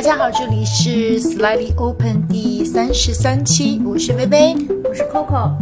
[0.00, 5.52] 大家好，这里是 Slightly Open 第三十三期，我是薇薇，我是 Coco。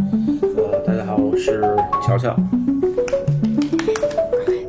[0.56, 1.60] 呃，大家好，我是
[2.06, 2.36] 乔乔。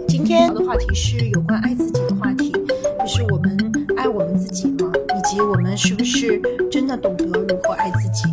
[0.07, 4.91] 今天的话题是有关爱自己的话题，就是我们爱我们自己吗？
[5.15, 6.41] 以及我们是不是
[6.71, 8.23] 真的懂得如何爱自己？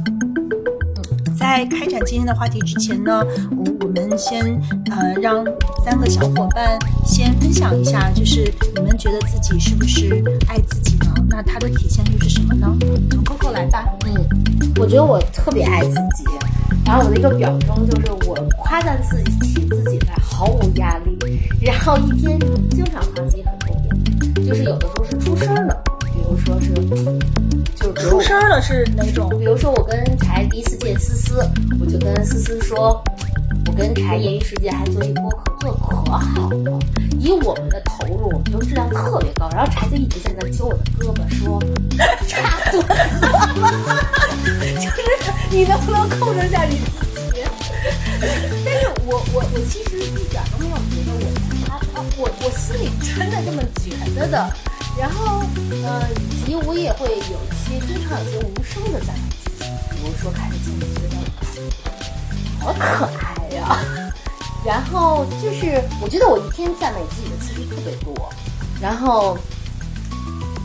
[1.39, 4.43] 在开展今天的话题之前呢，我我们先
[4.91, 5.45] 呃让
[5.84, 10.75] 三个小伙伴先分享一下，就是你们觉得自己是不是爱自？
[11.36, 12.75] 那它的体现又是什么呢？
[13.11, 13.85] 从 Coco 来吧。
[14.07, 14.14] 嗯，
[14.79, 16.25] 我觉得我特别爱自己，
[16.82, 21.18] 然后我的一个表征就是我夸赞自己自己来毫无压力，
[21.61, 22.40] 然后一天
[22.71, 26.72] 经常夸自己很多遍，就是有的时候是出声的，比如说是
[27.75, 29.29] 就是出声了是哪种？
[29.39, 31.46] 比如说我跟柴第一次见思思，
[31.79, 33.05] 我就跟思思说，
[33.67, 36.78] 我跟柴业余时间还做一播客，做的可好了，
[37.27, 39.48] 以我们的投入，我们就质量特别高。
[39.50, 41.61] 然后柴就一直在那揪我的胳膊说，
[42.28, 42.95] 差不多了，
[44.81, 44.97] 就是
[45.51, 46.84] 你能不能控制一下你自
[47.34, 47.42] 己？
[48.64, 51.20] 但是我我我其实一点都没有觉得我
[51.67, 54.53] 他他我我心里真的这么觉得的。
[54.98, 55.42] 然后
[55.84, 61.14] 呃，以及我也会有一些经常有些无声的赞美自己，比如说看着镜子觉得
[62.61, 64.06] 好可爱呀。
[64.67, 68.28] 然后就是我觉得我一天赞美自己的次数特别多。
[68.83, 69.39] 然后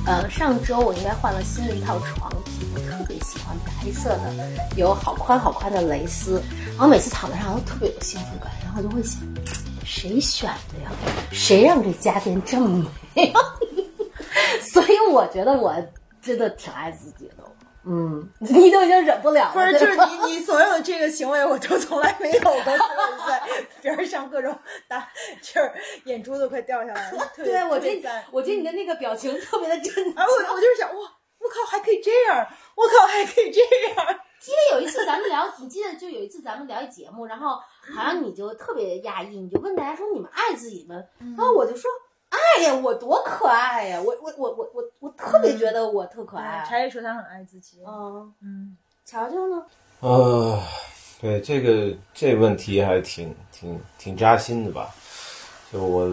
[0.08, 4.33] 呃，上周我应该换了新的一套床品，我特别喜欢白色的，
[4.75, 9.21] 有好宽好宽的蕾丝，然后每次躺在上都特别有幸福感，然后就会想，
[9.85, 10.91] 谁选的呀？
[11.31, 13.33] 谁让这家电这么美呀？
[14.73, 15.73] 所以我觉得我
[16.21, 17.41] 真的挺爱自己的。
[17.83, 23.41] 嗯，你都已经忍不了了，不是，就是你你所有的这个行为，我都从来没有过，所以我在
[23.81, 24.55] 边上各种
[24.87, 25.09] 打，
[25.41, 25.71] 就是
[26.05, 27.27] 眼珠子快掉下来了。
[27.35, 30.99] 对我这我觉得你的那个表情特别的真啊，我我就是想，哇，
[31.39, 34.19] 我靠，还可以这样，我靠，还可以这样。
[34.39, 37.59] 记得有一次咱们聊，你记得就有一次咱们聊一节目，然后
[37.95, 40.95] 好像你就特别压抑，你就问大家说你们爱自己吗？
[41.37, 41.89] 然后我就说
[42.31, 46.64] 爱呀，我多可爱呀，我我我我我我特别觉得我特可爱。
[46.67, 47.77] 柴也说他很爱自己。
[47.86, 49.64] 嗯，嗯，乔乔呢？
[49.99, 50.59] 呃，
[51.20, 54.89] 对这个这问题还挺挺挺扎心的吧？
[55.71, 56.09] 就我，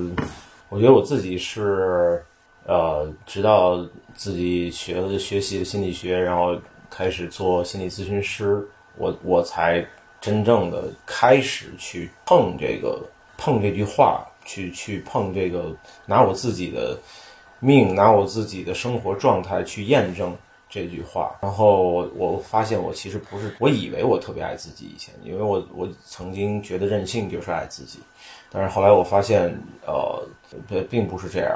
[0.69, 2.23] 我觉得我自己是，
[2.67, 3.77] 呃，直到
[4.15, 6.57] 自己学了学习了心理学，然后
[6.91, 9.87] 开始做心理咨询师，我我才
[10.21, 13.01] 真正的开始去碰这个
[13.37, 15.77] 碰这句话，去去碰这个，
[16.07, 16.99] 拿我自己的
[17.61, 20.35] 命，拿我自己的生活状态去验证
[20.71, 21.37] 这句话。
[21.43, 27.99] 然后我发现我其实不是，我以为我特别爱自己以前，因为我我曾经觉得任性就是爱自己，
[28.51, 29.55] 但是后来我发现，
[29.87, 30.27] 呃，
[30.67, 31.55] 并并不是这样。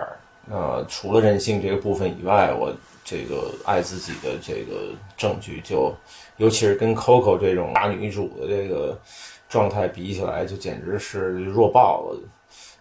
[0.50, 5.94] 呃，除了任性这个部分以外，我这个爱自己的这个证据就，
[6.36, 9.00] 尤其是跟 Coco 这种大女主的这个
[9.48, 12.20] 状态比起来，就简直是弱爆了。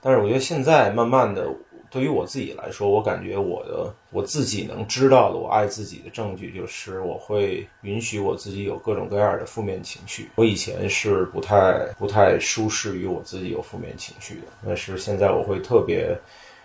[0.02, 1.48] 但是我觉得现在慢慢的，
[1.90, 10.30] 对于我自己来说，我感觉我的我自己能知道的我爱自己的证据，就是我会允许我自己有各种各样的负面情绪。
[10.36, 16.18] 我以前是不太不太舒适于我自己有负面情绪的，但是现在我会特别。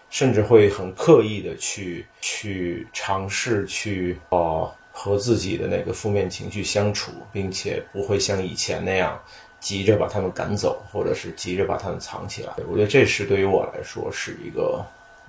[0.09, 9.21] 甚至会很刻意的去去尝试去呃和自己的那个负面情绪相处，并且不会像以前那样
[9.61, 12.53] 急着把他们赶走，或者是急着把他们藏起来。
[12.69, 14.85] 我觉得这是对于我来说是一个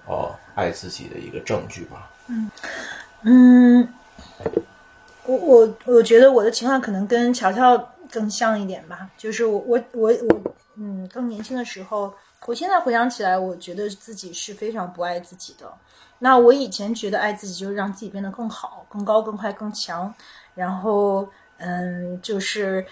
[0.05, 2.09] 呃爱自己的一个证据吧。
[2.27, 2.51] 嗯
[3.23, 3.89] 嗯，
[5.25, 7.77] 我我我觉得我的情况可能跟乔乔
[8.11, 10.41] 更像一点吧，就是我我我我
[10.75, 12.13] 嗯，更年轻的时候，
[12.45, 15.71] 我现在回想起来，我觉得自己是非常不爱自己的。
[16.19, 20.13] 那我以前觉得爱自己就是让自己变得更好、更高、更快、更强，
[20.53, 21.27] 然后
[21.57, 22.85] 嗯，就是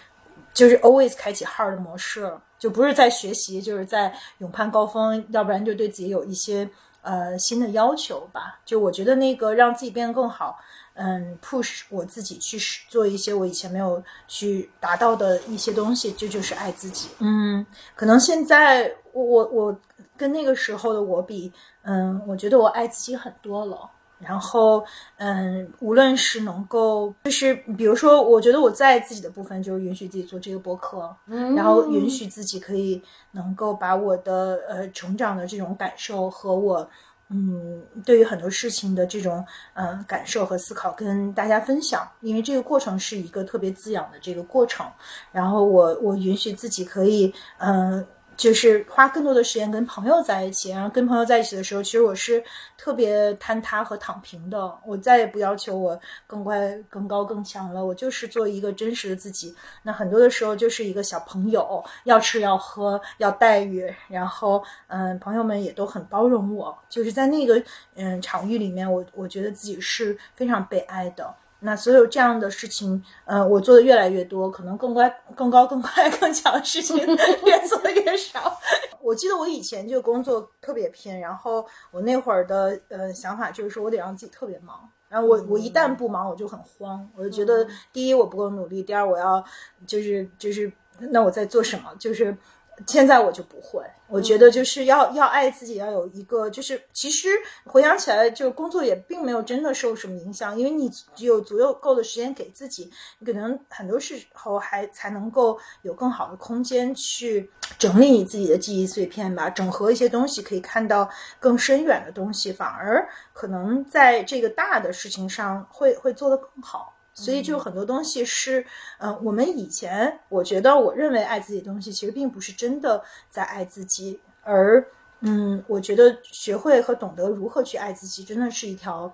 [0.55, 6.67] 就是 always 开启 hard 模式，就不是在学习，就是在勇攀高峰，要不然就对自己有一些
[7.01, 8.59] 呃新的要求吧。
[8.65, 10.57] 就我觉得那个让自己变得更好，
[10.93, 12.57] 嗯，push 我自己去
[12.89, 17.09] 做一些我以前没有去达到的一些东西，这就是爱自己。
[17.19, 19.79] 嗯，可能现在我我我
[20.15, 21.51] 跟那个时候的我比，
[21.83, 23.91] 嗯，我觉得我爱自己很多了。
[24.17, 24.83] 然后，
[25.17, 33.01] 嗯，无论是能够，就是比如说，我觉得我在自己的部分就是允许自己做这个播客，嗯然后允许自己可以
[33.31, 36.89] 能够把我的呃成长的这种感受和我
[37.29, 44.85] 嗯对于很多事情的这种呃感受和思考跟大家分享，因为这个过程是一个特别滋养的这个过程。
[45.31, 52.43] 然后我我允许自己可以嗯、呃就是花更多的时间跟朋友在一起，然后跟朋友在一起的时候，其实我是
[52.77, 54.77] 特别坍塌和躺平的。
[54.85, 59.55] 我再也不要求我更快、更高、更强了，我就是做一个真实的自己。
[59.83, 66.77] 那很多的时候就是一个小朋友，要吃要喝要待遇，然后嗯，朋友们也都很包容我。
[66.89, 67.61] 就是在那个
[67.95, 71.33] 嗯场域里面，我我觉得自己是非常被爱的。
[71.65, 76.95] 那所有这样的事情，呃，我做的越来越多，可能更乖、更高、更快、更强的事情
[77.45, 78.57] 越做越少。
[79.01, 89.43] 我记得我以前就工作特别拼，然后我那会儿的呃想法就是说我得让自己特别忙，然后我我一旦不忙，我就很慌，我就觉得第一我不够努力，第二我要
[89.85, 92.37] 就是就是那我在做什么，就是。
[92.87, 97.29] 现在我就不会，我觉得就是要要爱自己，要有一个就是其实
[97.65, 116.94] 回想起来，就工作也并没有真的受什么影响，因为你只有足够够的时间给自己，你可能很多时候还才能够有更好的空间去整理你自己的记忆碎片吧，整合一些东西，可以看到更深远的东西，反而可能在这个大的事情上会会做得更好。
[117.17, 118.65] 所以就很多东西是，
[118.99, 124.85] 嗯，我们以前我觉得我认为爱自己的东西，其实并不是真的在爱自己，而
[125.21, 129.11] 嗯，我觉得学会和懂得如何去爱自己，真的是一条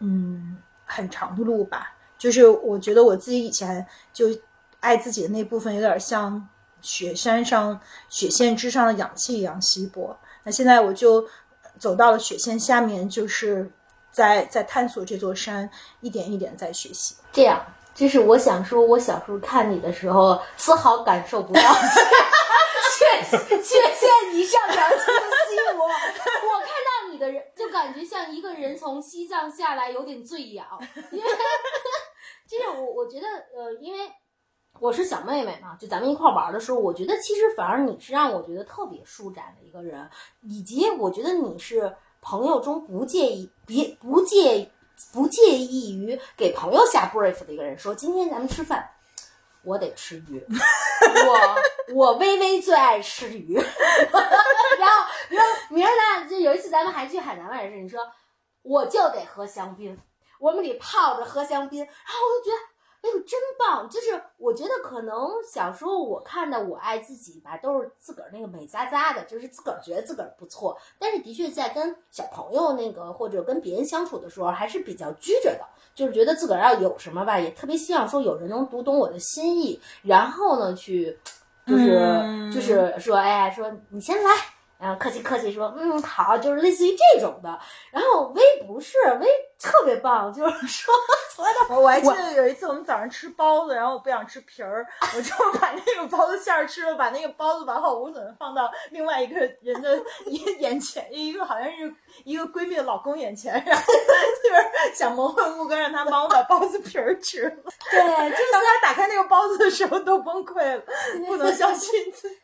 [0.00, 1.96] 嗯很长的路吧。
[2.18, 4.26] 就是我觉得我自己以前就
[4.80, 6.48] 爱自己的那部分，有点像
[6.80, 10.18] 雪山上雪线之上的氧气一样稀薄。
[10.42, 11.24] 那现在我就
[11.78, 13.70] 走到了雪线下面，就是。
[14.14, 15.68] 在在探索这座山，
[16.00, 17.16] 一点一点在学习。
[17.32, 17.60] 这样，
[17.92, 23.22] 就是我想说，我小时候看你的时候，丝毫感受不到雪
[23.60, 25.20] 雪线以上氧气的
[25.50, 25.84] 稀薄。
[25.84, 30.64] 我看到你的人，就感觉像一个人从西藏下来，有点醉氧。
[31.10, 31.30] 因为，
[32.48, 33.98] 就是我我觉得，呃，因为
[34.78, 40.08] 我是小妹妹嘛，就咱们一块玩的时候，我觉得其实反而你是让我觉得特别舒展的一个人，
[40.42, 41.92] 以及我觉得你是。
[42.24, 44.70] 朋友中不介意别不介
[45.12, 48.90] 不介意于给朋友下 brief 的一个人说，今天咱们吃饭，
[49.62, 50.42] 我得吃鱼，
[51.28, 53.54] 我我微微最爱吃鱼，
[54.08, 58.00] 然后然后明儿呢，就有一次咱们还去海南玩的时候，你说
[58.62, 59.96] 我就得喝香槟，
[60.40, 62.73] 我们得泡着喝香槟，然后我就觉得。
[63.04, 63.86] 哎呦，真棒！
[63.86, 70.74] 就是我觉得可能小时候我看的《我爱自己》吧，都是自个儿那个美滋滋的，就是自个儿觉得自个儿不错。
[70.98, 75.60] 但是的确在跟小朋友那个或者跟别人相处的时候，还是比较拘着的，
[75.94, 81.18] 就是觉得自个儿要有什么吧，也特别希望说有人能读懂我的心意，然后呢去，
[81.66, 84.30] 就是就是说，哎呀，说你先来。
[84.84, 87.58] 然后客气客气说，嗯，好，就是类似于这种的。
[87.90, 89.26] 然后微不是微
[89.58, 90.94] 特别棒，就是 说，
[91.70, 94.86] 我我还记得有一次我们早上吃包子，然后我不想吃皮儿，
[95.16, 99.96] 我就把那个包子馅儿吃了，把那个包子完好无损的放到另外一个人的
[100.26, 101.90] 眼眼前，一个好像是
[102.24, 107.72] 一个闺蜜的老公眼前，然后就是想蒙混过关，让他帮我把包子皮儿吃了。
[107.90, 110.82] 对，就是当他打开那个包子的时候都崩溃了，
[111.26, 112.36] 不能相信自己。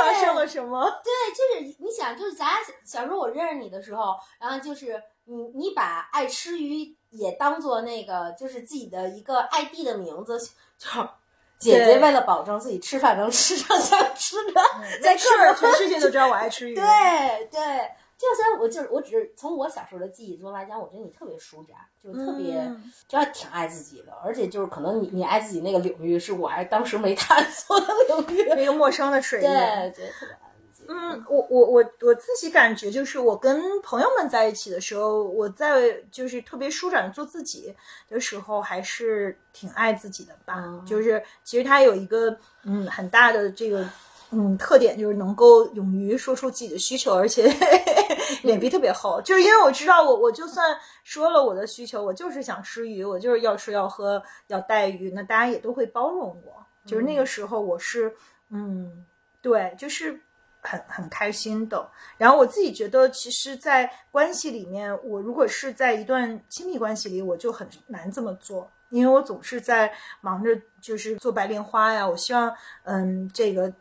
[0.00, 0.84] 发生了什么？
[1.04, 10.38] 对，就是你想，就是咱俩小时候我认识你的时候，然后就是你你把爱吃鱼也当做那个就是自己的一个 ID 的名字，
[10.78, 10.88] 就
[11.58, 14.62] 姐姐为了保证自己吃饭能吃上想吃的，
[15.02, 16.74] 在吃的全世界都知道我爱吃鱼。
[16.74, 16.82] 对
[17.52, 17.60] 对。
[18.20, 22.70] 就算我就是我只是从我小时候的记忆中来讲，我觉得你特别舒展，就特别
[23.08, 30.84] 就还挺爱自己的，而且就是可能你你爱自己那个领域是我还当时没探索的领域，那个陌生的水 域，对对，特别爱自己。
[30.86, 37.74] 嗯，我我我我自己感觉就是我跟朋友们在一起的时候，我在就是特别舒展做自己
[38.10, 40.62] 的时候，还是挺爱自己的吧。
[40.86, 43.88] 就是其实他有一个嗯很大的这个。
[44.32, 47.52] 嗯，特点就是能够勇于说出自己的需求，而且
[48.44, 49.20] 脸皮特别厚。
[49.22, 56.64] 就是因为我知道，我我就算说了我的需求，我就是想吃鱼，我就是要吃要喝要带鱼，那大家也都会包容我。
[56.86, 58.14] 就是那个时候，我是
[58.50, 59.04] 嗯，
[59.42, 60.18] 对，就是
[60.60, 61.88] 很很开心的。
[62.16, 72.08] 然后我自己觉得，其实，在关系里面，我如果是在一段亲密关系里，我就很难这么做，因为我总是在忙着就是做白莲花呀。
[72.08, 73.72] 我希望，嗯，这个。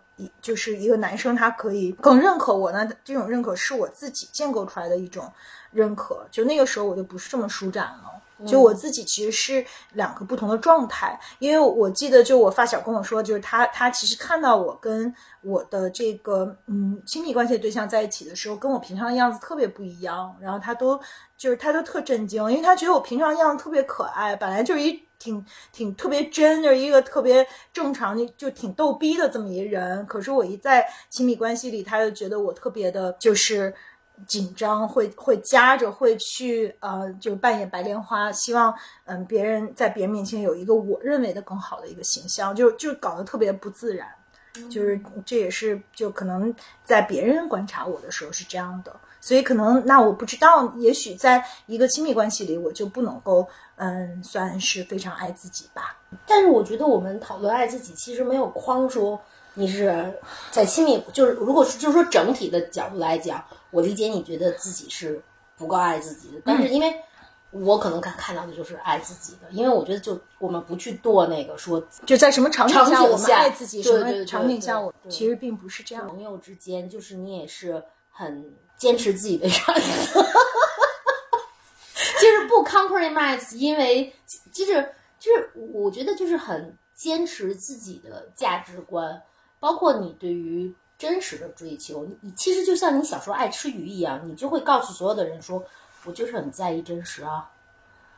[0.41, 2.89] 就是一个男生，他可以更认可我呢。
[3.03, 5.31] 这种认可是我自己建构出来的一种
[5.71, 6.25] 认可。
[6.31, 8.47] 就那个时候，我就不是这么舒展了。
[8.47, 11.19] 就我自己其实是两个不同的状态。
[11.39, 20.33] 因为我记得，就我发小跟我说，就是他他其实看到我跟我的这个嗯亲密关系的对象在一起的时候，跟我平常的样子特别不一样。
[20.39, 20.97] 然后他都
[21.37, 25.08] 就是他都特震惊，因为他觉得我平常样子特别可爱，本来就是一。
[25.19, 30.05] 挺挺特别真，就是一个特别正常的，就挺逗逼的这么一人。
[30.05, 33.73] 可是我一在亲密关系里，他就觉得我特别的，就是
[34.25, 38.73] 紧张，会会夹着，会去呃，就扮演白莲花，希望
[39.05, 44.07] 嗯别人在别人面前有一个我认为的更好的一个形象，就就搞得特别不自然。
[44.69, 53.47] 就是这也是就可能在别人观察我的时候是这样的，所以可能那我不知道，也许在一个亲密关系里，我就不能够
[53.79, 55.97] 嗯算是非常爱自己吧。
[56.25, 59.19] 但是我觉得我们讨论爱自己，其实没有框说
[59.55, 60.13] 你是
[60.51, 65.21] 在亲密，就是如果是就是说整体的角度来讲，我理解你觉得自己是
[65.57, 66.93] 不够爱自己的，但是因为。
[67.51, 76.07] 我可能看看到的就是爱自己的，因为我觉得就我们不去剁那个说就在什么场景下我们爱自己，什么场景下我其实并不是这样。
[76.07, 80.19] 朋友之间，就是你也是很坚持自己的样子，
[82.19, 84.13] 就是不 compromise，因为
[84.51, 84.73] 就是
[85.19, 89.21] 就是我觉得就是很坚持自己的价值观，
[89.59, 95.63] 包括你对于真实的追求，你其实就像你小时候爱吃鱼一样，你就会告诉所有的人说，
[96.03, 97.49] 我就是很在意真实啊。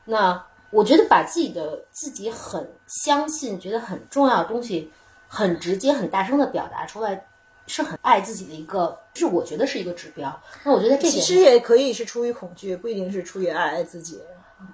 [0.06, 4.92] 那我觉得把自己的自己很相信、觉得很重要的东西，
[5.28, 7.28] 很直接、很大声的表达出来，
[7.72, 10.42] 是很爱自己的一个，是我觉得是一个指标。
[10.66, 14.20] 那我觉得这其实也可以是出于恐惧，不一定是出于爱爱自己，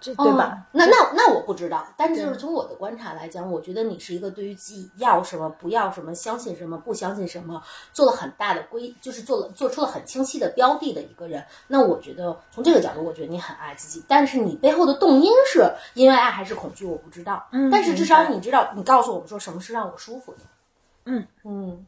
[0.01, 0.57] 这对吧？
[0.57, 7.61] 哦那那那我不知道，但是就是从我的观察来讲，我觉得你是一个对于自己要什么、不要什么、相信什么、不相信什么，
[7.93, 11.45] 做了很大的规，就是做了做出了很清晰的标的的一个人。
[11.67, 17.47] 那我觉得从这个角度，我觉得你很爱自己，但是你背后的动因是因为爱还是恐惧，我不知道。
[17.51, 20.39] 嗯但是至少你知道，你告诉我们说什么是让我舒服的。
[21.05, 21.85] 嗯嗯，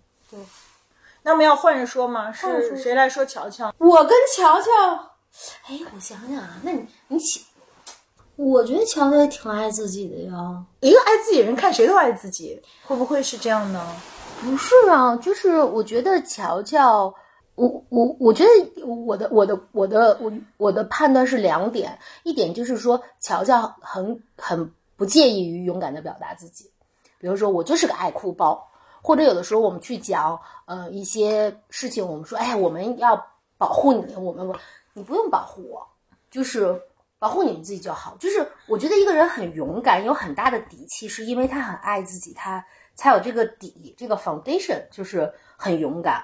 [1.23, 2.31] 那我们要换着说吗？
[2.31, 3.73] 是谁来说乔乔？
[3.77, 4.69] 我跟乔乔，
[5.67, 7.45] 哎，我想想啊，那你你起，
[8.35, 10.63] 我觉得乔乔也挺爱自己的呀。
[10.79, 13.85] 一个爱自己的人看谁都爱自己，会不会是这样呢？
[14.41, 17.13] 不是啊，就是我觉得乔乔，
[17.55, 26.71] 我我我觉得我的我的我的我我的判断是两点，一点就是说乔乔很很不介意于勇敢的表达自己，
[27.19, 28.68] 比如说我就是个爱哭包，
[29.01, 33.15] 或者有的时候我们去讲呃一些事情，我们说哎我们要
[33.57, 34.47] 保护你，我们
[34.93, 35.87] 你不用保护我，
[36.31, 36.79] 就是
[37.17, 38.15] 保护你们自己就好。
[38.19, 42.63] 就是我觉得一个人很勇敢，有很大的底气，是因为他很爱自己，他
[42.95, 46.23] 才有这个底，这个 foundation 就是很勇敢。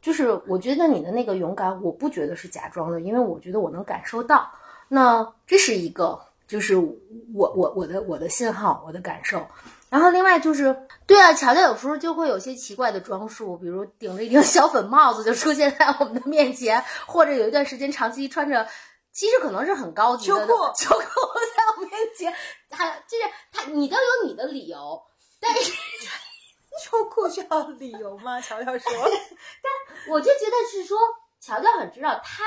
[0.00, 4.50] 就是我觉得你的那个勇敢，我不觉得是假装的，因为我觉得我能感受到。
[4.88, 9.46] 那这是一个，就是我我我的我的信号，我的感受。
[9.92, 10.74] 然后另外就是，
[11.06, 18.66] 对啊，乔乔有时候就会有些奇怪的装束，比如顶着一顶小粉帽子就出现在我们的面前，或者有一段时间长期穿着，
[19.12, 22.34] 其实可能是很高级的秋裤秋裤在我面前，
[22.70, 25.02] 他就是他，你都有你的理由，
[25.38, 25.72] 但是
[26.82, 28.40] 秋裤需要理由吗？
[28.40, 28.92] 乔乔说，
[29.62, 30.96] 但我就觉得是说，
[31.38, 32.44] 乔乔很知道他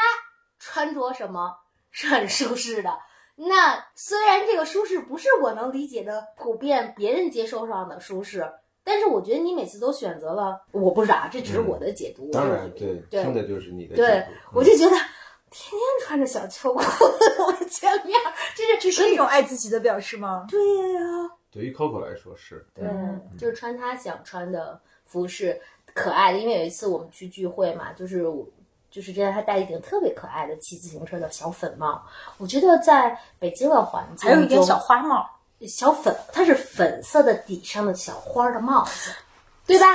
[0.57, 1.59] 穿着什么
[1.91, 2.99] 是很舒适的。
[3.35, 8.49] 那虽然这个舒适不是我能理解的普遍别人接受上的舒适，
[8.83, 12.31] 但是我觉得你每次都选择了，我不知道啊，这只是我的解读。
[12.31, 18.17] 当然，对，对听的就是你的对解读，我就觉得天天穿着小秋裤在我见面，
[18.55, 20.45] 这是这是一种爱自己的表示吗？
[20.49, 20.59] 对
[20.93, 21.01] 呀、
[21.51, 22.85] 对于 Coco 来说是，对，
[23.37, 25.59] 就是穿他想穿的服饰，
[25.93, 26.39] 可爱的。
[26.39, 28.47] 因为有一次我们去聚会嘛，就是我
[28.95, 32.01] 就是这样，他戴一顶特别可爱的骑自行车的小粉帽。
[32.37, 35.29] 我觉得在北京的环境还有一顶小花帽，
[35.67, 39.11] 小粉，它是粉色的底上的小花儿的帽子，
[39.67, 39.85] 对吧？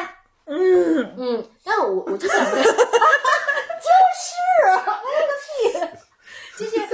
[0.45, 2.77] 嗯，嗯，但我我就想着， 就是
[4.69, 5.49] 我个屁，
[6.59, 6.77] 就是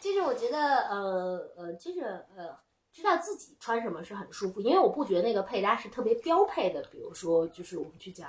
[0.00, 2.00] 就是我觉得呃呃，就是
[2.36, 2.56] 呃，
[2.96, 6.80] 知道自己穿什么是很舒服，因为我不觉得那个配搭是特别标配的。
[6.90, 8.26] 比如说，就是我们去讲，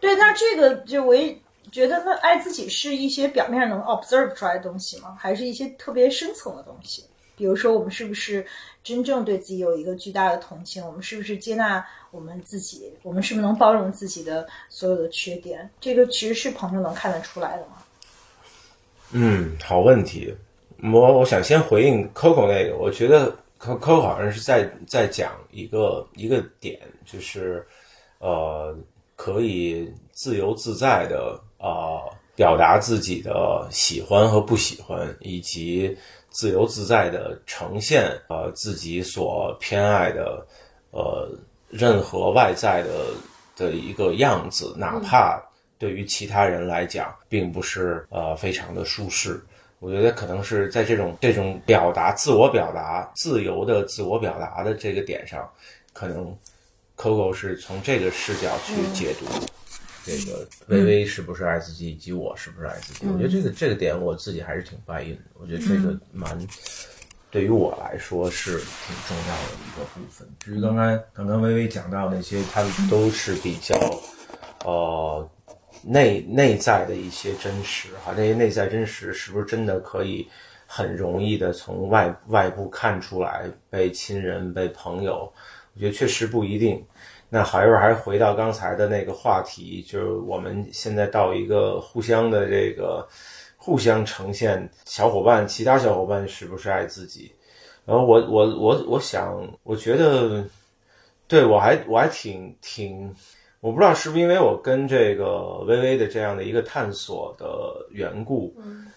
[0.00, 1.38] 对，那这个就我也
[1.70, 5.14] 觉得，那爱自己是一些表面能 observe 出来的东西吗？
[5.20, 7.04] 还是一些特别深层的东西？
[7.36, 8.46] 比如说，我们是不是
[8.82, 10.82] 真正对自己有一个巨大的同情？
[10.86, 12.90] 我们是不是接纳我们自己？
[13.02, 15.70] 我们是不是能包容自己的所有的缺点？
[15.78, 17.82] 这个其实是朋友能看得出来的吗？
[19.12, 20.34] 嗯，好问题。
[20.82, 27.66] 我我想先回应 Coco 那个，我觉得 Coco 好像是在在讲一个一个点，就是
[28.18, 28.74] 呃，
[29.16, 35.94] 可以自由自在的啊、呃表达自己的喜欢和不喜欢，以及
[36.30, 40.46] 自由自在的呈现呃自己所偏爱的
[40.90, 41.30] 呃
[41.68, 43.08] 任何外在的
[43.56, 45.38] 的一个样子，哪怕
[45.76, 49.38] 对于其他人来讲并不是呃非常的舒适。
[49.80, 55.50] 我觉得可能是在这种这种表达、自我表达、自由的自我表达的这个点上，
[55.92, 56.36] 可能
[56.96, 59.26] Coco 是从这个视角去解读。
[60.02, 63.06] 这个微微是不是爱自己，以及我是不是爱自己？
[63.06, 65.22] 我觉得这个这个点我自己还是挺 buy in 的。
[65.34, 66.38] 我觉得这个蛮
[67.30, 70.26] 对于我来说是挺重要的一个部分。
[70.40, 73.76] 至于刚刚刚刚微微讲到那些，他们都是比较
[74.64, 75.30] 呃
[75.82, 80.28] 内内在的一些真实哈，这些内在真实是不是真的可以
[80.66, 83.50] 很容易的从外外部看出来？
[83.68, 85.32] 被亲人、被朋友，
[85.74, 86.84] 我觉得确实不一定。
[87.28, 93.06] 那还是还是回到刚才的那个话题，就是我们现在到一个互相的这个
[93.56, 97.32] 互相呈现，小伙伴，其他小伙伴是不是爱自己？
[97.86, 100.44] 然后我我我我想，我觉得，
[101.28, 103.14] 对我还我还挺挺，
[103.60, 108.54] 我不知道是不是因为我跟这个微微的这样的一个探索的缘故，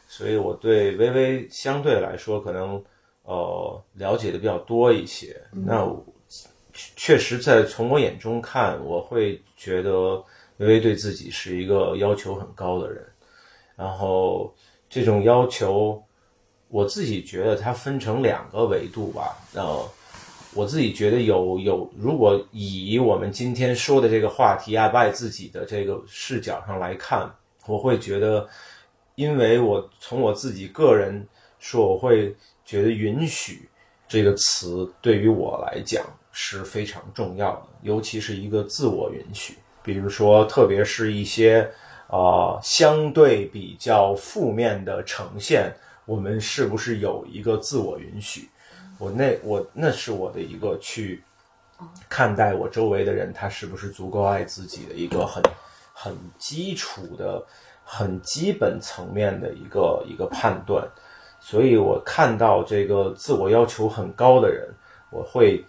[0.08, 2.84] 所以我对微微相对来说可能
[3.24, 5.36] 呃了解的比较多一些。
[5.52, 5.88] 那。
[6.98, 10.16] 确实，在从我眼中看，我会觉得
[10.58, 13.06] 微微对自己是一个要求很高的人。
[13.76, 14.52] 然后
[14.90, 16.04] 这种要求，
[16.70, 19.38] 我自己觉得它分成两个维度吧。
[19.54, 19.88] 呃，
[20.56, 27.30] 我自己觉得有有，如果以我们今天说的这个话题爱不爱自己的这个视角上来看，
[27.66, 28.48] 我会觉得，
[29.16, 31.26] 因为我从我自己个人
[31.60, 33.68] 说，我会觉得允许
[34.08, 36.04] 这个词对于我来讲。
[36.36, 39.54] 是非常重要的，尤其是一个自我允许。
[39.84, 41.62] 比如说，特别是一些
[42.08, 45.72] 啊相对比较负面的呈现，
[46.08, 48.50] 我们是不是有一个自我允许？
[49.04, 51.22] 我那我那是我的一个去
[52.08, 55.44] 看待我周围的人，他是不是足够爱自己的一个很
[55.94, 57.46] 很基础的、
[57.84, 60.88] 很基本层面的一个一个判断。
[61.42, 64.74] 所以我看到这个自我要求很高的人，
[65.10, 65.64] 我会。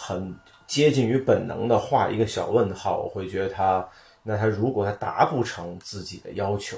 [0.00, 0.32] 很
[0.64, 3.84] 接近于本能的画一个小问号，我会觉得他，
[4.22, 6.76] 那他如果他达不成自己的要求，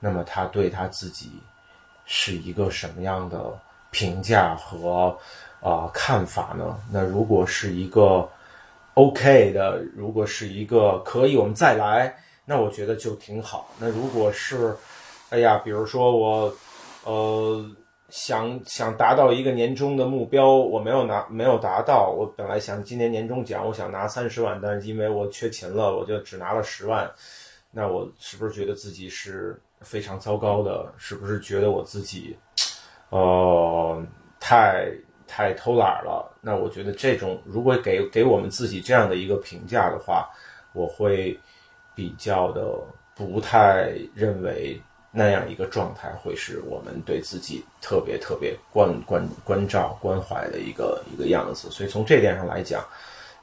[0.00, 1.32] 那么他对他自己
[2.06, 3.60] 是一个什么样的
[3.96, 5.16] 评价和
[5.62, 6.78] 啊看法呢？
[6.92, 8.28] 那如果是一个
[8.92, 13.70] OK 的，如果是一个可以，我们再来，那我觉得就挺好。
[13.78, 14.76] 那如果是，
[15.30, 16.54] 哎呀，比如说我，
[17.04, 17.64] 呃。
[18.08, 22.14] 想想达到一个年终的目标，我没有拿，没有达到。
[22.16, 27.10] 我本来想今年年终奖，我想拿三十万，但是因为我缺勤了，我就只拿了十万。
[27.72, 30.86] 那我是不是觉得自己是非常糟糕的？
[30.96, 32.36] 是不是觉得我自己，
[33.10, 34.02] 呃，
[34.40, 34.90] 太
[35.26, 36.30] 太偷懒了？
[36.40, 40.28] 那我觉得这种如果给给我们自己这样的一个评价的话，
[40.72, 41.38] 我会
[41.94, 42.64] 比较的
[43.14, 44.80] 不太认为。
[45.18, 52.84] 那样一个状态会是我们对自己特别特别关关关照关怀的一个一个样子，所以从这点上来讲，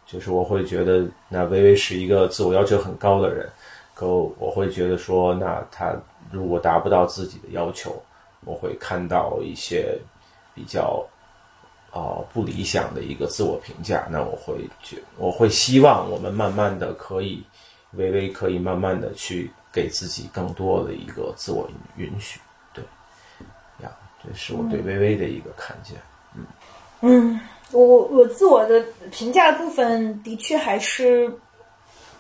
[0.06, 3.50] 就是我会觉得那微微是一个自我要求很高的人，
[3.96, 5.96] 可我会觉得说，那他
[6.30, 8.00] 如果达不到自己的要求，
[8.46, 9.98] 我会看到一些
[10.54, 11.06] 比较
[11.92, 17.44] 啊不理想的一个自我评价，那我会觉我会希望我们慢慢的可以
[17.94, 19.52] 微微可以慢慢的去。
[19.74, 22.40] 给自己更多的一个自我允许，
[22.76, 22.84] 对，
[23.82, 23.92] 呀，
[24.24, 25.98] 这是我对微微的一个看见，
[26.36, 26.46] 嗯
[27.02, 27.40] 嗯，
[27.72, 31.28] 我我自我的评价部分的确还是，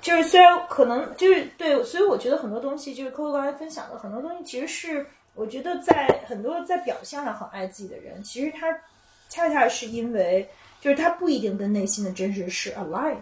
[0.01, 8.67] 就是虽然可能就是对，所以我觉得很多东西就是客户刚才分享的很多东西，其实是我觉得在很多在表象上很爱自己的人，其实他
[9.29, 10.47] 恰恰是因为
[10.81, 13.17] 就是他不一定跟内心的真实是 aligned，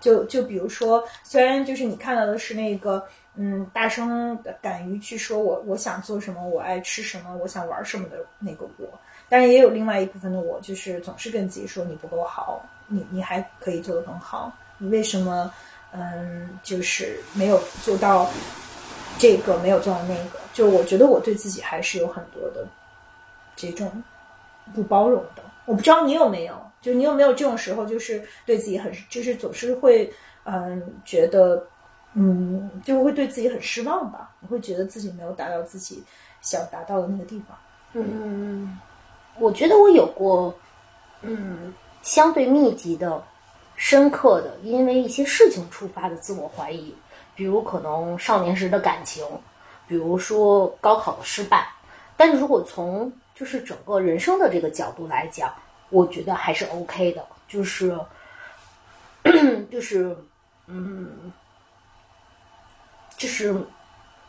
[0.00, 3.06] 就就比如说，虽然就是你看到的是那个。
[3.36, 8.86] 嗯，大声的敢于去说，我我想做什么，我爱吃什么，我想玩什么的那个我，
[9.28, 15.50] 但是也有另外一部分的我，就是总是跟自己说你不够好，你你还可以做得更好，你为什么
[15.92, 18.28] 嗯就是没有做到
[19.16, 20.38] 这个，没有做到那个？
[20.60, 22.68] 就我觉得我对自己还是有很多的
[23.56, 23.90] 这种
[24.74, 25.42] 不包容的。
[25.64, 30.12] 我不知道你有没有，就你有没有这种时候，就是对自己很，就是总是会
[30.44, 31.66] 嗯觉得。
[32.12, 34.32] 嗯，就会对自己很失望吧？
[34.40, 36.02] 你会觉得自己没有达到自己
[36.40, 37.56] 想达到的那个地方。
[37.92, 38.76] 嗯，
[39.38, 40.52] 我觉得我有过，
[41.22, 43.22] 嗯，相对密集的、
[43.76, 46.92] 深刻的，因为一些事情触发的自我怀疑，
[47.36, 49.24] 比如可能少年时的感情，
[49.90, 51.68] 比如说高考的失败。
[52.16, 55.52] 但是如果从就是整个人生的这个角度来讲，
[55.90, 57.98] 我觉得还是 OK 的，就是
[59.70, 60.16] 就是
[60.68, 61.32] 嗯。
[63.16, 63.54] 就是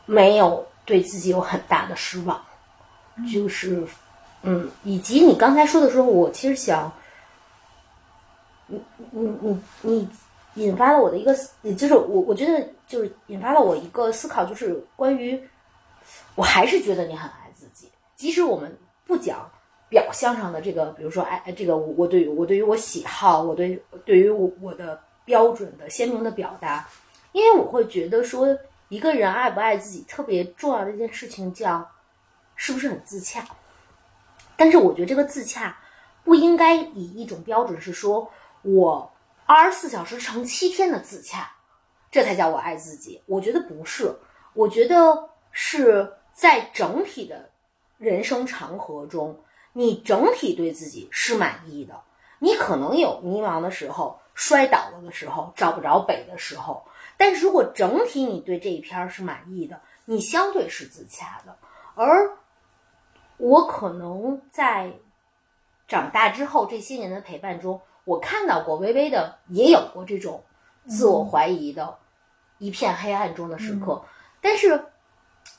[0.05, 2.43] 没有对自己有很大的失望，
[3.31, 3.87] 就是
[4.41, 6.91] 嗯，以及你刚才说的时候，我其实想，
[8.67, 10.09] 你你你你
[10.55, 11.33] 引发了我的一个，
[11.73, 15.41] 就是我我觉得就是引发了我一个思考，就是关于，
[16.41, 18.75] 我还是觉得你很爱自己，即使我们
[19.05, 19.47] 不讲
[19.89, 26.89] 表象上的这个，比如说爱这个我我对于我对于我喜好，我对对于我我的标准的鲜明的表达，
[27.31, 28.57] 因为我会觉得说
[28.89, 31.87] 一个人爱不爱自己，特别重要的一件事情叫
[32.55, 33.45] 是不是很自洽。
[34.57, 35.77] 但是我觉得这个自洽
[36.23, 38.27] 不应该以一种标准是说
[38.63, 39.11] 我
[39.45, 41.51] 二十四小时乘七天的自洽，
[42.09, 43.21] 这才叫我爱自己。
[43.27, 44.11] 我觉得不是，
[44.55, 47.51] 我觉得是在整体的
[47.99, 52.01] 人生长河中，你整体对自己是满意的。
[52.39, 61.55] 你可能有迷茫的时候，摔倒了的时候，找不着北的时候，但是如果整体你对这一篇是满意的，你相对是自洽的，
[61.93, 62.35] 而。
[63.37, 64.93] 我可能在
[65.87, 70.43] 长大之后这些年的陪伴中，我看到过微微的也有过这种
[70.87, 71.97] 自我怀疑的
[72.59, 74.03] 一片黑暗中的时刻。
[74.41, 74.85] 但是，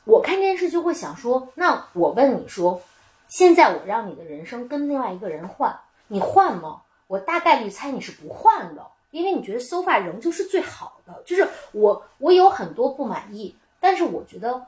[0.05, 2.83] 我看这件事就会想说：那我问你说，
[3.29, 5.79] 现在我让你的人生跟另外一个人换，
[6.09, 6.83] 你换吗？
[7.07, 11.23] 我大概率猜你是不换的，因为你觉得 so far 仍旧是最好的。
[11.25, 14.67] 就是我，我有很多不满意，但是我觉得。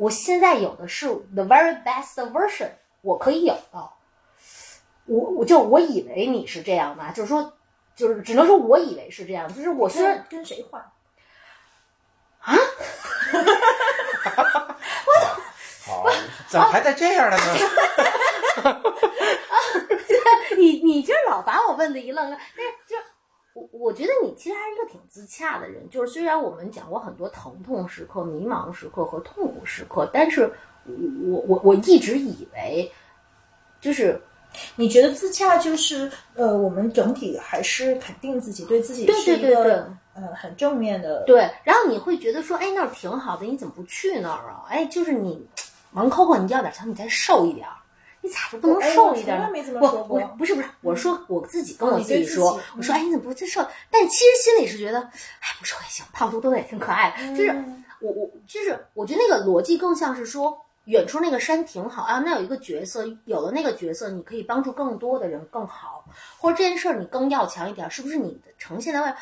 [0.00, 3.90] 我现在有的是 the very best version，我可以有的。
[5.06, 7.52] 我我就我以为你是这样的，就是说，
[7.96, 9.52] 就是只能说我以为是这样。
[9.52, 10.80] 就是我虽然跟谁换
[12.42, 12.54] 啊？
[15.06, 15.12] 我
[15.86, 16.06] 好，
[16.48, 17.42] 怎么还带这样的呢？
[20.56, 22.96] 你你这老把我问的一愣，但是就。
[23.54, 30.48] 我我觉得你其实还是一个挺自洽的人，就是虽然我们讲过很多疼痛时刻、迷茫时刻和痛苦时刻，但是
[31.26, 32.92] 我我我一直以为，
[33.80, 34.22] 就是
[34.76, 41.22] 你觉得自洽就是呃，我们整体还是肯定自己，对自己是一个呃很正面的。
[41.24, 44.64] 对，然后你会觉得说，哎，那儿挺好的，你怎么不去那儿啊？
[44.68, 45.46] 哎，就是你
[45.92, 47.66] 王 Coco，你要点钱，你再瘦一点。
[48.20, 49.40] 你咋就不能瘦一点？
[49.78, 53.64] 不，我不是不是，我说我自己跟我自己说，我说哎，你怎么不去瘦？
[53.92, 57.36] 但其实心里是觉得，哎，不瘦也行，胖嘟嘟的也挺可爱的。
[57.36, 57.50] 就是
[58.00, 66.04] 我我就是我觉得那个逻辑更像是说，远处那个山挺好啊，那有一个角色，有了那个角色，你可以帮助更多的人更好，
[66.38, 69.16] 或者这件事儿你更要强一点，是不是你的呈现在外？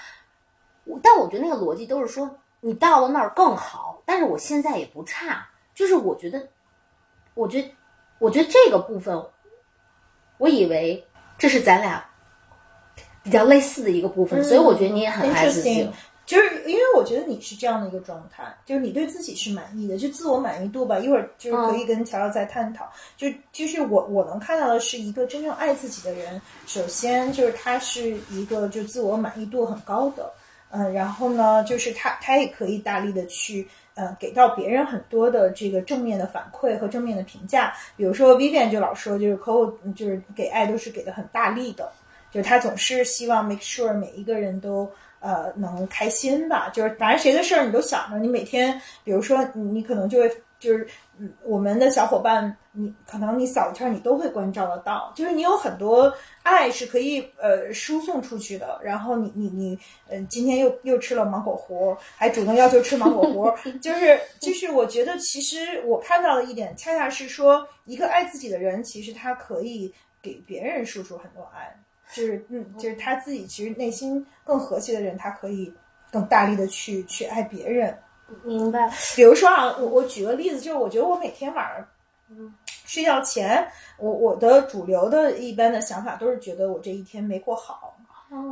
[1.03, 6.47] 但我觉得那个逻辑都是说，你到了那儿更好，但是我现在也不差，就是我觉得，
[7.35, 7.69] 我觉得。
[8.19, 9.23] 我觉得这个部分，
[10.39, 12.03] 我以为这是咱俩
[13.23, 15.87] 比较类似的一个部分，所以我觉得你也很爱自己。
[16.25, 20.99] 就是因为我觉得你是这样的一个状态，就是你对自己是满意的，就自我满意度吧。
[20.99, 22.91] 一会儿就是可以跟乔乔再探讨。
[23.19, 30.33] 就就是我我能看到的是一个真正爱自己的人，首先就是他是一个就自我满意度很高的，
[30.71, 33.67] 嗯，然后呢，就是他他也可以大力的去。
[33.99, 41.91] 呃，给到别人很多的这个正面的反馈和正面的评价，比如说 Vivian 就老说，就是 CoCo 就是给爱都是给的很大力的，
[42.31, 44.87] 就是他总是希望 make sure 每一个人都
[45.19, 50.31] 呃能开心吧，就是反正谁的事儿你都想着，你每天比如说你可能就会。
[50.59, 50.87] 就是
[51.19, 55.13] 嗯，我们的小伙伴，你可能你扫一圈，你都会关照得到。
[55.15, 58.79] 就是你有很多爱是可以呃输送出去的。
[58.83, 69.93] 然后你你你，嗯，今天又又吃了芒果糊，还主动要求吃芒果糊， 就是就是，我觉得其实我看到的一点，恰恰是说，一个爱自己的人，其实他可以
[70.23, 71.75] 给别人输出很多爱。
[72.13, 75.73] 就是嗯，就是他自己其实内心更和谐的人，他可以
[76.11, 77.97] 更大力的去去爱别人。
[78.43, 78.91] 明白。
[79.15, 81.87] 比如说啊，我我举个例子，就是我觉得我每天晚上，
[82.31, 83.67] 嗯，睡觉前，
[83.99, 87.97] 我我的主流的一般的想法都是觉得我这一天没过好，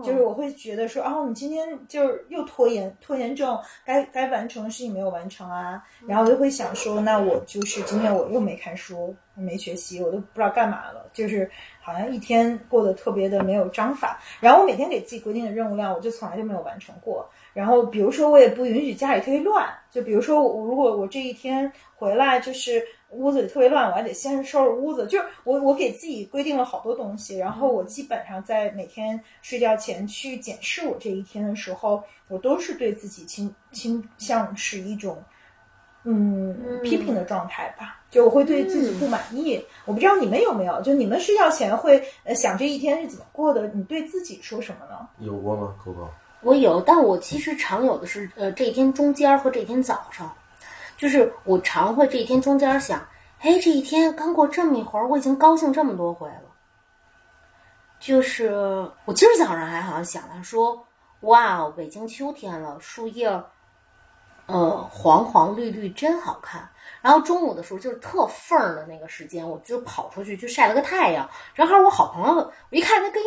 [0.04, 14.20] 就是我会觉得说，哦，你今天就是又拖延，拖延症，该该完成的事情没有完成啊，然后我就会想说，那我就是今天我又没看书，没学习，我都不知道干嘛了，就是好像一天过得特别的没有章法。
[14.38, 17.28] 然后我每天给自己规定的任务量，我就从来就没有完成过。
[17.54, 19.66] 然后，比如说，我也不允许家里特别乱。
[19.90, 25.06] 就比如说，我如果我这一天回来就是屋子里特别乱，我还得先收拾屋子。
[25.06, 35.22] 就是我我给自己规定了好多东西，然后我基本上在每天睡觉前去检视我这一天的时候，我都是对自己倾倾向是一种
[36.02, 38.00] 嗯批评的状态吧。
[38.10, 39.64] 就我会对自己不满意。
[39.84, 43.68] 我不知道你们有没有，就你们睡觉前会呃想这一天是怎么过的？
[43.68, 45.08] 你对自己说什么呢？
[45.20, 46.08] 有过吗，狗狗？
[46.44, 50.30] 我有，但我其实常有的是，呃，这一天中间和这一天早上，
[50.96, 53.00] 就是我常会这一天中间想，
[53.40, 56.42] 哎，这一天刚过这么一会儿，我已经高兴这么多回了。
[57.98, 58.50] 就是
[59.06, 60.86] 我今儿早上还好像想了说，
[61.20, 63.26] 哇，北京秋天了，树叶，
[64.44, 66.68] 呃，黄黄绿绿，真好看。
[67.00, 71.26] 然后中午的时候就是特缝儿的那个时间，我就跑出去去晒了个太阳。
[71.54, 73.26] 正好我好朋友，我一看他跟一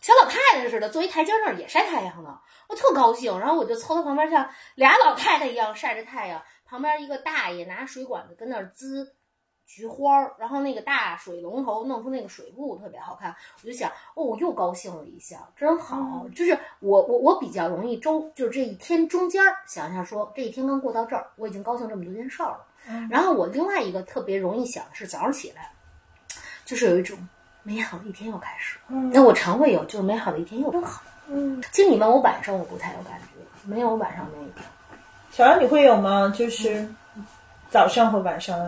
[0.00, 3.38] 小老太太似的，坐一台阶那儿也晒太阳呢，我特高兴。
[3.38, 6.40] 然后我就凑他旁边，像俩老太太一样晒着太阳。
[6.64, 9.14] 旁边一个大爷拿水管子跟那儿滋
[9.66, 13.34] 菊花儿，然后那个大水龙头弄出那个水雾，特别好看。
[13.62, 16.26] 我就想，哦，我又高兴了一下，真好。
[16.34, 22.66] 就是我我我比较容易周，就是这一天中间儿想一下说，这一天刚过到这儿，我已经高兴这么多件事儿了。
[23.10, 25.72] 然后我另外一个特别容易想的是早上起来，
[26.64, 27.18] 就是有一种
[27.68, 28.78] 美好的一天又开始。
[29.12, 31.02] 那我常会有，就是美好的一天又真好。
[31.28, 34.64] 嗯，其实你问我晚上，我不太有感觉，没有晚上那一天。
[35.30, 36.32] 小杨，你会有吗？
[36.34, 36.88] 就是
[37.68, 38.58] 早上和晚上，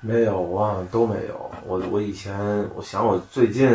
[0.00, 1.50] 没有，我好像都没有。
[1.66, 2.38] 我我以前，
[2.74, 3.70] 我想我最近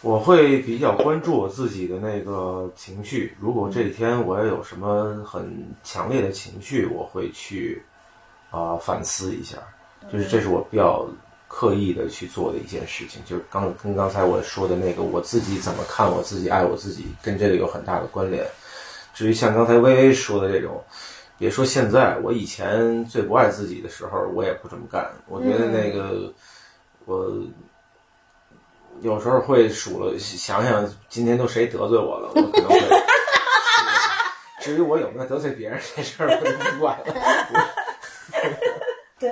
[0.00, 3.36] 我会比较关注我自己的那个情绪。
[3.38, 7.82] 如果这一天我也有什么很强烈的情绪，我会去
[8.50, 9.58] 啊、反思一下。
[10.10, 11.06] 就是这是我比较
[11.54, 13.22] 刻意的去做的一件事情。
[13.24, 18.44] 就是刚跟刚才我说的那个，我自己怎么看我自己，爱我自己，跟这个有很大的关联。
[19.14, 20.82] 至于像刚才微微说的这种。
[21.36, 25.10] 别说现在，我以前最不爱自己的时候，我也不这么干。
[25.26, 26.32] 我觉得那个，
[27.06, 27.28] 我
[29.00, 32.80] 有时候会数了，想想今天都谁得罪我了，我可能会。
[34.62, 37.04] 至于我有没有得罪别人这事儿，我就不管了。
[39.18, 39.28] 对，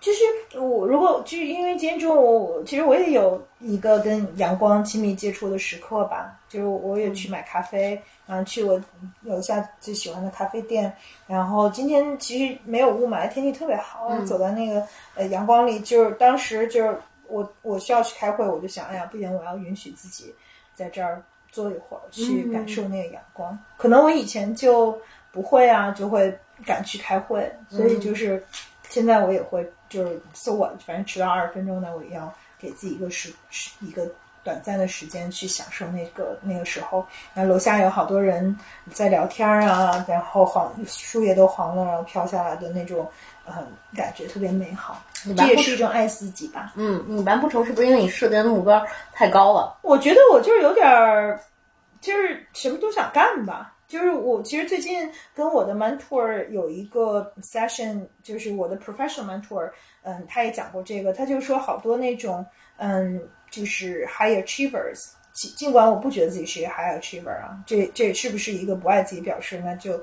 [0.00, 8.80] 就是我如果就是因为今天中午，其实我也有一个跟阳光亲密接触的时刻吧，就是我也去买咖啡，然后去我
[9.22, 10.94] 楼下最喜欢的咖啡店，
[11.26, 20.32] 然后今天其实没有雾霾，天气特别好，走在那个呃阳光里，就是当时就是我我需要去开会，我就想，哎呀，不行，我要允许自己
[20.76, 23.58] 在这儿坐一会儿，去感受那个阳光。
[23.76, 24.96] 可能我以前就
[25.32, 26.32] 不会啊，就会
[26.64, 28.40] 赶去开会，所以就是。
[28.88, 34.06] 现在我也会，就是搜我，反正迟到二十分钟呢，我也要给自己一个时时一个
[34.42, 37.06] 短暂的时间去享受那个那个时候。
[37.34, 38.56] 然后楼下有好多人
[38.92, 43.06] 在聊天啊，然后黄树叶都黄了，然后飘下来的那种，
[43.46, 45.02] 嗯，感觉特别美好。
[45.36, 46.72] 这也是一种爱自己吧。
[46.76, 49.78] 嗯，你完不成是不是因为你设定的目标太高了？
[49.82, 51.40] 我觉得我就是有点儿，
[52.00, 53.74] 就是什么都想干吧。
[53.88, 59.70] 就是我其实最近跟我的 mentor 有一个 session，就是我的 professional mentor，
[60.02, 62.44] 嗯，他也讲过这个，他就说好多那种
[62.76, 63.20] 嗯，
[63.50, 69.58] 就是 high achievers，尽尽管我不觉得自己是一个 high achiever 啊，这这是不是一个不爱自己表示？
[69.64, 69.98] 那就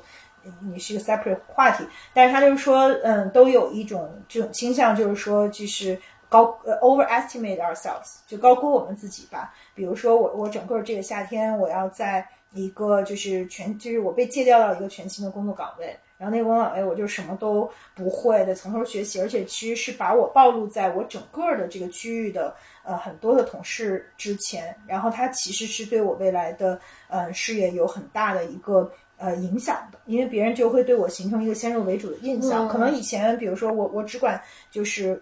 [0.61, 9.53] 你是一个 separate 话题，但是他就是说，嗯，都有一种这种倾向，就是说就是高呃 overestimate ourselves，就高估我们自己吧。
[9.73, 34.41] 比如说我我整个这个夏天我要在一个就是全就是我被借调到一个全新的工作岗位，然后那个工作岗位我就什么都不会的，从头学习，而且其实是把我暴露在我整个的这个区域的呃很多的同事之前，然后它其实是对我未来的呃事业有很大的一个呃影响的，因为别人就会对我形成一个先入为主的印象，可能以前比如说我我只管
[34.71, 35.21] 就是。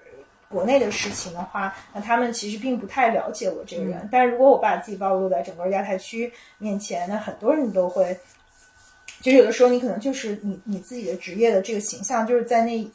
[0.54, 4.08] 国内的事情的话，那他们其实并不太了解我这个人。
[4.12, 8.16] 但是如果我把自己暴露在整个亚太区面前，那很多人都会，
[9.20, 12.88] 就是有的时候你可能就是你你自己的职业的这个形象，就是在那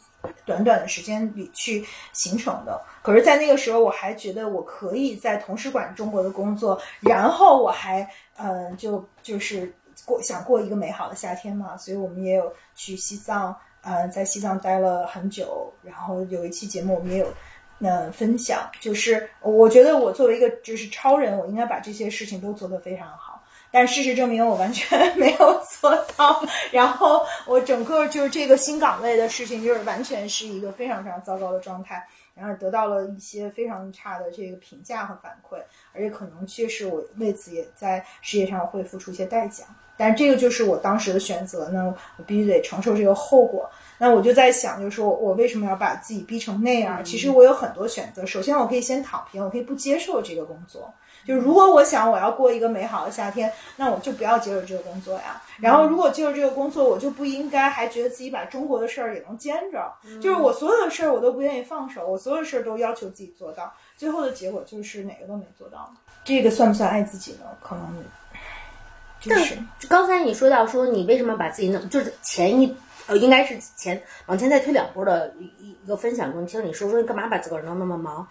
[0.46, 2.80] 短短的时间里去形成的。
[3.02, 9.72] 可是，在那个时候，我还觉得我可以在同时管中国的工作，然后我还嗯，就就是
[10.04, 11.76] 过想过一个美好的夏天嘛。
[11.76, 13.54] 所以我们也有去西藏。
[13.80, 17.32] 呃，在西藏待了很久，然后有一期节目我们也有
[17.78, 26.42] 那分享，就是我觉得我作为一个就是超人，我应该把这些事情都做得非常好，但事实证明我完全 没有做到。
[26.72, 35.58] 然后我整个就是这个新岗位的事情，就是完全是一个非常非常糟糕的状态，然后得到了一些非常差的这个评价和反馈，
[35.92, 39.64] 而且可能确实我为此也在事业上会付出一些代价。
[39.98, 43.68] 但这个就是我当时的选择，呢我必须得承受这个后果。
[44.00, 47.04] 那我就在想，就是说我为什么要把自己逼成那样？
[47.04, 48.24] 其实我有很多选择。
[48.24, 50.94] 首先，我可以先躺平，我可以不接受这个工作。
[51.26, 55.42] 就是如果我想我要过一个美好的夏天，那我就不要接受这个工作呀。
[55.58, 59.92] 然后，如果接受这个工作，我就不应该还觉得自己把中国的事儿也能兼着。
[60.22, 63.74] 就是我所有的事儿我都不愿意放手，我所有的事儿都要求自己做到。
[63.96, 65.92] 最后的结果就是哪个都没做到。
[66.24, 67.40] 这个算不算爱自己呢？
[67.60, 68.04] 可能。
[69.20, 72.76] 就是刚才你说到说你为什么把自己弄，就是前一
[73.06, 78.26] 呃应该是前往前再推两步的一个分享中其实你说说你干嘛把自个儿弄那么忙，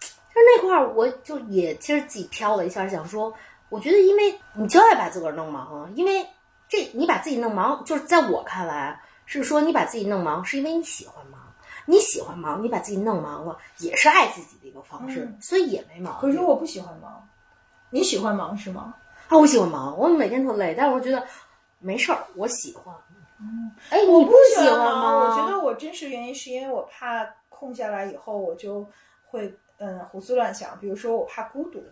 [0.00, 3.32] 但是那块儿我就也其实自己挑了一下，想说，
[3.68, 6.26] 我觉得因为你就爱把自个儿弄忙啊，因为
[6.68, 11.40] 这你把自己弄忙，就是在我看来是说你把自己弄忙是因为你喜欢忙，
[11.86, 16.20] 你喜欢忙，你把自己弄忙了也是爱自己的一个方式，嗯所以也没毛病。
[16.20, 17.26] 可是我不喜欢忙，
[17.90, 18.94] 你喜欢忙是吗？
[19.30, 21.24] 啊，我喜欢忙，我每天都累，但是我觉得
[21.78, 22.94] 没事儿，我喜欢。
[23.40, 25.30] 嗯，哎，你我不喜欢欢吗？
[25.30, 28.84] 我觉得我真实原因是因为我怕空下来以后我就
[29.30, 31.82] 会嗯胡思乱想，比如说我怕孤独。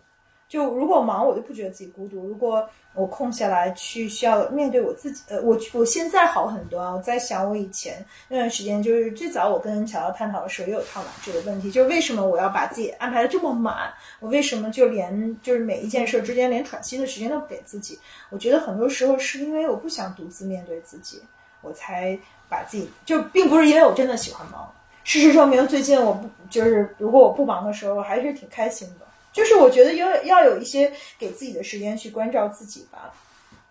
[0.49, 2.27] 就如果忙，我就不觉得自己孤独。
[2.27, 6.91] 如果我空下来去需要面对我自己，呃，我我现在好很多啊。
[6.95, 13.93] 我在想我以前那段时间，就是最早我跟乔乔探讨的时候，也有探讨这个问题，就是为什么我要把自己安排的这么满？
[14.19, 17.97] 我为什么就连就是每一件事之间连喘息的时间都不给自己？
[18.31, 21.21] 我觉得很多时候是因为我不想独自面对自己。
[21.61, 24.71] 我才把自己就并不是因为我真的喜欢忙。
[25.03, 29.05] 事实证明，最近我不就是如果我不忙的时候，我还是挺开心的。
[29.31, 33.13] 就是我觉得要要有一些给自己的时间去关照自己吧。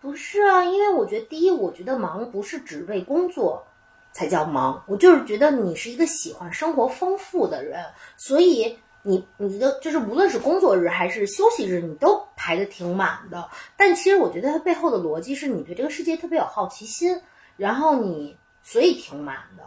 [0.01, 3.65] 不是啊，因为我觉得第一，我觉得忙不是只为工作
[4.11, 7.83] 才叫忙，我就是觉得你是一个喜欢生活丰富的人，
[8.15, 13.49] 所以你你的就是无论是工作日还是休息日，你都排的挺满的。
[13.75, 17.21] 但其实我觉得它背后的逻辑是你对这个世界特别有好奇心。
[17.57, 19.63] 然后你所以挺满的，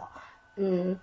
[0.55, 0.99] 嗯，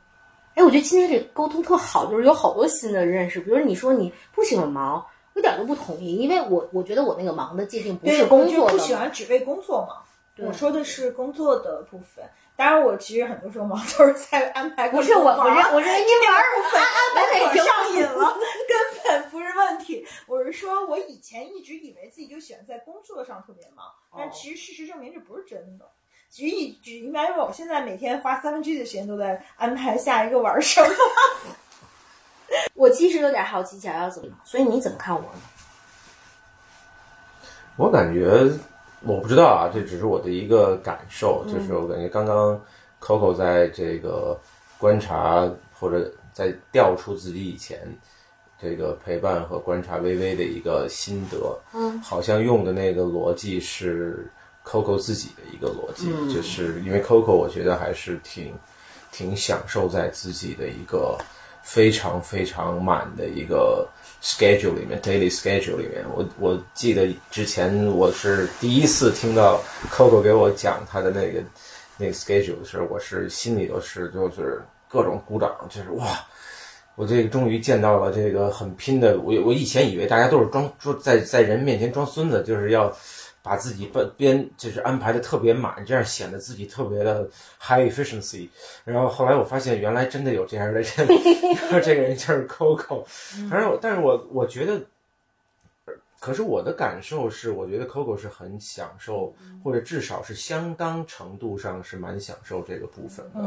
[0.54, 3.40] 哎，我觉得今天这沟通特好，就是有好多新的认识。
[3.40, 10.02] 比如你说你不喜欢忙，我一点都不同意，因为我我觉得我那个忙的界定不是工作的，不喜欢只为工作忙。
[10.46, 12.24] 我说的是工作的部分。
[12.56, 18.34] 当然，我其实很多时候忙 都是在安排不是我，我认我认为这玩部分安排我上瘾了，
[18.68, 20.06] 根本不是问题。
[20.26, 23.86] 我是说，我以前一直以为自己就喜欢在工作上特别忙，
[24.16, 25.90] 但其实事实证明这不是真的。
[26.30, 30.88] 只以只因为我现在每天花三分之一的时间都在安排下一个玩什么。
[32.74, 35.40] 我其实有点好奇乔乔怎么，所以你怎么看我呢？
[37.76, 38.48] 我感觉
[39.00, 42.60] 我不知道啊，这只是我的一个感受，就是我感觉刚刚
[43.00, 44.38] Coco 在这个
[44.78, 47.80] 观察或者在调出自己以前
[48.60, 54.30] 这个陪伴和观察微微的一个心得，嗯，好像用的那个逻辑是。
[54.70, 58.54] Coco 自己的一个逻辑，就是因为 Coco 我觉得还是挺
[59.10, 61.18] 挺享受在自己的一个
[61.64, 63.84] 非常非常满的一个
[64.22, 66.04] schedule 里面，daily schedule 里面。
[66.14, 71.42] 我我记得之前我是第一次听到 Coco 给我讲他的那个
[71.96, 76.06] 那个 schedule 的时候，我是心里头是就是各种鼓掌，就是哇。
[76.94, 82.96] 我这个终于见到了这个很拼的，我我以前以为大家都是装说在在人面前装孙子，就是要。
[83.42, 87.26] 把自己编编就是安排的特别满，这样显得自己特别的
[87.58, 88.46] high efficiency。
[88.84, 90.84] 然后后来我发现，原来真的有这样的人，
[91.82, 93.02] 这个人就是 Coco。
[93.48, 94.78] 反正，但是我我觉得，
[96.20, 103.40] 可是我的感受是，我觉得 Coco 是很享受，或者至少是相当程度上是蛮享受这个部分的。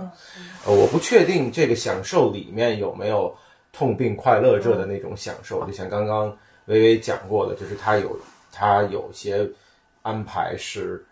[0.66, 3.32] 呃，我不确定这个享受里面有没有
[3.72, 8.20] 痛并快乐着的那种享受，就像刚刚微微讲过的，就是他有
[8.52, 9.48] 他有些。
[10.04, 11.04] 安排是，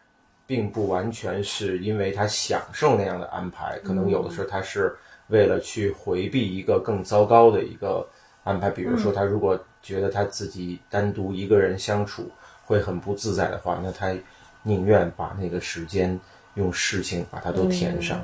[0.45, 4.93] 并不完全是因为他享受那样的安排，可能有的时候他是
[5.27, 8.05] 为了去回避一个更糟糕的一个
[8.43, 8.69] 安排。
[8.69, 12.29] 比如说，他如果觉得他自己单独一个人相处
[12.65, 14.13] 会很不自在的话，那他
[14.61, 16.19] 宁愿把那个时间
[16.55, 18.19] 用事情把它都填上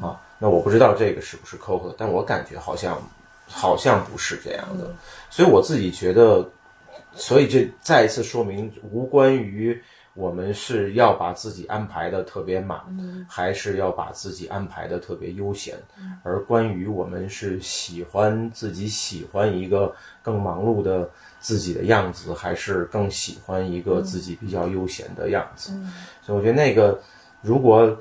[0.00, 0.20] 啊。
[0.38, 3.02] 那我不知道这个是不是 Coco，但我感觉好像
[3.48, 4.94] 好像不是这样的。
[5.28, 6.48] 所以我自己觉得，
[7.14, 9.82] 所以这再一次说明无关于。
[10.14, 12.80] 我们是要把自己安排的特别满，
[13.28, 15.76] 还是要把自己安排的特别悠闲？
[16.22, 25.72] 而关于我们是喜欢自己喜欢一个更忙碌的自己的样子，还是更喜欢一个自己比较悠闲的样子？
[26.22, 26.98] 所以我觉得那个，
[27.42, 27.96] 如果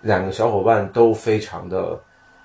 [0.00, 1.98] 两个小伙伴都非常的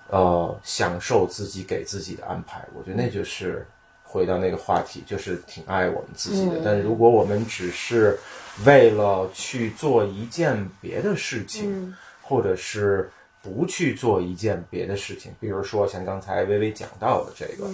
[0.10, 3.65] 呃享受自己给自己的安排，我觉得那就是
[4.08, 6.62] 回到那个话题，就是挺爱我们自己的。
[6.63, 8.17] 但如果我们只是
[8.65, 13.12] 为了去做一件别的事情，或者是
[13.44, 17.69] 不去做一件别的事情，比如说像刚才微微讲到的这个，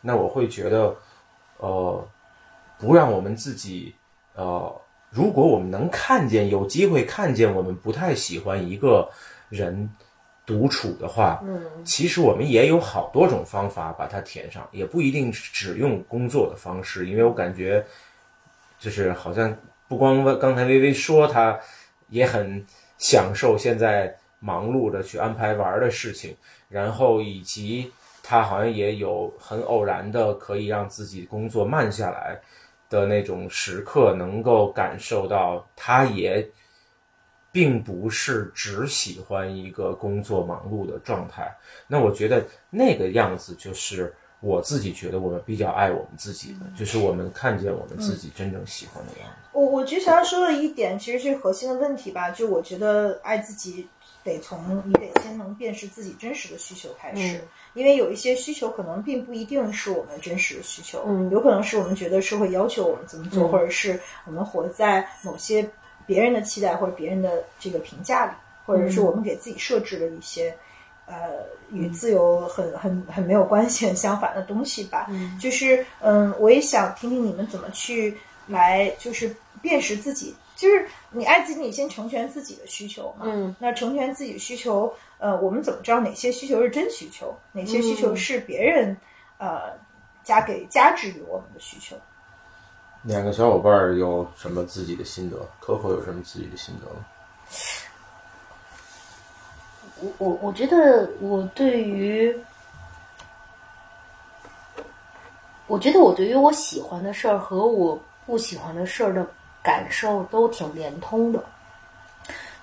[0.00, 0.94] 那我会觉得，
[1.56, 2.08] 呃，
[2.78, 3.94] 不让我们自己，
[4.34, 9.08] 呃，如果我们能看见，有机会看见我们不太喜欢一个
[9.48, 9.90] 人
[10.48, 17.84] 独处的话，嗯，其实我们也有好多种方法把它填上，也不一定只用工作的方式，因为我感觉，
[18.80, 19.54] 就是好像。
[19.88, 21.58] 不光刚才微微说他
[22.10, 22.62] 也很
[22.98, 26.36] 享受现在忙碌着去安排玩的事情，
[26.68, 27.90] 然后以及
[28.22, 32.38] 他好像也有很偶然的可以让自己工作慢下来
[32.90, 36.46] 的那种时刻，能够感受到他也
[37.50, 41.50] 并不是只喜欢一个工作忙碌的状态。
[41.86, 49.48] 那我觉得那个样子就是我自己觉得我们比较爱我们自己的，就是我们看见我们自己真正喜欢的样子。
[49.52, 52.30] 我我觉得想要说的一点，其实是核心的问题吧。
[52.30, 53.88] 就我觉得爱自己
[54.22, 57.42] 得从你得先能辨识自己真实的需求开始，
[57.74, 65.68] 因为有一些需求可能并不一定是我们真实的需求，嗯有可能是我们觉得社会要求我们怎么做，嗯或者是我们活在某些
[66.08, 68.32] 别人的期待或者别人的这个评价里，
[68.66, 70.52] 或者是我们给自己设置了一些。
[71.10, 71.42] 呃，
[71.72, 75.06] 与自由很很很没有关系、很相反的东西吧。
[75.08, 78.14] 嗯就是嗯，我也想听听你们怎么去
[78.46, 80.36] 来，就是辨识自己。
[80.54, 83.24] 就是你爱自己，你先成全自己的需求嘛。
[83.24, 88.94] 嗯，那成全自己的需求，呃，我们怎么知道哪些需求是真需求，哪些需求是别人、
[89.38, 89.72] 呃
[90.22, 91.96] 加给加之于我们的需求？
[93.08, 96.86] 两个小伙伴有什么自己的心得？Coco 有什么自己的心得？
[100.02, 102.38] 我我我觉得我对于，
[105.68, 109.26] 我觉得我对于我喜欢的事儿和我不喜欢的事儿的
[109.62, 111.42] 感受都挺连通的，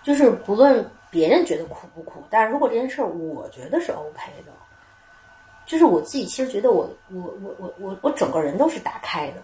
[0.04, 4.52] 就是不论别人觉得苦不苦，但是如果这件事儿我觉得是 OK 的，
[5.66, 9.41] 就是我自己其实觉得我我我我我我整个人都是打开的，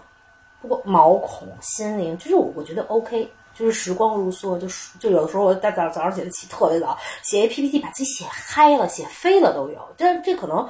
[0.62, 9.80] 不过毛孔、心灵，就是我我觉得 OK，就是时光如梭，就是就有的时候我大早早上起来起特别早，写一 PPT 把自己写嗨了、写飞了都有。
[9.98, 10.68] 但这可能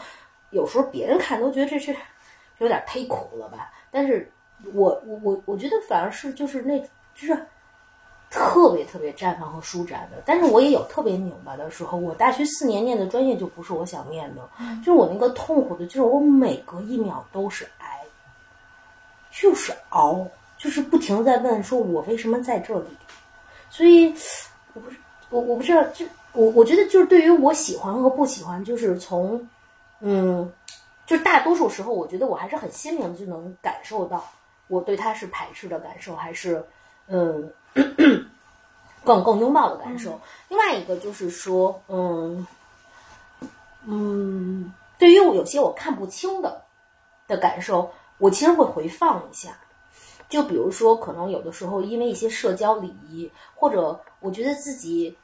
[0.52, 1.96] 有时候别人看都觉得这是
[2.60, 4.32] 有点忒苦了吧，但是
[4.74, 6.80] 我我我我觉得反而是就是那
[7.14, 7.46] 就是
[8.30, 10.22] 特别特别绽放和舒展的。
[10.26, 17.81] 但是我也有特别拧巴的时候，我大学四年念的专业就不是我想念的，就是我那个痛苦的，就是我每隔一秒都是挨。
[19.32, 20.28] 就是熬，
[20.58, 22.88] 就是不停的在问，说我为什么在这里？
[23.70, 24.14] 所以，
[24.74, 24.98] 我不是
[25.30, 29.48] 我我不知道，就我我觉得就是对于我喜欢和不喜欢，就是从
[30.02, 30.52] 嗯，
[31.06, 34.30] 就是大多数时候，我觉得我还是很鲜明的就能感受到
[34.68, 36.62] 我对他是排斥的感受，还是
[37.08, 37.50] 嗯
[39.06, 40.20] 更更拥抱的感受。
[40.50, 42.46] 另外一个就是说，嗯
[43.86, 46.62] 嗯，对于我有些我看不清的
[47.28, 47.90] 的感受。
[48.22, 49.50] 我其实会回放一下，
[50.30, 55.18] 就比如说，可能有的时候因为一些社交礼仪，或者我觉得自己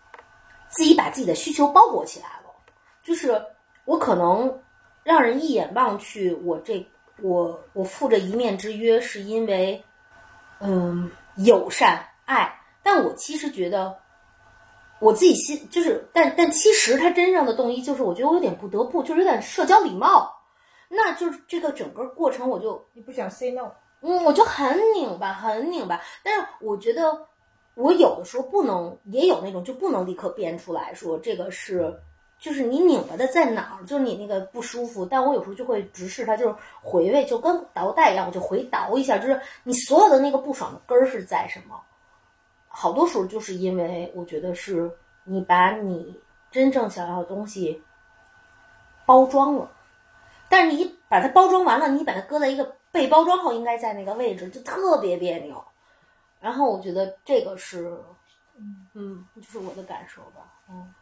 [0.68, 2.52] 自己把自己的需求包裹起来了，
[3.04, 3.40] 就是
[3.86, 4.60] 我可能
[5.04, 6.84] 让人一眼望去，我这
[7.22, 9.82] 我我负着一面之约，是因为
[10.60, 13.96] 嗯友善爱，但我其实觉得
[15.00, 20.34] 我自己心就是，但但其实他真正的动机就是，我觉得我有点不得不，就是有点社交礼貌。
[20.90, 23.72] 那就是这个整个过程，我就你不想 say no，
[24.02, 26.02] 嗯，我就很拧巴，很拧巴。
[26.24, 27.28] 但是我觉得，
[27.76, 31.94] 我有的时候不能，也有那种就不能立刻编出来说这个是，
[32.40, 35.06] 就是你拧巴的在哪儿，就是你那个不舒服。
[35.06, 41.76] 但我有时候就会直视它，就是回味，就跟倒带一样，我就回倒一下，就是你所有的那个不爽的根儿是在什么？
[42.70, 44.90] 好多时候就是因为我觉得是
[45.24, 46.18] 你把你
[46.52, 47.82] 真正想要的东西
[49.06, 49.72] 包装了。
[50.50, 55.64] 但是你把它包装完了，你把它搁在一个被包装后应该在那个位置，就特别别扭。
[56.40, 57.98] 然后我觉得这个是，
[58.94, 60.94] 嗯，就是我的感受吧，嗯。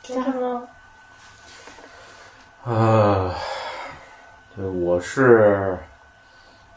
[0.00, 0.68] 真的呢？
[2.64, 3.34] 啊，
[4.54, 5.76] 对，我是，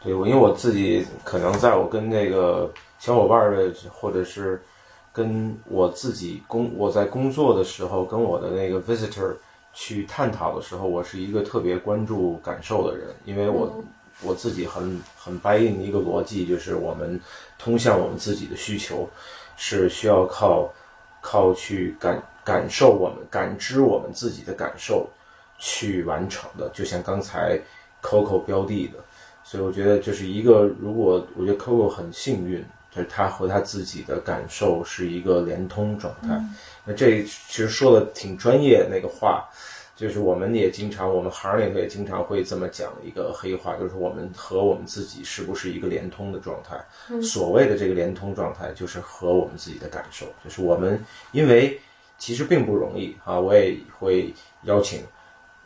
[0.04, 4.62] 对我，因为我自己可能在我跟那个小伙伴儿的，或者是
[5.14, 9.36] 跟我自己工我在工作的时候，跟我的那个 visitor
[9.74, 13.84] 去探讨的时候，我是一个特别关注感受的人，因为我、
[14.22, 17.20] 我自己很很 buy in 一个逻辑，就是我们
[17.58, 19.10] 通向我们自己的需求
[19.56, 20.72] 是需要靠
[21.22, 25.08] 靠去感感受我们感知我们自己的感受
[25.58, 27.60] 去完成的，就像刚才
[28.02, 28.98] Coco 标的的，
[29.44, 36.40] 所以我觉得就是一个，如果我觉得 Coco 很幸运，就是他和他自己的感受是一个连通状态。
[36.84, 39.48] 那这其实说的挺专业那个话，
[39.96, 47.22] 就是我们也经常，我们行里头也经常会这么讲一个黑话，就是我们和我们自己是不是一个连通的状态？
[47.22, 51.00] 所谓的这个连通状态，就是和我们自己的感受，就是我们
[51.32, 51.80] 因为
[52.18, 54.34] 其实并不容易啊，我也会
[54.64, 55.04] 邀请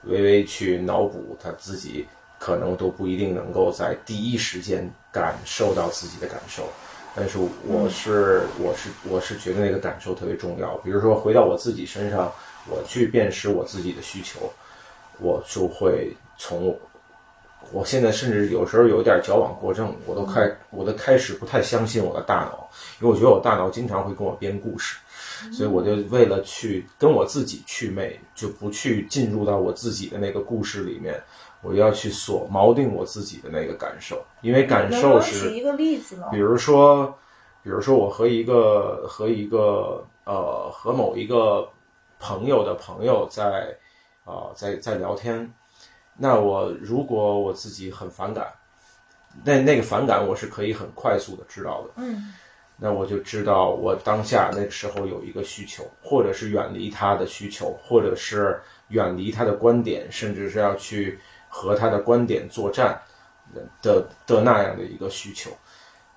[0.03, 2.05] 微微去脑补他自己
[2.37, 6.69] 可能都不一定能够在第一时间感受到自己的感受，
[7.15, 10.75] 但是我是我是我是觉得那个感受特别重要。
[10.77, 12.31] 比如说回到我自己身上，
[12.67, 14.51] 我去辨识我自己的需求，
[15.19, 16.77] 我就会从
[17.71, 24.97] 我现在甚至有时候有点矫枉过正，我都开我都开始不太相信我的大脑，因为我觉得我大脑经常会跟我编故事。
[25.51, 31.21] 所以我就为了去跟我自己去魅，就不去进入到我自己的那个故事里面，
[31.65, 36.27] 我要去锁锚定我自己的那个感受，因为感受是举一个例子呢？
[36.31, 37.07] 比如说，
[37.63, 41.67] 比如说我和一个和一个呃和某一个
[42.19, 43.75] 朋友的朋友在
[44.23, 45.51] 啊、在在聊天，
[46.17, 48.47] 那我如果我自己很反感，
[49.43, 52.33] 那那个反感我是可以很快速的知道的，嗯。
[52.77, 58.59] 那我就知道我当下那个时候有一个需求，或者是远离他的需求，或者是
[58.89, 61.17] 远离他的观点，甚至是要去
[61.55, 62.99] 和他的观点作战
[63.81, 65.49] 的的那样的一个需求。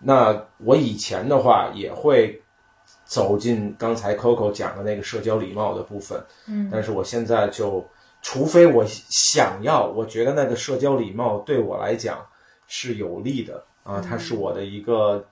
[0.01, 2.43] 那我以前的话也会
[3.05, 7.89] 走进刚才 Coco 讲的那个社交礼貌的部分，嗯但是我现在就，
[8.21, 12.19] 除非我想要，我觉得那个社交礼貌对我来讲
[12.67, 15.25] 是有利的啊，它是我的一个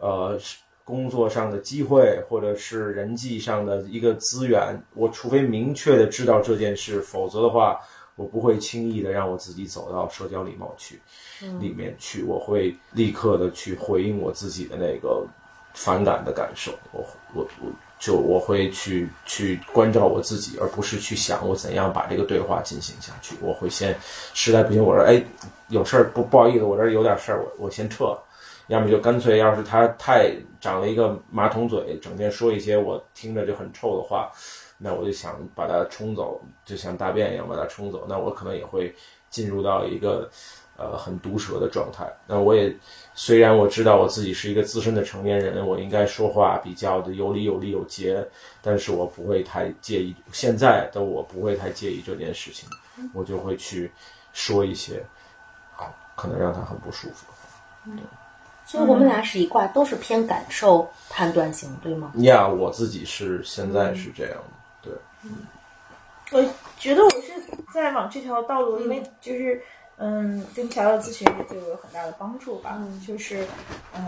[0.00, 0.36] 呃
[0.84, 4.76] 工作上的机会，或者是人际上的一个资源。
[4.94, 7.80] 我除非明确的知道这件事，否则的话，
[8.20, 11.00] 我不会轻易的让我自己走到社交礼貌去
[11.58, 15.26] 里面去，我会立刻的去回应我自己的那个
[15.72, 16.70] 反感的感受。
[16.92, 17.02] 我
[17.32, 23.34] 我我就我会去去关照我自己，而不是去想我怎样把这个对话进行下去。
[23.40, 23.96] 我会先
[24.34, 25.24] 实在不行，我说哎，
[25.68, 28.14] 有事儿不不好意思，我这儿有点事儿，我我先撤。
[28.66, 34.30] 要么就干脆，要是他太长了一个马桶嘴，整天说一些我听着就很臭的话，
[34.82, 38.06] 那我就想把它冲走，就像大便一样把它冲走。
[38.08, 38.94] 那我可能也会
[39.28, 40.26] 进入到一个
[40.78, 42.10] 呃很毒舌的状态。
[42.26, 42.74] 那我也
[43.14, 48.26] 虽然我知道我自己是一个资深的成年人，我应该说话比较的有理有利有节，
[48.62, 50.16] 但是我不会太介意。
[50.32, 52.66] 现在的我不会太介意这件事情，
[53.12, 53.92] 我就会去
[54.32, 55.04] 说一些
[55.76, 58.02] 啊可能让他很不舒服的话。
[58.64, 62.12] 所以我们俩是一卦，都是偏感受判断型，对吗？
[62.18, 64.38] 呀，我自己是现在是这样。
[66.32, 66.44] 我
[66.78, 67.32] 觉得我是
[67.74, 69.60] 在往这条道路，因为就是
[69.96, 72.80] 嗯，跟乔乔咨询也对我有很大的帮助吧。
[73.06, 73.44] 就是
[73.94, 74.02] 嗯，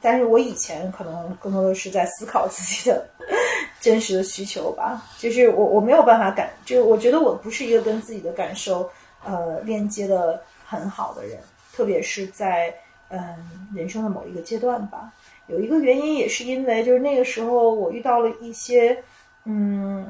[0.00, 3.06] 但是我以前可能更多的是在思考自己的
[3.80, 5.02] 真实的需求吧。
[5.18, 8.88] 就是我我没有办法感，就我觉得我不是一个跟自己的感受
[9.24, 11.38] 呃链接的很好的人，
[11.74, 12.72] 特别是在
[13.08, 15.12] 嗯人生的某一个阶段吧。
[15.48, 19.02] 有一个原因也是因为，就是那个时候我遇到了一些
[19.44, 20.06] 嗯。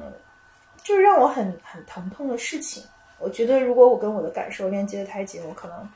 [0.82, 2.82] 就是让我很很疼痛的事情。
[3.18, 5.88] 我觉得如果我跟我的感受链接的太紧，我可能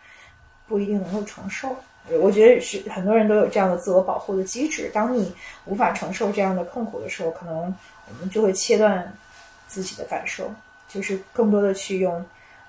[0.69, 1.75] 不一定能够承受。
[2.21, 4.91] 我觉得是很多人都有这样的自我保护的机制。
[4.93, 9.11] 当你无法承受这样的痛苦的时候，可能我们就会切断
[9.67, 10.53] 自己的感受，
[10.87, 12.23] 就是更多的去用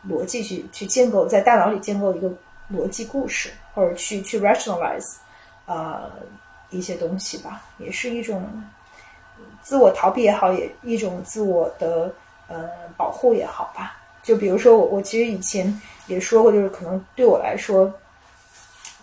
[0.07, 2.32] 逻辑去去建构，在大脑里建构一个
[2.74, 5.18] 逻辑故事，或者去去 rationalize
[5.66, 6.09] 呃
[6.70, 8.41] 一些东西吧，也是一种。
[9.66, 12.13] 自我逃避也好，也一种自我的
[12.47, 13.97] 呃保护也好吧。
[14.22, 17.91] 就比如说我，我其实以前也说过，就是可能对我来说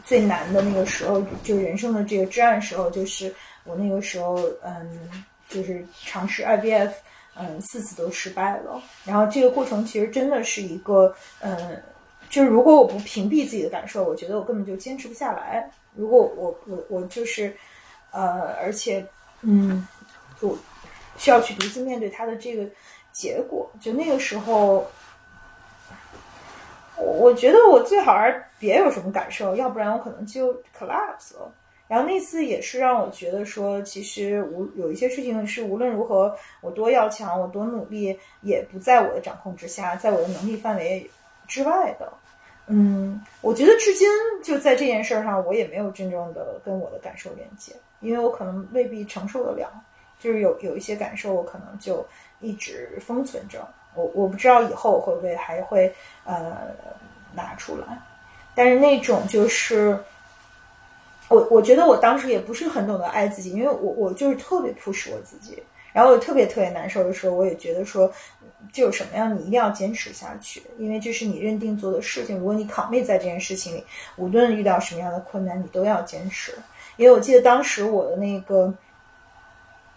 [0.05, 3.35] 最难的那个时候，就人生的这个至暗时候，就是
[3.65, 6.93] 我那个时候，嗯，就是尝试 IVF，
[7.35, 8.81] 嗯，四次都失败了。
[9.05, 11.83] 然后这个过程其实真的是一个，嗯，
[12.31, 15.69] 就是如果我不屏蔽自己的感受，我觉得我根本就坚持不下来。
[15.97, 17.53] 如果我我我就是，
[18.13, 19.05] 呃，而且，
[19.41, 19.85] 嗯。
[20.47, 20.57] 我
[21.17, 22.65] 需要去独自面对他的这个
[23.13, 23.71] 结果。
[23.81, 24.87] 就那个时候，
[26.97, 31.53] 我我觉得我最好还是别有什么感受，要不然我可能就 collapse 了。
[31.89, 41.11] 然后那次也是让我觉得说，其实无有一些事情是无论如何我多要强，我多努力，也不在我的掌控之下，在我的能力范围
[41.47, 42.11] 之外的。
[42.67, 44.09] 嗯，我觉得至今
[44.43, 49.69] 就在这件事上，我也没有真正的跟我的感受连接，因为我可能未必承受得了。
[50.23, 52.07] 就是有有一些感受，我可能就
[52.41, 53.67] 一直封存着。
[53.95, 55.93] 我我不知道以后会不会还会
[56.25, 56.69] 呃
[57.35, 57.99] 拿出来，
[58.55, 59.99] 但是那种就是
[61.29, 65.63] 我我觉得我当时也不是很懂得爱自己，因为我我就是特别 push 我自己，
[65.93, 68.11] 然后我特别特别难受的时候，我也觉得说
[68.73, 72.39] 就有什么样，你一定要坚持下去，因为这是你认定做的事情。
[72.39, 73.85] 如果你卡位在这件事情里，
[74.17, 76.55] 无论遇到什么样的困难，你都要坚持。
[76.97, 78.73] 因为我记得当时我的那个。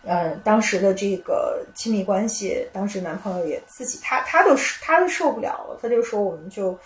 [0.05, 6.77] 嗯，当时的这个亲密关系，当时男朋友也自己，他他都是他都受不了了，他就说我们就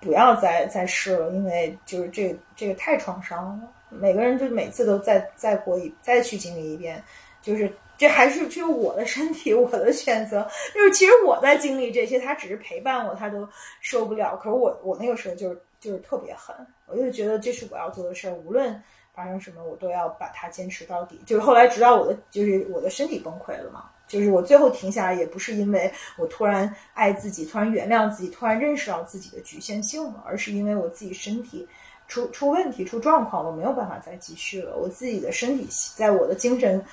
[0.00, 3.72] 不要再再试了，因为就是这这个太创伤了。
[3.88, 7.02] 每个人就每次都再再过一再去经历一遍，
[7.40, 10.46] 就是这还是只有我的身体，我的选择。
[10.74, 13.48] 就是其实我在经历这些，他只是陪伴我，他都
[13.80, 14.36] 受不了。
[14.36, 16.54] 可是我我那个时候就是就是特别狠，
[16.86, 18.82] 我就觉得这是我要做的事儿，无论
[19.14, 21.20] 发生什么，我都要把它坚持到底。
[21.24, 23.84] 就是后来直到我的就是我的身体崩溃了嘛。
[24.06, 31.66] 就是我最后停下来，也不是因为我突然爱自己，突然原谅自己，突然认识到自己的局限性了，而是因为我自己身体
[32.06, 34.76] 出出问题、出状况，我没有办法再继续了。
[34.76, 36.84] 我自己的身体在我的精神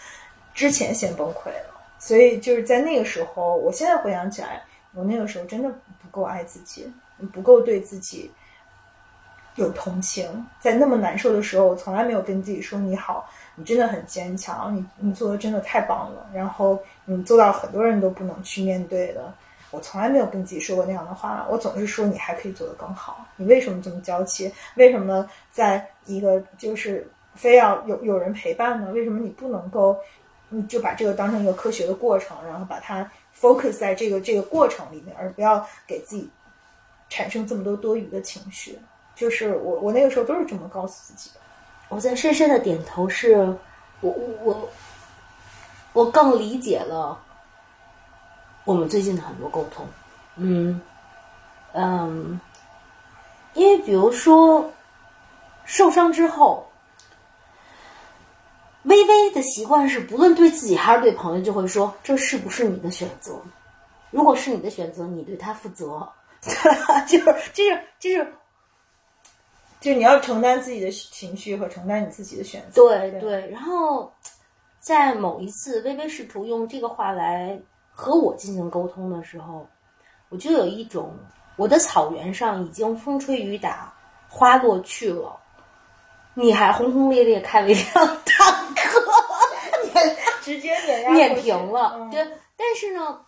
[0.53, 4.63] 之前先崩溃了，所以就是在那个时候，我现在回想起来，
[4.93, 5.69] 我那个时候真的
[6.01, 6.91] 不够爱自己，
[7.34, 8.32] 不够对自己
[9.56, 10.45] 有同情。
[10.60, 13.30] 在那么难受的时候，我从来没有跟自己说你好。
[13.56, 16.26] 你真的很坚强，你你做的真的太棒了。
[16.34, 19.34] 然后你做到很多人都不能去面对的。
[19.72, 23.26] 我从来没有跟自己说过那样的话，我总是说你还可以做得更好。
[23.36, 24.52] 你为什么这么娇气？
[24.76, 28.91] 为什么在一个就是非要有有人陪伴呢？
[28.91, 29.97] 为什么你不能够，
[30.49, 36.30] 你就把这个当成一个科学的过程，然后把它 focus 在这个这个过程里面，而不要给自己
[37.10, 38.78] 产生这么多多余的情绪？
[39.22, 41.39] 就是我我那个时候都是这么告诉自己的。
[41.89, 43.36] 我在深深的点头，是
[43.99, 44.11] 我
[44.41, 44.67] 我
[45.93, 47.15] 我更理解了
[48.63, 49.88] 我们最近的很多沟通，
[50.38, 50.82] 嗯
[51.74, 52.41] 嗯，
[53.53, 54.67] 因为比如说
[55.65, 56.67] 受伤之后，
[58.86, 63.39] 微微的习惯是，不论对自己还是对朋友，就会说这是不是你的选择？
[64.09, 66.11] 如果是你的选择，你对他负责，
[67.07, 68.34] 就是就是就是。
[69.82, 72.88] 就你要承担自己的情绪和承担你自己的选择。
[72.88, 74.13] 对对，然后
[74.79, 77.59] 在某一次微微试图用这个话来
[77.91, 79.67] 和我进行沟通的时候，
[80.29, 81.17] 我就有一种
[81.57, 83.91] 我的草原上已经风吹雨打，
[84.29, 85.36] 花落去了，
[86.36, 89.01] 你还轰轰烈烈开了一辆坦克，
[89.93, 92.07] 碾 直接碾碾平了。
[92.11, 92.23] 对，
[92.55, 93.19] 但是呢，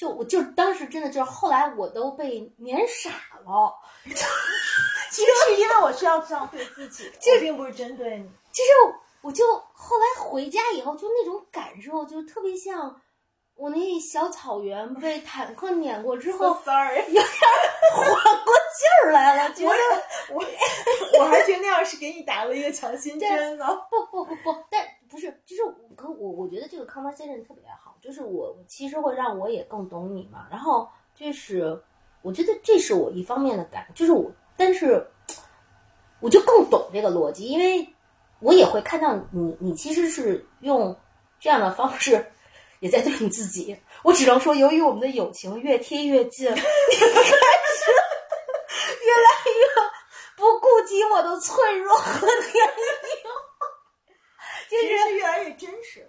[0.00, 3.10] 就我就当时真的就是后来我都被碾傻
[3.44, 3.74] 了。
[5.12, 8.30] 其实是因为我是要这样对自己，这并不是针对你。
[8.50, 8.68] 其实
[9.20, 9.44] 我就
[9.74, 12.98] 后来回家以后，就那种感受，就特别像
[13.54, 17.24] 我那小草原被坦克碾过之后， sorry，有点
[17.92, 19.52] 缓过劲儿来了。
[19.52, 19.74] 觉得
[20.32, 20.42] 我
[21.18, 23.66] 我还觉得那样是给你打了一个强心针呢。
[23.90, 25.62] 不不不不，但不是，就是
[25.94, 30.46] 可我我觉得这个 conversation 特别好，就是我其实会让我也更懂你嘛。
[30.50, 31.82] 然后就是
[32.22, 34.30] 我觉得这是我一方面的感，就是我。
[34.56, 35.10] 但是，
[36.20, 37.88] 我就更懂这个逻辑，因为
[38.40, 40.94] 我也会看到你，你其实是用
[41.38, 42.30] 这样的方式
[42.80, 43.74] 也在对你自己。
[44.02, 47.90] 我只能说，由于我们的友情越贴越近，你开始
[49.00, 49.64] 越来越
[50.36, 52.52] 不顾及我的脆弱和年龄，
[54.68, 56.06] 其实是越来越真实。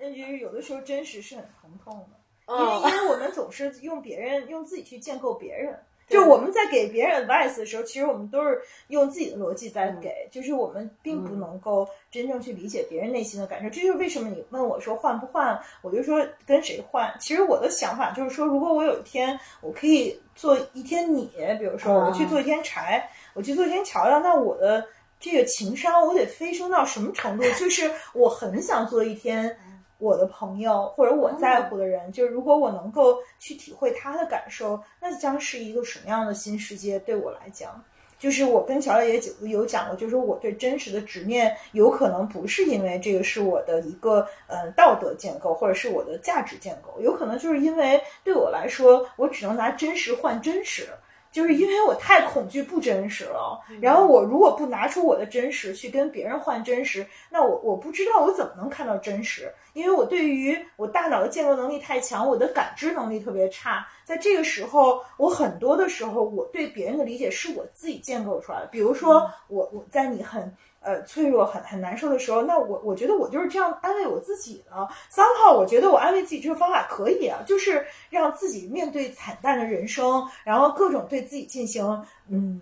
[0.00, 5.78] 嗯，有的时候真实是很疼痛的，因为因为我们总是用别人用自己去建构别人。
[6.08, 13.70] 就我们在给别人 advice 的时候，其实我们都是用自己的逻辑在给，就是我们并不能够真正去理解别人内心的感受。
[13.70, 17.14] 这就是为什么你问我说换不换，我就说跟谁换。
[17.20, 21.30] 其实我的想法就是说，如果我有一天我可以做一天你，
[21.60, 24.84] 比如说我去做一天柴，我去做一天乔乔，那我的
[25.20, 27.44] 这个情商我得飞升到什么程度？
[27.56, 29.56] 就是我很想做一天。
[30.00, 36.98] 我的朋友或者我在乎的人，就是如果我能够去体会他的感受，那将是一个什么样的新世界？
[37.00, 37.80] 对我来讲，
[38.18, 50.88] 就是我跟乔也有有讲过，就是我对真实的执念，有可能不是因为这个是我的一个呃道德建构，或者是我的价值建构，有可能就是因为对我来说，我只能拿真实换真实。
[51.30, 70.52] 就是因为我太恐惧不真实了，然后我如果不拿出我的真实去跟别人换真实，那我我不知道我怎么能看到真实，因为我对于我大脑的建构能力太强，我的感知能力特别差，在这个时候，我很多的时候我对别人的理解是我自己建构出来的，比如说我我在你很。
[70.82, 74.88] 呃，脆弱很很难受的时候，那我我觉得我就是这样安慰我自己的。
[75.10, 81.84] 三号，我觉得我安慰自己这个方法可以啊，就是让自己面对惨淡的人生，然后各种对自己进行，
[82.30, 82.60] 嗯，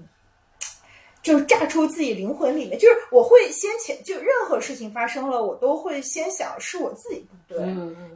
[1.22, 7.64] 就是炸出自己灵魂里面，就是我会先前就任何事情发生了，我都会先想是我自己不对，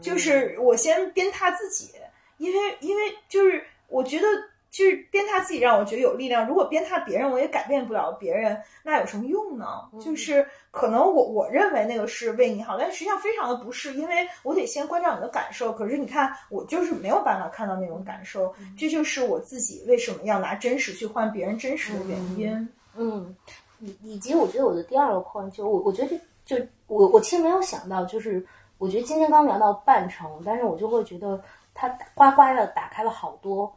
[0.00, 1.92] 就是我先鞭挞自己，
[2.38, 4.26] 因为因为就是我觉得。
[4.72, 6.48] 就是鞭挞自己，让我觉得有力量。
[6.48, 9.66] 如果鞭挞别人，我也改变不了别人，那有什么用呢？
[10.00, 15.74] 就是可能我我认为那个是为你好，但实际上非常的不是，因为我得先关照你的感受。
[15.74, 22.68] 可是你看，我就是没有办法看到那种感受，这就是我自己为什么要拿真实去换别人真实的原因。
[22.96, 23.36] 嗯，
[23.78, 26.56] 以以及我觉得我的第二个 point 就我我觉得就
[26.86, 28.42] 我我其实没有想到，就是
[28.78, 31.38] 我觉得今天刚聊到半程，但是我就会觉得
[31.74, 33.70] 它呱呱的打开了好多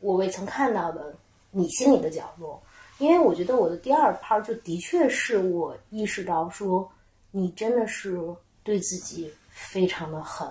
[0.00, 1.14] 我未曾看到的
[1.50, 2.60] 你心里的角落。
[2.98, 6.86] 因为我觉得我的第二 part 就的确是我意识到说，
[7.30, 8.18] 你真的是
[8.62, 10.46] 对自己非常的狠。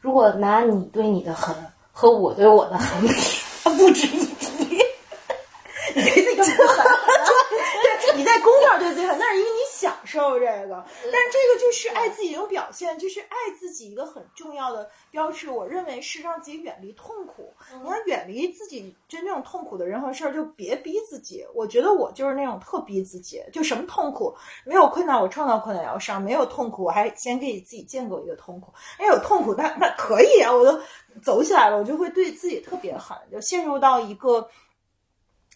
[0.00, 1.56] 如果拿你对你的狠
[1.90, 3.14] 和我对我的狠比，
[3.64, 4.76] 它不值一提。
[5.96, 6.86] 你对自己狠。
[8.14, 15.50] 你在工作上对自己狠，那是因为你享受这个，但是这个就是爱自己的一种表现，就是爱自己一个很重要的标志。
[15.50, 17.52] 我认为是让自己远离痛苦。
[17.82, 21.44] 你要远离自己真正痛苦的人和事儿，就别逼自己。
[21.54, 28.72] 我觉得我就是那种特逼自己，就什么痛苦没有困难，我创造困难要上；没有痛苦，我还先给自己建构一个痛苦。
[28.96, 30.80] 哎，有痛苦，那那可以啊，我都
[31.22, 34.48] 走起来了，我就会对自己特别狠，就陷入到一个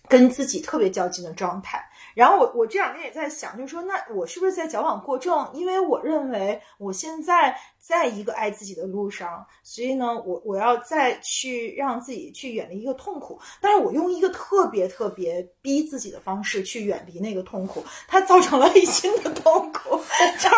[0.09, 1.83] 跟自己特别较劲的状态。
[2.15, 5.49] 然后我我这两天也在想，就是说，那我是不是在矫枉过正？
[5.53, 19.97] 因为我认为我现在在一个爱自己的路上，所以呢，我我要再去让自己去远离一个痛苦，但是我用一个特别特别逼自己的方式去远离那个痛苦，它造成了一新的痛苦，
[20.39, 20.57] 就是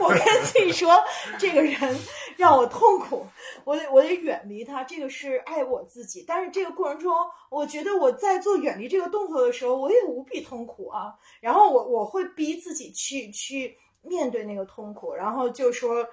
[0.00, 0.96] 我跟自己说，
[1.38, 1.76] 这个人
[2.36, 3.26] 让我痛苦，
[3.64, 6.24] 我得我得远离他，这个是爱我自己。
[6.26, 7.14] 但是这个过程中，
[7.50, 11.14] 我觉得我在做远离这个动作的时候，我也无比痛苦啊。
[11.40, 13.76] 然后我我会逼自己去去
[14.08, 16.06] 面对那个痛苦，然后就说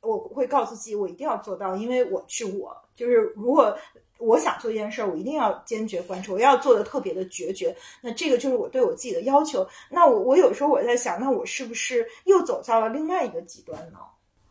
[0.00, 3.76] 我会告诉自己，我一定要做到，因为我是我，就是如果
[4.18, 7.76] 我想做一件事儿，我一定要坚决贯彻，我要做的特别的决绝。
[8.00, 9.66] 那这个就是我对我自己的要求。
[9.90, 13.98] 那我我有时候我在想，那我是不是又走到了另外一个极端呢？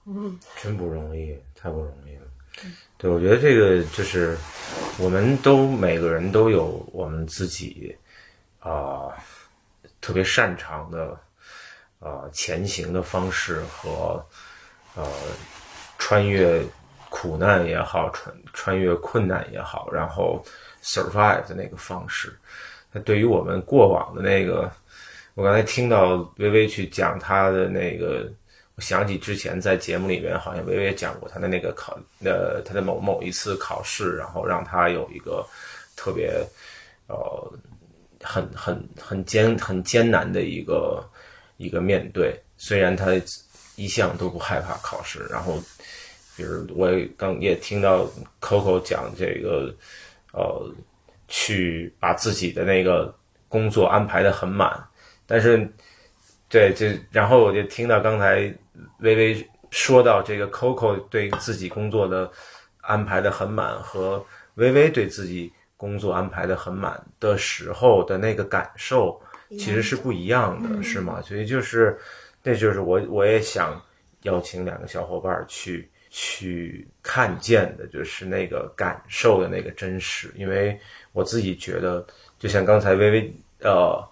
[0.06, 2.28] 嗯，真不容易，太不容易了。
[2.98, 4.38] 对，我觉得这个就是
[5.00, 7.96] 我们都每个人都有我们自己
[8.60, 9.12] 啊、
[10.00, 11.20] 特别擅长的
[12.00, 14.26] 呃前行的方式和
[14.96, 15.06] 呃
[15.98, 16.62] 穿越
[17.10, 20.44] 苦难也好，穿穿越困难也好，然后
[20.84, 22.38] survive 的那个方式。
[22.92, 24.72] 那对于我们过往的那个，
[25.34, 28.32] 我刚才听到微微去讲他的那个。
[28.78, 35.48] 我想起之前在节目里面好像微微讲过他的那个考，呃，他的某某一次考试，然后让他有一个
[35.96, 36.46] 特别，
[37.08, 37.54] 呃，
[38.22, 41.02] 很很很艰很艰难的一个
[41.58, 42.40] 一个面对。
[42.58, 43.12] 虽然他
[43.76, 45.62] 一向都不害怕考试，然后，
[46.36, 48.10] 比如我也刚也听到
[48.42, 49.76] Coco 讲这个，
[50.34, 50.74] 呃，
[51.28, 53.14] 去把自己的那个
[53.48, 54.84] 工作安排的很满，
[55.26, 55.70] 但是。
[56.48, 58.36] 对，就然后我就听到刚才
[59.00, 62.32] 微微说到这个 Coco 对自己工作的
[62.82, 69.20] 安排的很满，和微微对自己工作安排的很满的时候的那个感受，
[69.52, 71.22] 其实是不一样的，是吗？
[71.22, 71.98] 所以就是，
[72.44, 73.82] 那就是我我也想
[74.24, 80.80] 邀请两个小伙伴去去看见的，就是那个感受的那个真实，因为
[81.14, 82.06] 我自己觉得，
[82.40, 84.04] 就像刚才微微呃。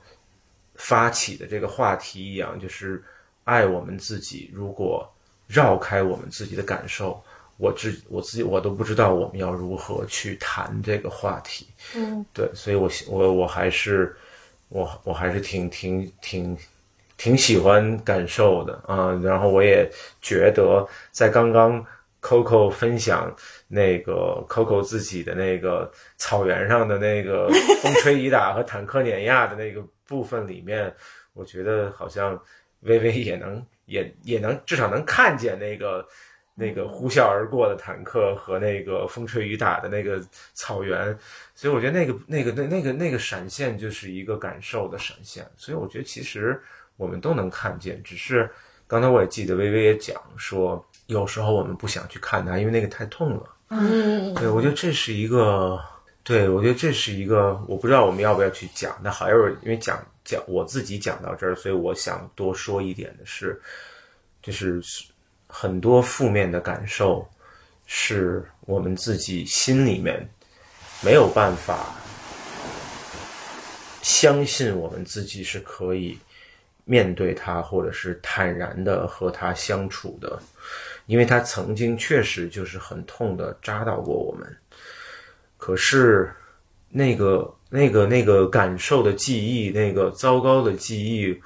[0.76, 3.02] 发起的这个话题一样，就是
[3.44, 4.50] 爱我们自己。
[4.52, 5.08] 如果
[5.48, 7.24] 绕开我们自己的感受，
[7.58, 11.68] 我自我自己我都不知道我们要如何去谈这个话题。
[11.96, 14.14] 嗯，对，所以我我我还是
[14.74, 16.58] 我我还是挺挺挺
[17.16, 19.18] 挺喜欢感受的啊。
[19.24, 19.90] 然后我也
[20.22, 21.86] 觉得，在刚刚
[22.22, 23.34] Coco 分享
[23.68, 27.48] 那个 Coco 自己的那个草原上的那个
[27.82, 29.82] 风吹雨打和坦克碾压的那个。
[30.06, 30.94] 部分里面，
[31.34, 32.40] 我觉得好像
[32.82, 36.06] 微微也能也也能至少能看见那个
[36.56, 40.24] 那个呼啸而过的坦克和那个风吹雨打的那个
[40.54, 41.18] 草原，
[41.56, 46.62] 所以我觉得那个那个那那个那个闪现就是一个感受的闪现，所以我觉得其实
[46.98, 48.50] 我们都能看见，只是
[48.88, 53.44] 刚才我也记得微微也讲说，有时候我们不想去看它，因为那个太痛了。
[53.70, 55.80] 嗯，对，我觉得这是一个。
[56.26, 58.98] 对，我觉得这是一个，我不知道我们要不要去讲。
[59.04, 63.62] 那好，一会儿因为讲讲我自己讲到这儿，所以我想多说一点的是，
[64.42, 64.82] 就是
[65.56, 67.30] 很多负面的感受，
[67.86, 70.28] 是我们自己心里面
[71.02, 71.94] 没有办法
[74.02, 76.18] 相信我们自己是可以
[76.86, 80.42] 面对它，或者是坦然的和它相处的，
[81.06, 84.58] 因为它曾经确实就是很痛的扎到过我们。
[85.58, 86.34] 可是，
[86.90, 91.40] 那个、那个、那个感受的记忆，那个糟糕的记忆，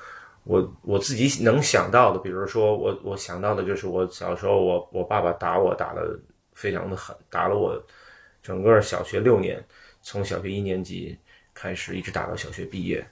[0.47, 6.17] 我我自己能想到的，比如说，我我想到的就是我小时候，我我爸爸打我打的
[6.53, 7.81] 非常的狠，打了我
[8.41, 9.63] 整个小学六年，
[10.01, 11.17] 从小学一年级
[11.53, 13.05] 开始一直打到小学毕业，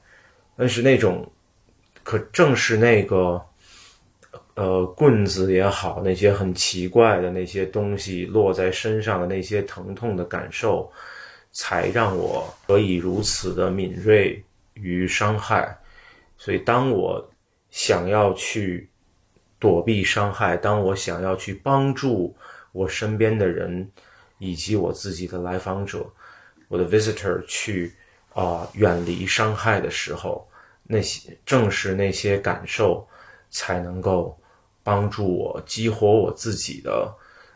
[0.55, 1.29] 但是那种，
[2.03, 3.41] 可正是那个，
[4.53, 10.89] 呃，棍子也好，那些很奇怪的那些东西落在身上的那些疼痛的感受，
[11.51, 14.41] 才让我可以如此的敏锐
[14.75, 15.77] 于伤害。
[16.37, 17.29] 所以，当我
[17.69, 18.89] 想要去
[19.59, 22.35] 躲避伤害，当我想要去帮助
[22.71, 23.89] 我身边的人
[24.39, 26.05] 以及我自己的来访者，
[26.67, 27.93] 我的 visitor 去。
[28.35, 30.45] 啊，远离伤害的时候，
[30.83, 33.07] 那些正是那些感受，
[33.49, 34.37] 才能够
[34.83, 37.09] 帮助我激活我自己的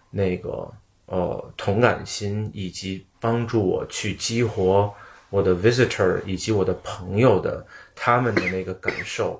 [0.10, 0.72] 那个
[1.08, 4.90] 呃同感心，以及帮助我去激活
[5.30, 7.68] 我的 visitor 以及我的朋友的
[8.00, 9.40] 他们的那个感受。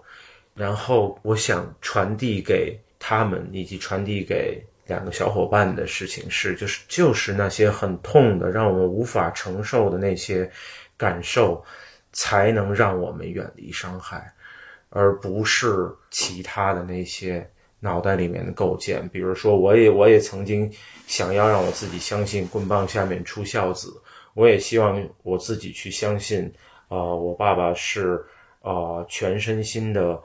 [0.54, 10.52] 然后，我想传递给他们以及传递给两个小伙伴的事情是，就是就是那些很痛的，让我们无法承受的那些。
[11.00, 11.64] 感受
[12.12, 14.30] 才能让我们远离伤害，
[14.90, 17.50] 而不是其他的那些
[17.80, 19.08] 脑袋里面的构建。
[19.08, 20.70] 比如说，我也我也曾经
[21.08, 23.94] 想要让我自己相信棍棒下面出孝子，
[24.34, 26.54] 我也希望我自己去相信，
[26.90, 28.22] 啊，我爸爸是
[28.62, 30.22] 啊全身心的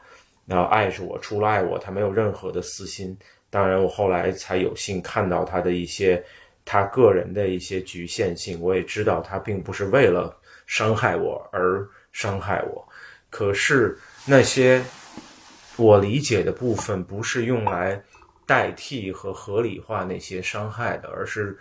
[0.49, 3.16] 啊爱着我，除了爱我，他没有任何的私心。
[3.51, 6.24] 当然，我后来才有幸看到他的一些
[6.64, 10.35] 他个人的一些局限性，我也知道他并不是为了。
[10.66, 12.89] 伤害我而伤害我，
[13.28, 14.82] 可是那些
[15.76, 18.03] 我理解的部分不是用来
[18.47, 21.55] 代替和合理化那些伤害的，而是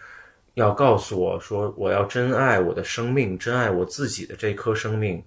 [0.53, 5.21] 要告诉我说，我要珍爱我的生命，珍爱我自己的这颗生命，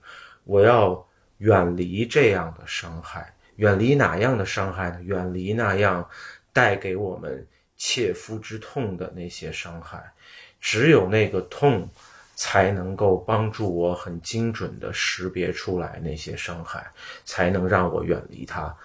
[0.45, 1.07] 我要
[1.39, 5.01] 远离这样的伤害，远离哪样的伤害呢？
[5.03, 6.09] 远离那样
[6.53, 10.13] 带给我们切肤之痛的那些伤害，
[10.61, 11.89] 只有那个痛。
[12.39, 16.87] 才能够帮助我很精准的识别出来那些伤害，
[17.25, 18.77] 才能让我远离它，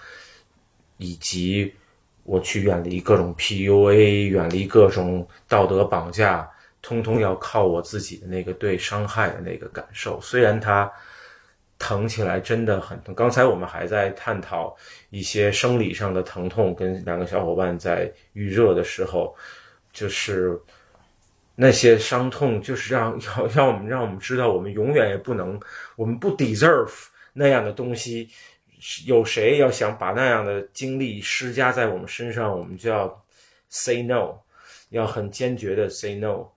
[0.96, 1.76] 以及
[2.24, 6.50] 我去远离各种 PUA，远离各种道德绑架，
[6.82, 10.18] 通通要靠我自己的那个对伤害的那个感受。
[10.22, 10.90] 虽然它
[11.82, 14.78] 疼起来真的很疼，刚才我们还在探讨
[15.10, 19.36] 一些生理上的疼痛，跟两个小伙伴在预热的时候，
[19.92, 20.62] 就是。
[21.54, 25.60] 那些伤痛就是让 要让我们让我们知道，我们永远也不能，
[25.96, 26.92] 我们不 deserve
[27.34, 28.30] 那样的东西。
[29.06, 33.24] 有谁要想把那样的经历施加在我们身上，我们就要
[33.70, 34.34] say no，
[34.90, 36.48] 要很坚决的 say no，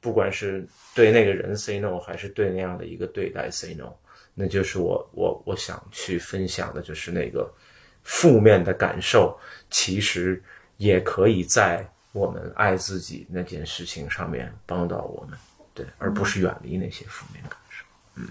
[0.00, 3.92] 不管是对那个人 say no，还是对那样的一个对待 say no。
[4.38, 7.52] 那就是我我我想去分享的，就是那个
[8.04, 9.36] 负面的感受，
[9.70, 10.40] 其实
[10.76, 11.84] 也可以在。
[12.12, 15.38] 我们爱自己那件事情上面帮到我们，
[15.74, 17.84] 对，而不是远离那些负面感受。
[18.16, 18.26] 嗯，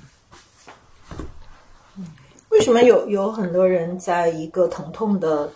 [2.49, 5.49] 为什么有有很多人在一个疼痛的，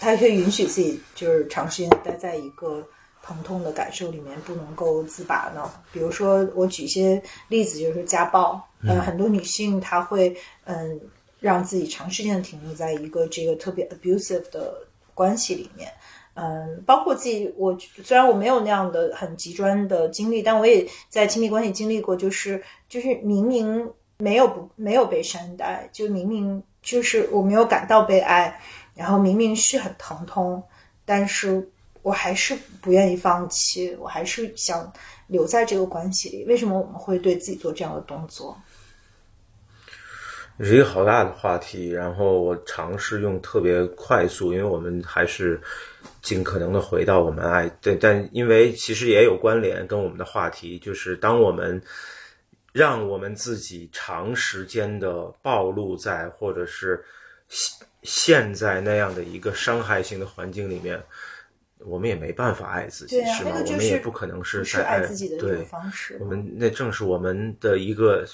[0.00, 2.86] 他可以允许自己就是长时间待在一个
[3.22, 5.70] 疼痛的感受里面不能够自拔呢？
[5.92, 11.00] 比如说，我举一些例子，就是家暴，呃，很多女性她会嗯
[11.40, 14.74] 让自己长时间的停留在一个这个特别 abusive 的
[15.14, 15.90] 关系里面。
[16.38, 17.74] 嗯，包括自己，我
[18.04, 28.60] 虽然我没有那样的很极端的经历，但我也在亲密关系经历过，就是就是明明没有不没有被善待，就明明就是我没有感到被爱，
[28.94, 30.62] 然后明明是很疼痛，
[31.06, 31.66] 但是
[32.06, 34.92] 我还是不愿意放弃，我还是想
[35.26, 36.44] 留在这个关系里。
[36.44, 38.56] 为什么我们会对自己做这样的动作？
[40.60, 45.60] 是一个好大的话题，然后我尝试用特别快速，因为我们还是。
[46.22, 51.80] 尽可能的回到我们爱对，但因为其实也有关联，跟我们的话题就是，当我们
[52.72, 57.04] 让我们自己长时间的暴露在或者是
[58.02, 61.00] 陷在那样的一个伤害性的环境里面，
[61.78, 63.52] 我们也没办法爱自己，是吗？
[63.54, 66.16] 我们也不可能是在爱自己的对方式。
[66.20, 68.26] 我们那正是我们的一个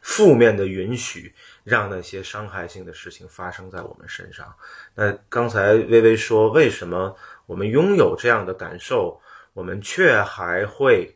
[0.00, 1.34] 负面的允许。
[1.64, 4.50] 让那些伤害性的事情发生在我们身上。
[4.94, 7.14] 那刚才微微说，为什么
[7.44, 9.20] 我们拥有这样的感受，
[9.52, 11.14] 我们却还会？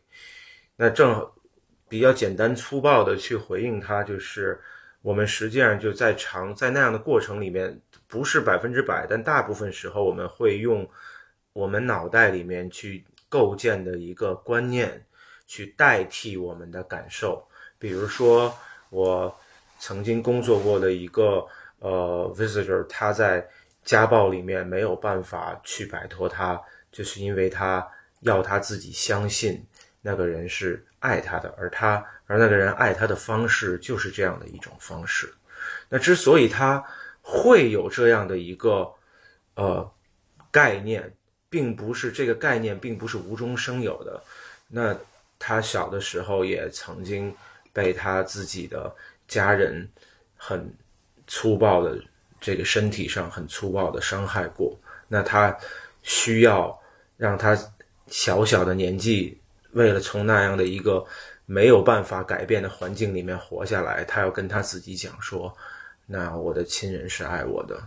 [0.77, 1.27] 那正
[1.89, 4.61] 比较简单粗暴的去回应他，就是
[5.01, 10.87] 我们实际上就在长在那样的过程里面，不是百分之百，但大部分时候我们会用
[11.53, 15.05] 我们脑袋里面去构建的一个观念
[15.47, 17.47] 去代替我们的感受。
[17.79, 18.55] 比如说
[18.91, 19.35] 我。
[19.85, 21.45] 曾经工作过的一个
[21.81, 23.45] 呃 visitor，他在
[23.83, 27.85] 家暴里面没有办法去摆脱他，就是因为他
[28.21, 29.61] 要他自己相信
[30.01, 31.97] 那个人是爱他的，而他
[32.29, 35.35] 而那个人爱他的方式就是这样的一种方式。
[35.89, 36.85] 那之所以他
[37.21, 38.89] 会有这样的一个
[39.57, 39.93] 呃
[40.53, 41.13] 概念，
[41.53, 44.23] 并不是这个概念并不是无中生有的。
[44.69, 44.97] 那
[45.39, 47.35] 他小的时候也曾经
[47.75, 48.91] 被他自己的
[49.29, 49.87] 家人
[50.35, 50.75] 很
[51.27, 52.03] 粗暴的
[52.41, 54.75] 这个身体上很粗暴的伤害过。
[55.09, 55.55] 那他
[56.03, 56.81] 需要
[57.19, 57.55] 让他
[58.07, 59.39] 小小的年纪，
[59.73, 61.05] 为了从那样的一个
[61.45, 65.55] 没有办法改变的环境里面活下来，他要跟他自己讲说
[66.07, 67.79] ：“那我的亲人是爱我的，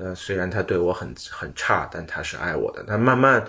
[0.00, 3.46] 呃，虽然他对我很很差，但他是爱我的。”那慢慢，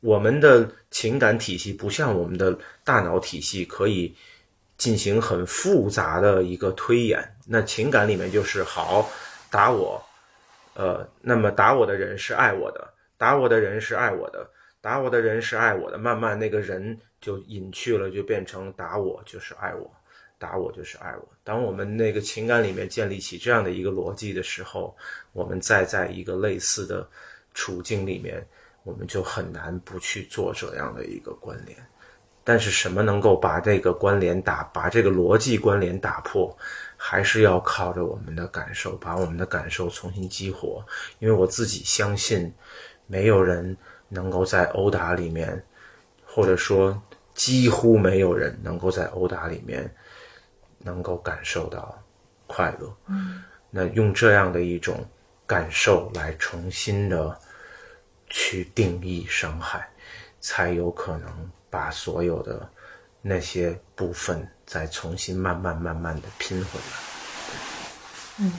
[0.00, 4.14] 我们的情感体系不像我们的大脑体系可以
[4.76, 7.36] 进行很复杂的一个推演。
[7.46, 9.08] 那情感里面就是好
[9.50, 10.04] 打我，
[10.74, 14.50] 呃，那么打我的人是爱我的，打我的人是爱我的。
[14.80, 19.90] 打我的人是爱我的，慢慢那个人就隐去了，就变成打我就是爱我，
[20.38, 21.28] 打我就是爱我。
[21.44, 24.96] 当我们那个情感里面建立起这样的一个逻辑的时候，
[25.32, 27.08] 我们再在一个类似的
[27.54, 28.46] 处境里面，
[28.84, 31.76] 我们就很难不去做这样的一个关联。
[32.42, 36.56] 但是什么能够把这个关联打，把这个逻辑关联打破，
[36.96, 40.84] 还是要靠着我们的感受，把我们的感受重新激活。
[41.18, 42.52] 因为我自己相信，
[43.06, 43.76] 没有人。
[44.08, 45.60] 能够在殴打里面，
[46.24, 46.96] 或者说
[47.34, 49.92] 几乎没有人能够在殴打里面
[50.86, 51.94] 能够感受到
[52.46, 52.96] 快乐。
[53.08, 55.04] 嗯，那用这样的一种
[55.46, 57.38] 感受来重新的
[58.30, 59.86] 去定义伤害，
[60.40, 62.66] 才有可能把所有的
[63.20, 66.96] 那些部分再重新慢慢慢慢的拼回来。
[68.38, 68.52] 嗯。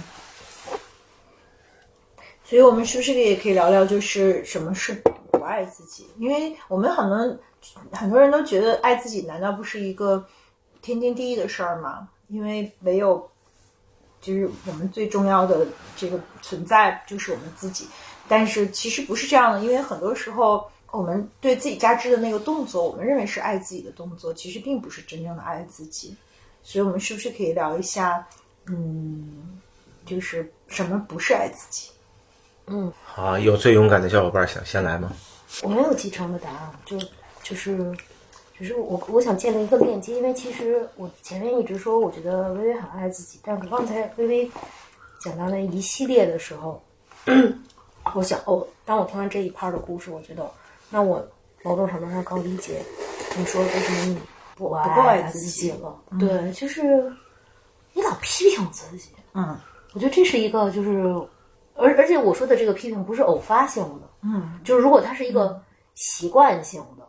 [2.44, 5.16] 所以我们是不是也可以聊聊，就是什么是不？
[5.48, 7.40] 爱自己，因为我们很多
[7.94, 10.28] 很多人都觉得爱自己难道不是一个
[10.82, 12.10] 天经地义的事儿吗？
[12.28, 13.30] 因为唯有
[14.22, 15.66] 就是我们最重要的
[15.96, 17.88] 这个存在就是我们自己，
[18.28, 26.16] 但是其实不是这样的，因为很多时候我们对自己加之的那个动作，我们认为是爱自己的动作，其实并不是真正的爱自己。
[26.64, 28.28] 所以，我们是不是可以聊一下，
[28.66, 29.58] 嗯，
[30.06, 31.92] 就是什么不是爱自己？
[32.66, 35.10] 嗯，好，有最勇敢的小伙伴想先来吗？
[35.64, 37.00] 我没有继承的答案，就
[37.42, 37.96] 就是，
[38.58, 44.52] 只是我我想建立一个链接，因为其实我前面一直说，我觉得微微很爱自己，但是刚才微微
[45.20, 46.82] 讲到那一系列的时候，
[48.16, 50.50] 我想哦，当我听完这一 part 的故事，我觉得，
[50.90, 51.26] 那我
[51.64, 52.82] 某种程度上更理解
[53.38, 54.20] 你说为什么你
[54.56, 55.96] 不爱自己了。
[56.20, 56.82] 对，就是
[57.94, 59.56] 你老批评自己，嗯，
[59.94, 61.16] 我觉得这是一个就是。
[61.80, 65.62] 而而且我说的这个批评不是偶发性的，嗯，就是如果它是一个
[65.94, 67.08] 习惯性的，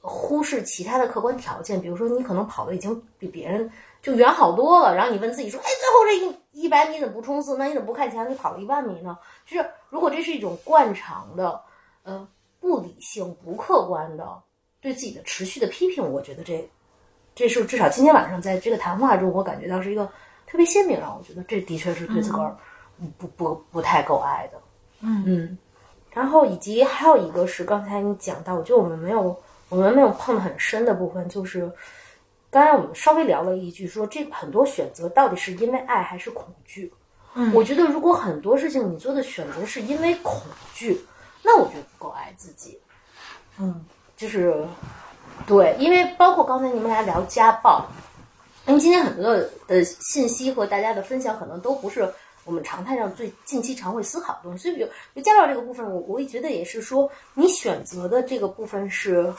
[0.00, 3.70] 忽视其他的客观条件，比如说你可能跑的已经比别人
[4.00, 7.56] 就远好多了，然后你问自己说，哎，最后这一一百米怎么不冲刺？
[7.56, 9.18] 那你怎么不看前你跑了一万米呢？
[9.46, 11.60] 就是如果这是一种惯常的，
[12.04, 12.26] 呃，
[12.60, 14.42] 不理性、不客观的
[14.80, 16.68] 对自己的持续的批评，我觉得这
[17.34, 20.06] 这是至少今天晚上在这个谈话中，我感觉到是一个
[20.46, 22.56] 特别鲜明，让我觉得这的确是对自个儿。
[23.16, 24.60] 不不不太够爱的，
[25.02, 25.58] 嗯嗯，
[26.10, 31.70] 然后以及还有一个是刚才你讲到，我觉得我们没有我们没有碰的很深的部分，就是
[32.50, 36.92] 刚才我们稍微聊了一句，说这很多选择到底是因为爱还是恐惧？
[37.34, 40.42] 嗯，我觉得如果很多事情你做的选择是因为恐
[40.74, 40.98] 惧，
[41.42, 42.78] 那我觉得不够爱自己。
[43.58, 43.84] 嗯，
[44.16, 44.66] 就是
[45.46, 47.86] 对，因为包括刚才你们俩聊家暴，
[48.66, 52.08] 因为今天很多的的信息和大家的分享可能都不是。
[52.44, 59.30] 我们常态上最近期常会思考的东西，所以比如就家暴这个部分，我我也觉得也是说，你选择的这个部分是，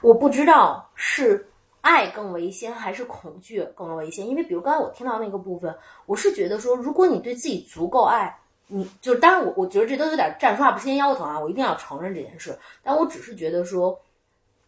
[0.00, 1.48] 我不知道是
[1.80, 5.74] 爱更为先还是恐惧更为先，因为比如刚才我听到那个部分，
[6.06, 14.00] 我是觉得说，如果你对自己足够爱，你就是当然我我觉得这都有点站说话不嫌腰疼啊，我一定要承认这件事，但我只是觉得说，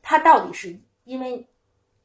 [0.03, 1.47] 他到底是因为。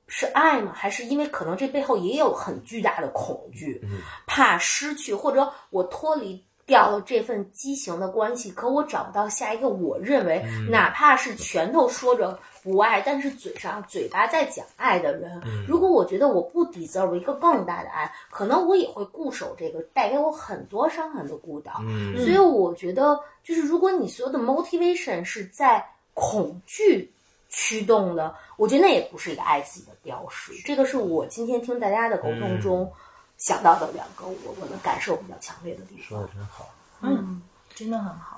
[0.09, 0.71] 是爱吗？
[0.73, 3.85] 还是因为可能这背后也有很巨大的恐惧，
[4.25, 15.41] 怕失去，或者我脱离掉了这份畸形的关系，可我找不到下一个我认为哪怕是拳头说着不爱，但是嘴上嘴巴在讲爱的人。
[15.67, 21.81] 如果我觉得我不 deserve 一个更大的爱，可能我也会固守这个带给我很多伤痕的孤岛。
[22.17, 27.11] 所以我觉得，就是如果你所有的 motivation 是在恐惧。
[27.49, 30.51] 驱动的，我觉得那也不是一个爱自己的标识。
[30.65, 32.91] 这个是我今天听大家的沟通中
[33.37, 36.03] 想到的两个我我的感受比较强烈的地方。
[36.03, 37.41] 说的真好，嗯，
[37.73, 38.36] 真的很好。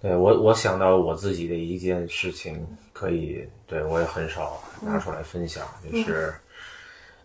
[0.00, 6.32] 对我，我想到我自己的一件事情，可以对我也很少拿出来分享，就是，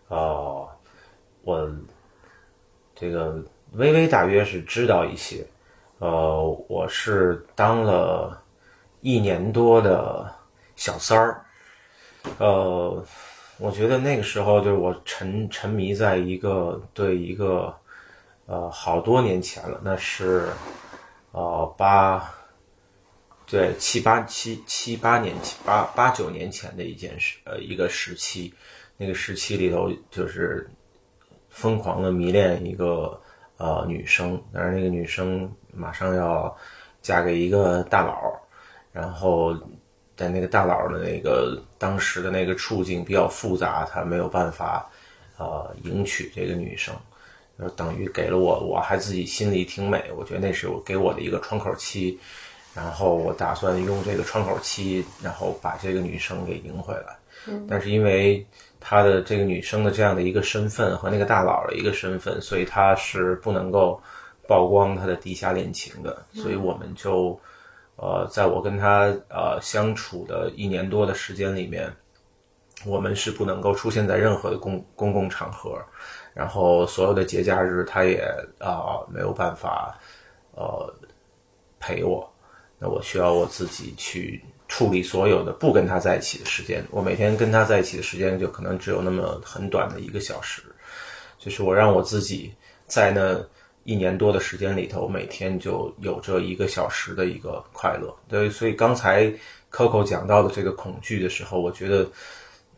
[0.08, 0.68] 呃，
[1.42, 1.70] 我
[2.94, 5.42] 这个微微大约是知道一些。
[5.98, 8.42] 呃，我是当了
[9.00, 10.30] 一年多的
[10.76, 11.42] 小三儿。
[12.38, 13.02] 呃，
[13.56, 17.74] 我觉得那个时候就是我沉沉迷在一个对一个
[18.44, 20.48] 呃好多年前了，那是
[21.32, 22.30] 呃八
[23.46, 28.52] 对七八七七八年前八八九年前的一件事呃一个时期，
[28.96, 30.68] 那个时期里头就是
[31.48, 33.20] 疯狂的迷恋一个
[33.56, 36.54] 呃女生，但是那个女生马上要
[37.00, 38.38] 嫁给一个大佬，
[38.92, 39.56] 然后。
[40.18, 44.90] 在那个大佬的那个当时的那个处境比较复杂，他没有办法，
[45.36, 46.96] 呃，迎娶这个女生，
[47.76, 52.18] 等于给了我，我还自己心里挺美，我觉得那是我给我的一个窗口期，
[52.76, 57.16] 然后我打算用这个窗口期，然后把这个女生给赢回来。
[57.68, 58.46] 但是因为
[58.78, 64.00] 他的这个女生的这样的一个身份和那个大佬的一个身份，所以他是不能够
[64.46, 67.36] 曝光他的地下恋情的，所以我们就。
[67.98, 71.90] 呃，在我跟他呃相处的一年多的时间里面，
[72.84, 75.80] 我们是不能够出现在任何的公公共场合，
[76.34, 78.22] 然后所有的节假日他也
[78.58, 79.98] 啊没有办法
[80.52, 80.92] 呃
[81.80, 82.30] 陪我，
[82.78, 86.84] 那我需要我自己去处理所有的不跟他在一起的时间。
[86.90, 90.62] 我每天跟他在一起的时间就可能只有那么很短的一个小时，
[91.38, 92.52] 就是我让我自己
[92.86, 93.44] 在那。
[93.88, 98.12] 一年多的时间里头，每天就有这一个小时的一个快乐。
[98.26, 99.32] 对，所以刚才
[99.70, 102.04] Coco 讲到的这个恐惧的时候，我觉得，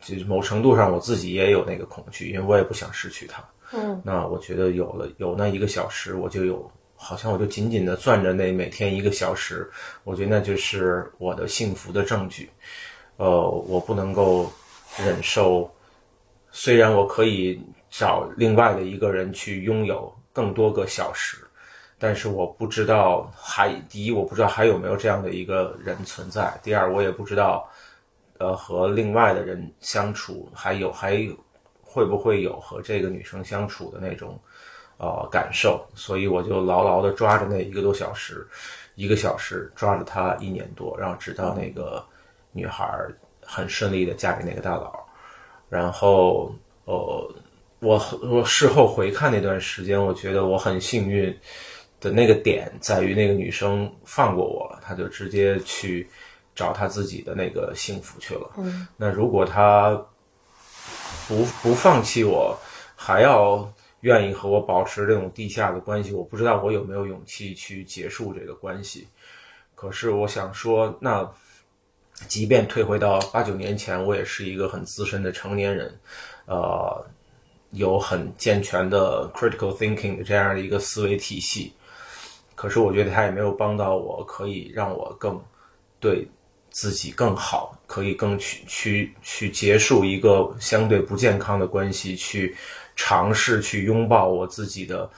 [0.02, 3.42] 就是某程度上我自己也有那个恐惧，因为我也不想失去他。
[3.72, 3.98] 嗯。
[4.04, 9.70] 那我觉得有了有那一个小时，我就有，好像我就紧紧的攥着那每天一个小时，
[10.04, 12.50] 我觉得那就是我的幸福的证据。
[13.16, 14.52] 呃，我不能够
[14.98, 15.74] 忍受，
[16.50, 20.12] 虽然我可以找另外的一个人去拥有。
[20.30, 21.38] 更多个小时，
[21.98, 27.68] 但是我不知道还第一我不知道还有没有这样的一个人存在，第二我也不知道，
[28.38, 31.36] 呃和另外的人相处还有还有
[31.82, 34.38] 会不会有和这个女生相处的那种
[34.98, 38.46] 呃感受，所以我就牢牢的抓着那一个多小时，
[38.94, 42.04] 一个小时抓着他一年多，然后直到那个
[42.52, 42.86] 女孩
[43.40, 45.02] 很顺利的嫁给那个大佬，
[45.68, 47.34] 然后呃。
[47.80, 51.32] 我我事后回看那段时间，我觉得我很幸运
[52.00, 56.10] 的那个点在于那个女生放过我了，她就直接去
[56.56, 58.50] 找她自己的那个幸福去了。
[58.56, 59.90] 嗯，那如果她
[61.28, 62.58] 不不放弃我，
[62.96, 69.06] 还要愿意和我保持这种地下的关系，我不知道我有没有勇气去结束这个关系。
[69.74, 71.30] 可是我想说，那
[72.26, 75.98] 即便退回到八九年前，我也是一个很资深的成年人，
[76.46, 77.06] 呃。
[77.72, 81.70] 有很健全的 critical thinking 的这样的一个思维体系，
[82.54, 85.38] 可是我觉得他也没有帮到我，可以让我更
[86.00, 86.26] 对
[86.70, 92.56] 自己更好，可以更去去去结束一个相对不健康的关系，去
[92.98, 95.08] 尝试去拥抱我自己的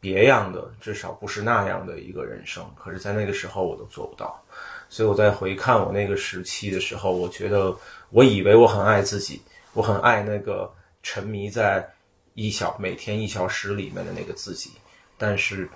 [0.00, 2.64] 别样的，至少不是那样的一个人生。
[2.76, 4.42] 可是，在那个时候我都做不到，
[4.88, 7.76] 所以我在回看我那个时期的时候，我觉得
[8.10, 9.42] 我以为我很爱自己，
[9.74, 10.72] 我很爱那个。
[11.00, 11.88] 沉迷在
[12.34, 14.72] 一小每天一小时里面的那个自己，
[15.16, 15.70] 但是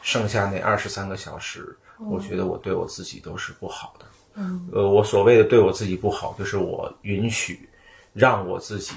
[0.00, 4.06] 剩下那二十三个小时，我觉得我对我自己都是不好的。
[4.36, 7.68] 嗯，呃，我所谓的对我自己不好，就是我允许
[8.14, 8.94] 让我自己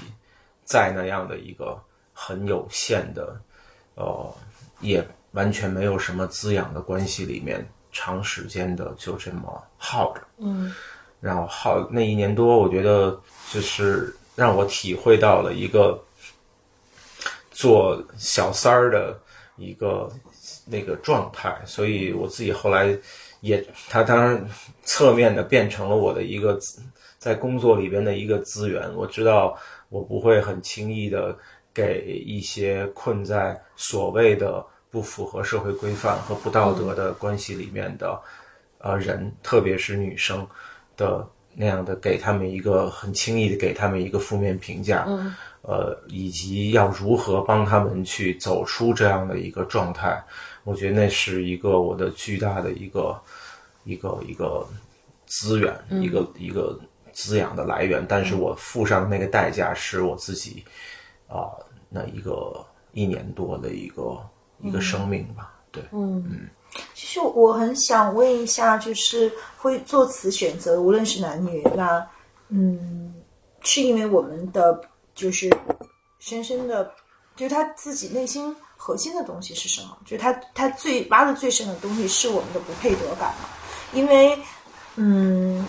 [0.64, 1.80] 在那样的一个
[2.12, 3.40] 很有限的，
[3.94, 4.34] 呃，
[4.80, 10.20] 也完全没有什么滋养的关系里面，长时间的就这么耗着。
[10.38, 10.74] 嗯，
[11.20, 13.20] 然后耗那一年多，我觉得
[13.52, 14.14] 就是。
[14.36, 15.96] 让我体会到了一个
[17.52, 19.16] 做小三儿的
[19.56, 20.10] 一个
[20.66, 22.98] 那个状态，所以我自己后来
[23.42, 24.44] 也，他当然
[24.82, 26.58] 侧面的变成了我的一个
[27.16, 28.92] 在工作里边的一个资源。
[28.96, 29.56] 我知道
[29.88, 31.36] 我不会很轻易的
[31.72, 38.20] 给一些困在所谓的不符合社会规范和不道德的关系里面的
[38.78, 40.46] 呃人，特别是女生
[40.96, 41.26] 的。
[41.56, 45.32] 那样的给他们一个很轻易的给他们一个负面评价，嗯，
[45.62, 50.20] 呃，以及要如何帮他们去走出这样的一个状态，
[50.64, 53.16] 我觉得那是一个我的巨大的一个
[53.84, 54.66] 一个一个
[55.26, 56.76] 资源，一个一个
[57.14, 58.04] 滋养的来源。
[58.06, 60.62] 但是我付上的那个代价是我自己
[61.26, 61.48] 啊，
[61.88, 62.62] 那一个
[62.92, 64.20] 一年多的一个
[64.60, 66.48] 一个生命吧，对，嗯嗯。
[66.92, 72.04] 其实我很想问一下，就是会做此选择，无论是男女，那
[72.48, 73.14] 嗯，
[73.62, 74.80] 是因为我们的
[75.14, 75.48] 就是
[76.18, 76.92] 深深的
[77.36, 79.96] 就是他自己内心核心的东西是什么？
[80.04, 83.48] 就是他他最挖的最深的东西是我们的不配得感嘛？
[83.92, 84.36] 因为，
[84.96, 85.64] 嗯，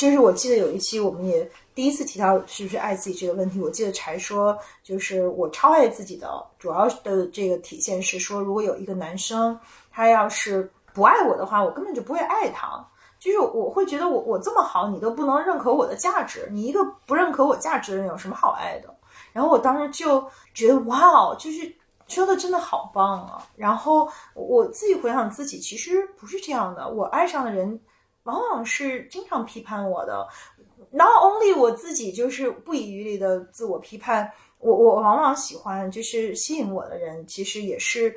[0.00, 9.60] 就是我记得有一期我们也第一次提到是不是爱自己这个问题，我记得柴说，就是我超爱自己的主要的这个体现是说，如果有一个男生
[9.92, 12.82] 他要是不爱我的话，我根本就不会爱他。
[13.18, 18.88] 就是我会觉得我我这么好，你都不能认可我的价值，你一个不认可我价值的人有什么好爱的？
[19.34, 21.70] 然后我当时就觉得哇哦，就是
[22.08, 23.46] 说的真的好棒啊！
[23.54, 27.78] 然后我自己回想自己，其实不是这样的，我爱上的人
[28.30, 30.26] 往往是经常批判我的。
[30.90, 38.14] Not only 我自己就是不遗余力的自我批判，我我往往喜欢就是吸引我的人，其实也是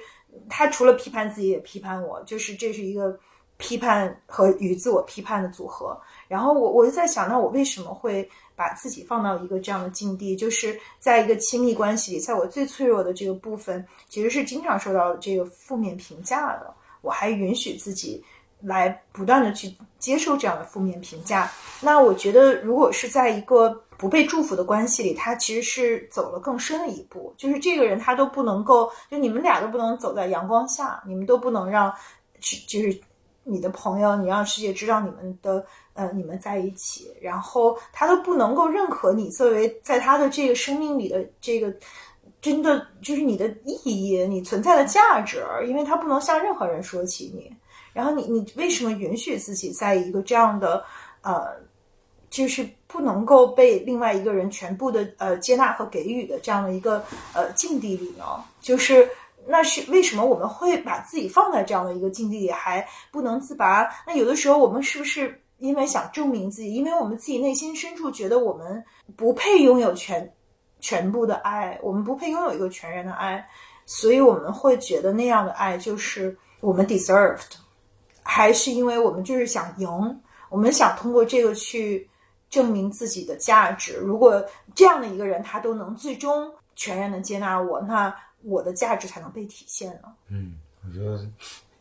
[0.49, 3.19] 他除了批判自己，也批判我，就是这是一个。
[3.57, 10.35] 批判和与自我批判的组合，然后我我就在想，那我为什么会把自己放到一个这样的境地？
[10.35, 16.73] 就是在一个亲密关系里，在我最脆弱的这个部分，其实是经常受到这个负面评价的。
[17.01, 18.21] 我还允许自己
[18.63, 21.51] 来不断的去接受这样的负面评价。
[21.81, 27.33] 那我觉得，如果是在一个不被祝福的关系里，他其实是走了更深的一步。
[27.37, 31.93] 就是这个人他都不能够，就你们俩都不能走在阳光下，你们都不能让，
[32.67, 32.99] 就是。
[33.45, 35.65] 你的朋友，你让世界知道你们的，
[35.95, 41.69] 呃，你们在一起，然后他都不能够认可你作为在他的这个生命里的这个
[42.41, 47.53] 真的就是你的意义，你存在的价值，因为他不能向任何人说起你。
[47.93, 50.83] 然后你你为什么允许自己在一个这样的
[51.21, 51.47] 呃，
[52.29, 57.03] 就是不能够被另外一个人全部的呃接纳和给予的这样的一个
[57.33, 58.25] 呃境地里呢？
[58.59, 59.07] 就是。
[59.45, 63.85] 那是为什么我们会把自己放在这样的一个境地里还不能自拔？
[64.07, 68.81] 那有的时候我们是不是因为想证明自己，因为我们自己内心深处觉得我们
[69.17, 70.33] 不配拥有全
[70.79, 73.45] 全部的爱，我们不配拥有一个全然的爱，
[73.85, 77.57] 所以我们会觉得那样的爱就是我们 deserved，
[78.23, 79.87] 还是因为我们就是想赢，
[80.49, 82.09] 我们想通过这个去
[82.49, 83.95] 证明自己的价值？
[83.97, 84.43] 如果
[84.73, 88.13] 这样的一个人他都能最终全然的接纳我，那。
[88.45, 90.09] 我的价值才能被体现呢。
[90.27, 91.25] 嗯，我觉得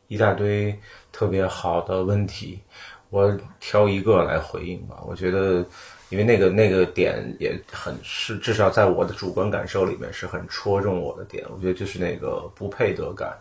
[0.06, 0.72] 一大堆
[1.10, 2.62] 特别好的问题，
[3.10, 5.02] 我挑一个来回应吧。
[5.04, 5.66] 我觉得，
[6.10, 11.44] 因为那个那个点也很是，至少在我的主观感受里面是很戳中我的点。
[11.52, 13.36] 我觉得就是那个不配得感，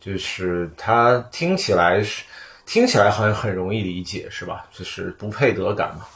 [0.00, 2.24] 就是它听起来是
[2.66, 4.66] 听起来好像很容易理解，是吧？
[4.72, 6.06] 就是不配得感嘛。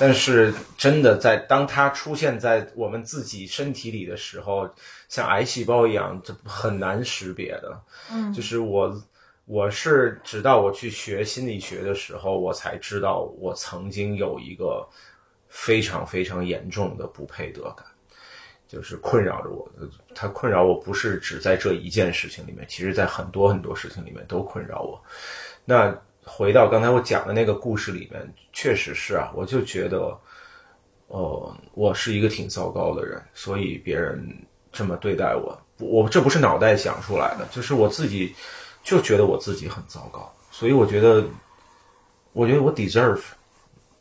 [0.00, 4.68] 但是真的在当它出现在我们自己身体里的时候。
[5.08, 7.80] 像癌细胞一样，这很难识别的。
[8.12, 8.94] 嗯，就是我，
[9.46, 14.86] 我是直到我去学心理学的时候，我才知道我曾经有一个
[15.48, 17.86] 非常非常严重的不配得感，
[18.68, 19.68] 就是困扰着我。
[20.14, 25.02] 他困扰我不是只在这一件事情里面，其实在很多很多事情里面都困扰我。
[25.64, 25.92] 那
[26.24, 30.16] 回到刚才我讲的那个故事里面，确实是啊，我就觉得，
[31.08, 34.24] 呃，我是一个挺糟糕的人，所以别人。
[34.70, 38.34] 这么对待我，我这不是脑袋想出来的，就是我自己
[38.84, 41.24] 就觉得我自己很糟糕，所以我觉得，
[42.34, 43.22] 我觉得我 deserve，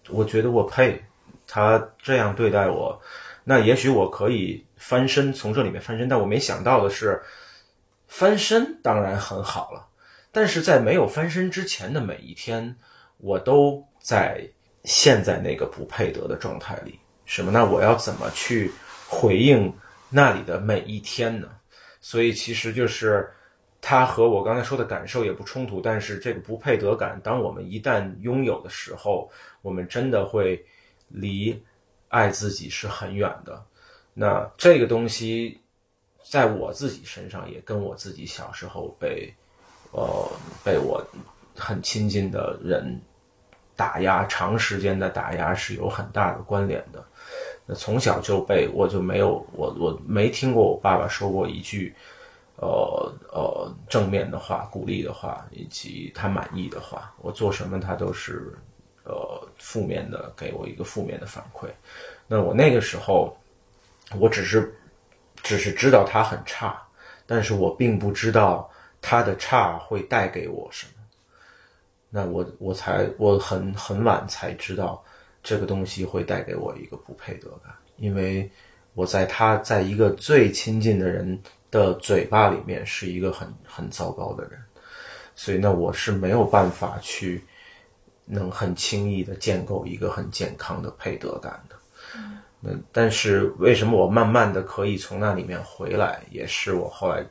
[0.09, 1.01] 我觉得我配
[1.47, 3.01] 他这样对待我，
[3.49, 7.21] 那也许我可以翻身从这里面翻身，但我没想到的是，
[8.05, 9.87] 翻身当然很好了，
[10.33, 12.75] 但是在没有翻身之前的每一天，
[13.19, 14.45] 我都在
[14.83, 17.49] 陷在那个不配得的状态里，什么？
[17.49, 18.69] 那我要怎么去
[19.07, 19.73] 回应？
[20.09, 21.47] 那里的每一天呢？
[22.01, 23.29] 所以其实就是
[23.79, 30.61] 他和我刚才说的感受也不冲突，但是这个不配得感，当我们一旦拥有的时候，我们真的会
[31.07, 31.63] 离
[32.09, 33.63] 爱自己是很远的。
[34.13, 35.59] 那这个东西
[36.23, 39.33] 在我自己身上，也跟我自己小时候被
[39.91, 40.29] 呃
[40.63, 41.05] 被我
[41.55, 42.99] 很亲近的人
[43.75, 47.05] 打压，长时间的打压是有很大的关联的。
[47.65, 51.93] 那从小就被我就没有我我没听过我爸爸说过一句，
[52.55, 57.13] 呃呃正面的话、鼓励的话，以及他满意的话。
[57.21, 58.57] 我做什么他都是，
[59.07, 61.67] 呃负面的，给我一个负面的反馈。
[62.27, 63.35] 那我那个时候，
[64.19, 64.73] 我只是
[65.43, 66.81] 只是知道他很差，
[67.25, 68.69] 但是我并不知道
[69.01, 70.91] 他的差会带给我什么。
[72.09, 75.03] 那我我才我很很晚才知道。
[75.43, 78.51] 这个东西会带给我一个不配得感，因为
[78.95, 84.59] 我在他在一个最亲近的人的嘴巴里面是一个很很糟糕的人，
[85.37, 87.41] 所以呢，我是没有办法去
[88.27, 91.75] 能很轻易的建构一个很健康的配得感的。
[92.63, 97.25] 嗯，但是为什么我慢慢的可以从那里面回来，也是我后来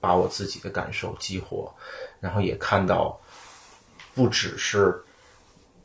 [0.00, 1.72] 把我自己的感受激活，
[2.20, 3.20] 然后也看到
[4.14, 4.94] 不只是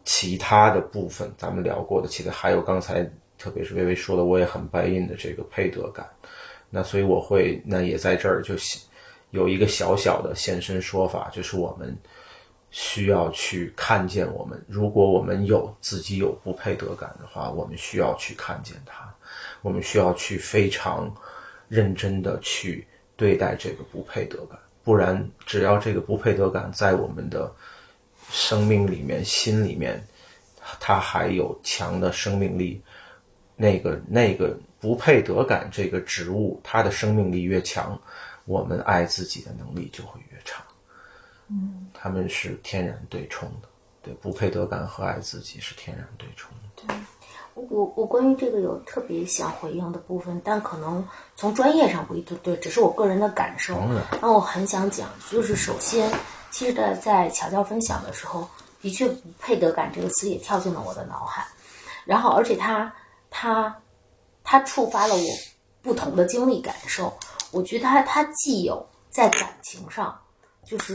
[0.04, 6.08] 其他的部分，咱们聊过的，其实还有刚才特别是微微说的，我也很白印的这个配得感。
[6.70, 8.54] 那所以我会，那也在这儿就
[9.32, 11.98] 有一个小小的现身说法，就是我们
[12.74, 19.08] 需要去看见我们，如果我们有自己有不配得感的话，我们需要去看见它，
[19.62, 21.10] 我们需要去非常
[21.70, 22.86] 认真的去
[23.16, 27.50] 对待这个不配得感，不然只要这个不配得感在我们的
[28.30, 30.04] 生命里面、心里面，
[30.80, 32.82] 它还有强的生命力，
[33.56, 34.58] 那个那个。
[34.84, 37.98] 不配得感这个植物，它的生命力越强，
[38.44, 40.62] 我们爱自己的能力就会越差。
[41.48, 43.70] 嗯，他们是天然对冲的。
[44.02, 46.84] 对，不配得感和爱自己是天然对冲的。
[46.86, 46.94] 对，
[47.54, 51.08] 我我关于这个有特别想回应的部分，但可能
[51.38, 53.82] 从专业上不一定对，只是我个人的感受。
[54.22, 56.12] 那我很想讲，就是首先，
[56.52, 58.46] 其实在在乔乔分享的时候，
[58.82, 61.48] 的确“不配得感”这个词也跳进了我的脑海，
[62.04, 62.94] 然后而且他
[63.30, 63.74] 他。
[64.46, 65.30] 它触发了我
[65.82, 67.18] 不同的经历感受。
[67.52, 70.20] 我觉得它它既有在感情上，
[70.68, 70.94] 就是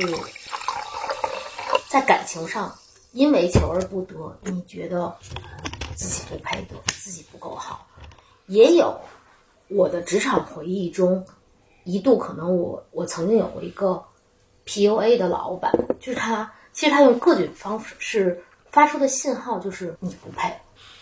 [1.89, 2.77] 在感情上，
[3.13, 5.15] 因为求而不得，你觉得
[5.95, 7.77] 自己不配得，自己不够好；
[8.47, 8.99] 也有
[9.69, 11.25] 我的职场回忆中，
[11.85, 14.03] 一度可能我我曾经有过一个
[14.67, 20.53] PUA 的老板，就是他，其实他用各种方式发出的信号就是你不配。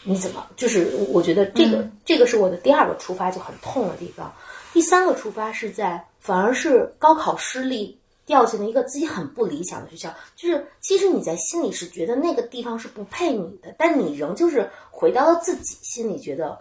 [0.08, 4.32] 你怎么就是我觉得这个这个是我的第二个出发就很痛的地方，
[4.72, 16.58] 第三个出发是在反而是高考失利掉进了一个自己很不理想的学校，就是其实你在心里是觉得那个地方是不配你的，但你仍旧是回到了自己心里觉得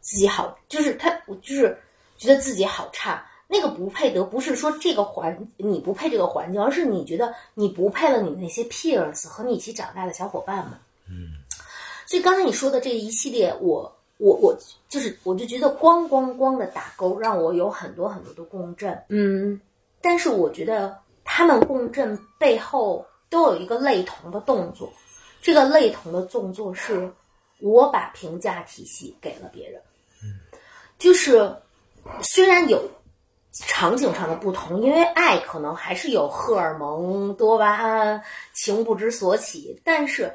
[0.00, 1.76] 自己好，就是他我就是
[2.16, 10.78] 觉得自己好差，那个不配得不是说这个环你不配这个环境，而是你觉得你不配了你那些 peers 和你一起长大的小伙伴们，
[11.10, 11.34] 嗯。
[12.06, 14.56] 所以刚才你说的这一系列，我我我
[14.88, 18.98] 就是，我就觉得咣咣咣的打勾，让我有很多很多的共振。
[19.10, 19.60] 嗯，
[20.00, 20.96] 但是我觉得
[21.30, 24.90] 他们共振背后都有一个类同的动作，
[25.42, 27.12] 这个类同的动作是，
[27.60, 29.78] 我把评价体系给了别人。
[30.22, 30.40] 嗯，
[30.98, 31.54] 就是
[32.22, 32.82] 虽然有
[33.52, 38.22] 场景上的不同，因为爱可能还是有荷尔蒙、多巴胺、
[38.54, 40.34] 情不知所起，但是。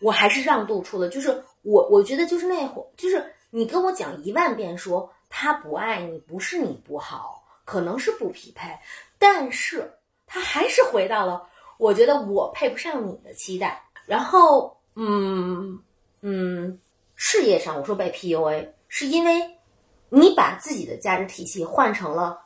[0.00, 8.78] 我还是让渡出了，就是我，我觉得就是那会儿，就是你跟我讲一万遍说他不爱你，不是你不好，可能是不匹配，
[9.18, 9.92] 但是
[10.28, 11.48] 他还是回到了
[11.78, 13.82] 我觉得我配不上你的期待。
[14.06, 15.78] 然后，嗯
[16.20, 16.78] 嗯，
[17.16, 19.58] 事业上我说被 PUA，是因为
[20.08, 22.40] 你把自己的价值体系换成了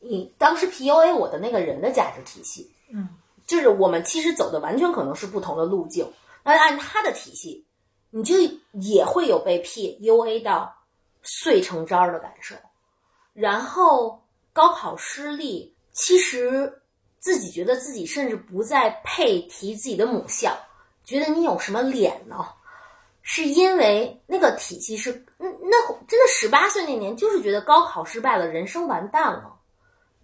[0.00, 3.08] 你当时 PUA 我的那个人的价值体系，嗯，
[3.46, 6.10] 就是我们其实走的完全可能是不同的路径。
[6.44, 7.66] 那按他的体系，
[8.10, 8.34] 你就
[8.72, 10.74] 也会有被 PUA 到
[11.22, 12.54] 碎成渣儿的感受。
[13.34, 16.80] 然后高考失利，其实
[17.18, 20.56] 自己觉得自己甚至不再配提自己的母校，
[21.04, 22.46] 觉得你有什么脸呢？
[23.22, 29.54] 是因为那个体系是，那那真的十八岁那年，就是觉得高考失败了，人生完蛋了。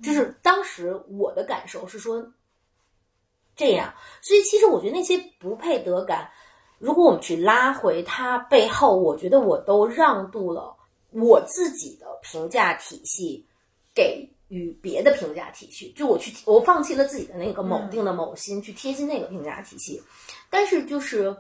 [0.03, 2.27] 就是当时我的感受是说。
[3.57, 6.29] 这样，所以其实我觉得那些不配得感，
[6.81, 10.75] 如果我们去拉回它背后，我觉得我都让渡了
[11.11, 13.47] 我自己的评价体系，
[13.95, 20.03] 给予别的评价体系，就我去我放弃了自己的那个某定的某心，去贴近那个评价体系，
[20.49, 21.37] 但是就是。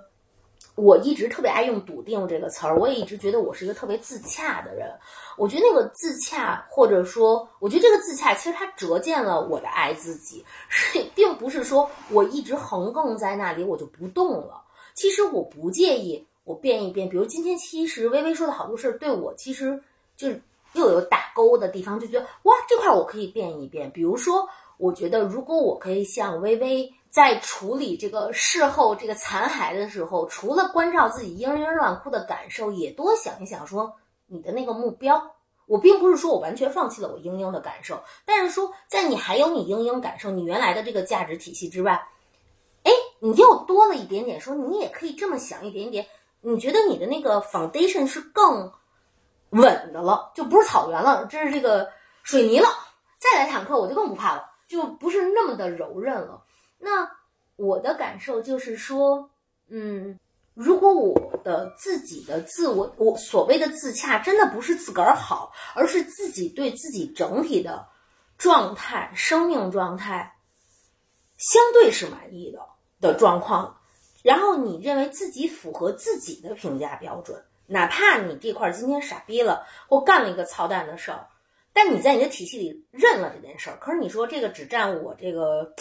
[0.76, 4.90] 我一直特别爱用“笃定”这个词儿，我也一直觉得我是一个特别自洽的人。
[5.38, 14.60] 我觉得那个自洽，或者说，我觉得这个自洽，其实它折见了我的爱自己，是并不是说我一直横亘在那里，我就不动了。
[14.94, 19.80] 其实我不介意我变一变，比如今天其实微微说的好多事儿，对我其实
[20.16, 20.42] 就是
[20.74, 23.90] 又有打勾的地方，就觉得哇，这块我可以变一变。
[23.90, 26.92] 比如说，我觉得如果我可以像微微。
[27.14, 33.94] 在处理这个事后这个残骸的时候，除了关照自己嘤嘤乱哭的感受，也多想一想，说
[34.26, 35.30] 你的那个目标。
[35.66, 41.92] 我并不是说我完全放弃了我嘤嘤的感受，但是说在你还有你嘤嘤感受，你原来的这个价值体系之外，
[42.82, 42.90] 哎，
[43.20, 46.04] 你又多了一点点，说你也可以这么想一点点。
[46.40, 48.72] 你觉得你的那个 foundation 是更
[49.54, 51.90] 稳的了，就不是草原了，这是这个
[52.22, 52.68] 水泥了。
[53.18, 56.42] 再来坦克，我就更不怕了，就不是那么的柔韧了。
[56.78, 57.10] 那
[57.56, 59.30] 我的感受就是说，
[59.68, 60.18] 嗯，
[60.52, 67.86] 如果我的自己的自我，我所谓的自洽，真的不是自个儿好，而是自己对自己整体的
[68.36, 70.36] 状态、生命状态
[71.38, 72.60] 相对是满意的
[73.00, 73.74] 的状况，
[74.22, 81.26] 然后你认为自己符合自己的评价标准，哪怕你这块今天傻逼了，或干了一个操蛋的事儿，
[81.72, 85.74] 但你在你的体系里认了这件事儿，可是你说这个只占我这个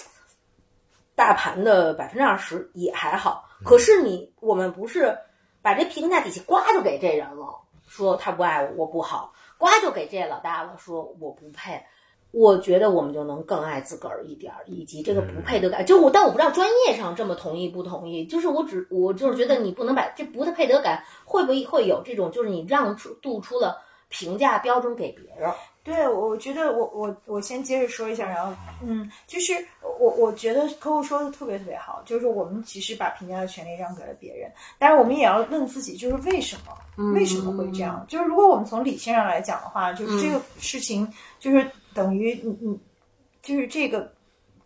[1.15, 5.17] 大盘的百分之二十也还好，可是你我们不是
[5.61, 7.47] 把这评价体系呱就给这人了，
[7.87, 11.83] 说他不爱我，我不好，呱就给这老大了，说我不配。
[12.33, 15.85] 我觉得我们就能更爱自个儿一点儿，以及这个不配得感。
[15.85, 18.25] 就我，但我不知道专业上这么同意不同意。
[18.25, 23.77] 就是我只我就是觉得你不能把这不的配得感会不会会有这种，就是你让出度出了
[24.13, 25.51] 评价标准给别人。
[25.81, 29.53] 对，我觉得我我我先接着说一下，然后嗯，就是
[29.99, 34.49] 我我觉得客户说的特别特别好，就是我们其实把评价的权利让给了别人，
[34.79, 38.05] 但是我们也要问自己，就是为什么为什么会这样？
[38.07, 42.79] 就是如果我们从理性上来讲的话，就是这个事情就是等于你你
[43.41, 44.09] 就是这个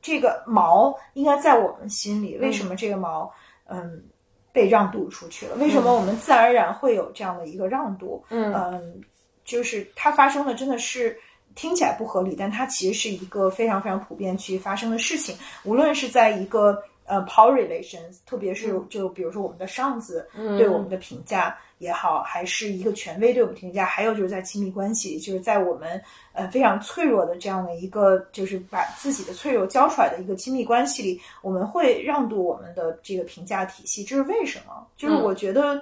[0.03, 3.33] 这个毛应该在我们心里，为什么这个毛
[3.65, 4.03] 嗯
[4.51, 5.55] 被让渡出去了？
[5.55, 8.23] 为什么我们自然而然会有这样的一个让渡？
[8.29, 9.01] 嗯嗯。
[9.47, 11.17] 就是它发生的真的是
[11.55, 15.35] 听起来不合理，但它其实是一个非常非常普遍去发生的事情。
[15.63, 25.99] 无论是在一个呃 power relations，特别是就比如说我们的上司对我们的评价也好，还是一个权威对我们评价，还有就是在亲密关系，就是在我们
[26.33, 34.85] 呃非常脆弱的这样的一个，就是把自己的脆弱交出来的一个亲密关系里，我们会让渡我们的这个评价体系，这是为什么？
[34.97, 35.81] 就是我觉得。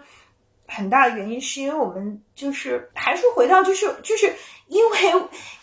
[0.67, 4.33] 很大的原因是因为我们就是还是回到就是就是
[4.67, 4.97] 因为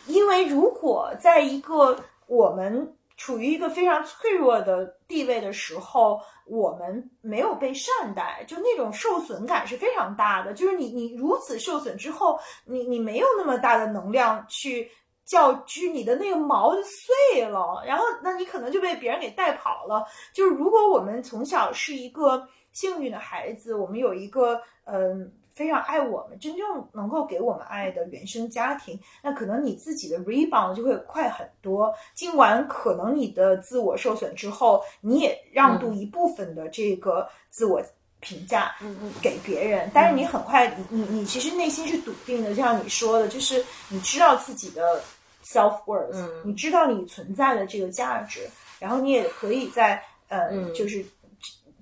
[0.07, 10.53] 因为如果在一个我们处于一个非常脆弱的地位的时候，我们没有被善待，就那种受损感是非常大的。
[10.55, 14.91] 就是你你如此受损之后，你你没有那么大的能量去
[15.25, 20.05] 叫居，你的那个毛就碎了，然后那你可能就被别人给带跑了。
[20.33, 24.61] 就是如果我们从小是一个幸运的孩子，我们有一个。
[24.85, 31.95] 嗯，非常爱我们，真正能够给我们爱的原生家庭，那可能你自己的 rebound 就会快很多。
[32.15, 37.83] 尽管可能你的自我受损之后，你也让渡一部分的这个自我
[38.21, 38.75] 评价
[39.21, 45.03] 给别人，但是你很快，你你你其实内心是笃定的，就像你说的，就是你知道自己的
[45.45, 48.49] self worth，你知道你存在的这个价值，
[48.79, 51.05] 然后你也可以在呃，就是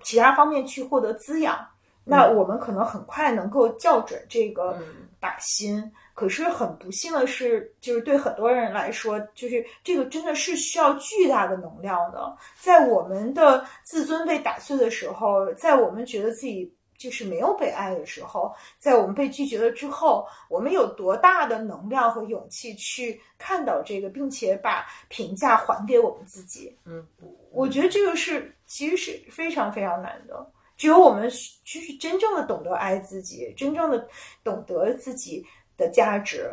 [0.03, 1.67] 其他方面去获得滋养。
[2.05, 4.77] 那我们可能很快能够校准这个
[5.21, 12.37] 靶心，可是很不幸的是，就是对很多人来说，就是这个真的是需要巨大的能量的。
[12.59, 26.77] 在我们的自尊被打碎的时候，在我们觉得自己就是没有被爱的时候，在我们被拒绝了之后，我们有多大的能量和勇气去看到这个，并且把评价还给我们自己？
[26.85, 27.07] 嗯，
[27.53, 30.51] 我觉得这个是其实是非常非常难的。
[30.81, 34.09] 只有我们就是真正的懂得爱自己，真正的
[34.43, 35.45] 懂得自己
[35.77, 36.51] 的价值，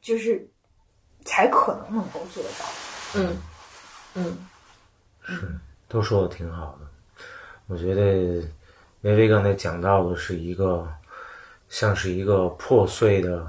[0.00, 0.48] 就是
[1.26, 2.64] 才可能能够做到。
[3.16, 3.36] 嗯
[4.14, 4.38] 嗯，
[5.20, 6.86] 是都说的挺好的。
[7.66, 8.42] 我觉得
[9.02, 10.90] 微微刚才讲到的是一个
[11.68, 13.46] 像是一个破碎的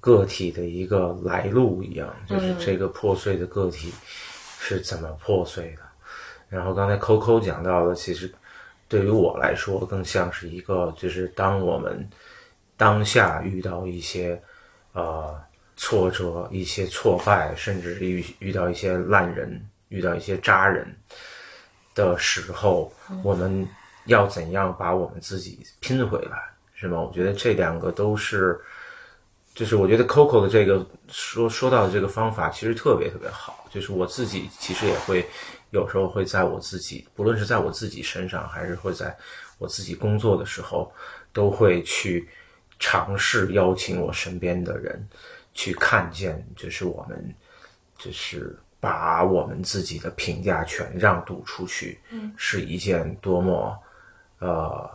[0.00, 3.92] 个体的一个来路一样，就是这个破碎的个体
[4.58, 5.82] 是怎么破碎的。
[6.48, 8.34] 然后刚才 Coco 讲到的，其实。
[8.90, 12.10] 对于我来说，更像是一个，就是当我们
[12.76, 14.42] 当下遇到一些
[14.94, 15.40] 呃
[15.76, 20.92] 挫折、一些挫败，甚至遇遇到一些烂人、遇到一些渣人
[21.94, 22.92] 的时候，
[23.22, 23.64] 我们
[24.06, 26.36] 要怎样把我们自己拼回来，
[26.74, 27.00] 是吗？
[27.00, 28.60] 我觉得这两个都是，
[29.54, 33.64] 就是我觉得 Coco 的这个说说到的这个方法，其实特别特别好。
[33.70, 35.24] 就是我自己其实也会。
[35.70, 39.16] 有时候会在我自己，不论是在我自己身上，还是会在
[39.58, 40.92] 我自己工作的时候，
[41.32, 42.28] 都会去
[42.78, 45.06] 尝试邀请我身边的人
[45.54, 47.34] 去看见，就是我们，
[47.96, 53.78] 就是把我们自己的评价权让渡出去，嗯，是一件多么
[54.40, 54.90] 呃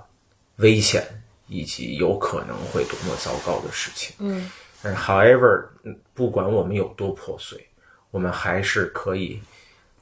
[0.57, 1.05] 危险
[1.47, 5.65] 以及有可能会多么糟糕的事情，嗯，但 however，
[6.13, 7.65] 不管我们有多破碎，
[8.11, 9.39] 我们还是可以。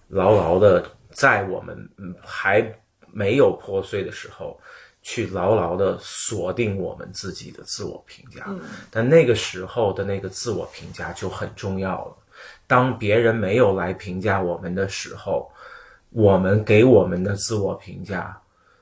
[0.08, 1.90] 牢牢的在我们
[2.24, 2.64] 还
[3.12, 4.60] 没有破碎的时候，
[5.02, 8.48] 去牢牢的锁定我们自己的自我评价。
[8.90, 12.18] 但那个时候的那个自我评价就很重要了。
[12.66, 15.52] 当别人没有来评价我们的时候，
[16.10, 18.36] 我们给我们的自我评价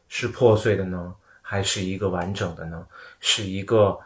[0.08, 2.86] 是破碎的呢，还是一个完整的呢？
[3.20, 3.98] 是一个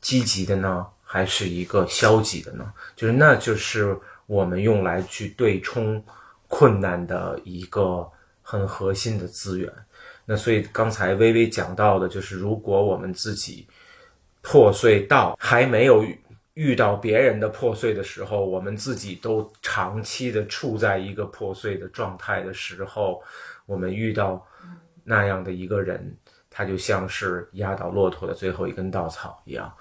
[0.00, 2.72] 积极的呢，还是一个消极的呢？
[2.96, 6.02] 就是那就是我们用来去对冲
[6.54, 8.08] 困难的一个
[8.40, 9.72] 很核心的资源。
[10.24, 13.66] 那所以刚才微微讲到的，就是如果我们自己
[14.40, 16.04] 破碎到还没有
[16.52, 23.20] 遇到别人的破碎的时候，我们自己都长期的处在一个破碎的状态的时候，
[23.66, 24.46] 我们遇到
[25.02, 26.16] 那样的一个人，
[26.48, 29.74] 他就像是压倒骆驼的最后一根稻草一样，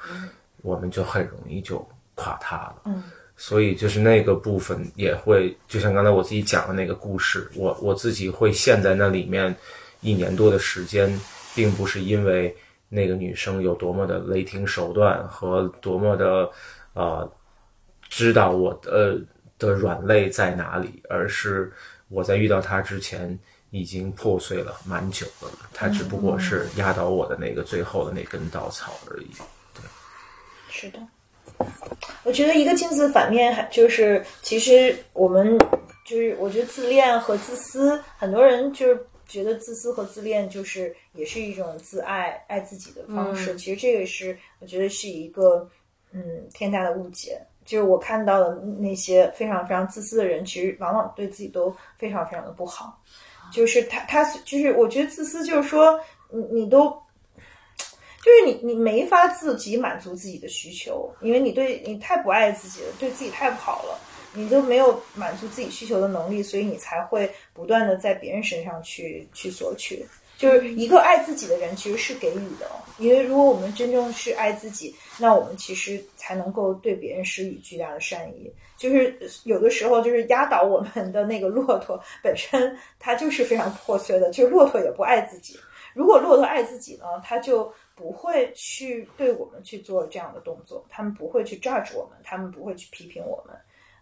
[0.63, 3.03] 我们就很容易就垮塌了。
[3.35, 9.55] 所以就是那个部分也会，就像刚才我自己讲的那个故事，我我自己会陷在那里面
[10.01, 11.19] 一年多的时间，
[11.55, 12.55] 并不是因为。
[12.95, 16.47] 那个女生有多么的雷霆手段和多么的，
[16.93, 17.27] 呃，
[18.07, 19.19] 知道我的
[19.57, 21.73] 的软肋在哪里，而是
[22.09, 23.35] 我在遇到她之前
[23.71, 29.31] 已经破碎了蛮久了，她只不过是压倒我的那个最后的那根稻草而已。
[29.73, 29.81] 对，
[30.69, 30.99] 是的，
[32.23, 35.57] 我觉得一个镜子反面还就是，其实我们
[36.05, 39.07] 就是我觉得自恋和自私，很多人就是。
[39.25, 45.67] 觉得自私和自恋就是也是一种自爱爱自己的方式，其实这个是我觉得是一个
[46.11, 46.21] 嗯
[46.53, 47.41] 天大的误解。
[47.65, 53.01] 就是我看到的那些非常非常自私的人，其实往往对自己都非常非常的不好。
[53.51, 55.99] 就是他他就是我觉得自私就是说
[56.29, 56.95] 你你都
[58.23, 63.99] 就是你你没法自己满足自己的需求，因为你对你太不爱自己了，对自己太不好了。
[64.35, 70.03] 你都没有满足自己需求的能力，所以你才会不断的在别人身上去去索取。
[70.35, 72.67] 就是一个爱自己的人，其实是给予的。
[72.97, 78.51] 因为如果我们真正是爱自己，那我们其实才能够对别人施以巨大的善意。
[78.75, 84.31] 就是有的时候，就是压倒我们的那个骆驼本身，它就是非常破碎的。
[84.31, 85.59] 就是骆驼也不爱自己。
[85.93, 90.85] 如果骆驼爱自己呢，它就不会去对我们去做这样的动作。
[90.89, 93.55] 他们不会去 judge 我们，他们不会去批评我们。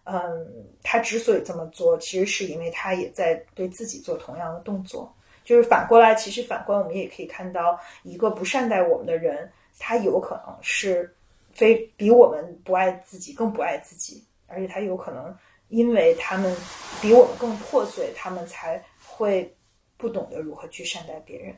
[0.03, 5.13] 嗯，他之所以这么做，其实是因为他也在对自己做同样的动作。
[5.43, 11.13] 就是反过来，其实反观我们也可以看到，一个不善待我们的人，他有可能是
[11.51, 15.35] 非比我们不爱自己更不爱自己，而且他有可能
[15.69, 16.55] 因为他们
[17.01, 19.53] 比我们更破碎，他们才会
[19.97, 21.55] 不懂得如何去善待别人。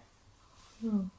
[0.81, 1.09] 嗯。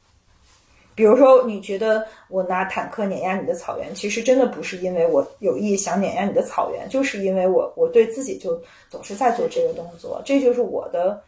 [0.94, 11.20] 比如说，你觉得我拿坦克碾压你的草原，其实真的不是因为我有意想碾压你的草原，就是因为我我对自己就总是在做这个动作，这就是我的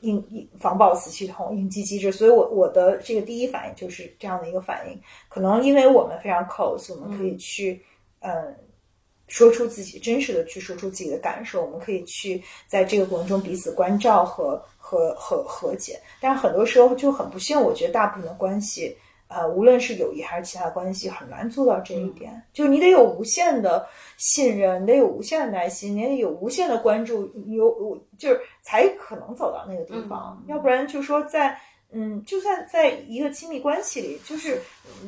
[0.00, 4.98] 应应防暴死系统应激机制，所以我我的这个第一反应就是这样的一个反应。
[5.28, 7.78] 可能因为我们非常 close，我们可以去
[8.20, 8.56] 嗯
[9.28, 16.00] 说出自己真实的去说出自己的感受，我们可以去在这个过程中彼此关照和和和和解。
[16.22, 18.96] 但很多时候就很不幸，我觉得大部分的关系。
[19.30, 22.42] 呃，无论是友谊还是其他关系，很难做到这一点。
[22.52, 23.86] 就你得有无限的
[24.16, 30.42] 信任，你得有无限的耐心，你得有无限的关注，有就是才可能走到那个地方。
[30.48, 31.56] 要不然，就说在
[31.92, 34.60] 嗯，就算在一个亲密关系里，就是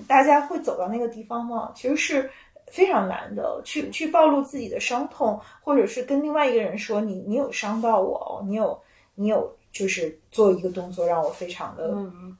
[0.06, 1.72] 大家会走到那个地方吗？
[1.74, 2.30] 其实是
[2.70, 3.60] 非常难的。
[3.64, 8.80] 去去暴露自己的伤痛，或者是跟另外一个人说你你有伤到我，你有
[9.16, 9.52] 你有。
[9.72, 11.94] 就是做一个动作让我非常的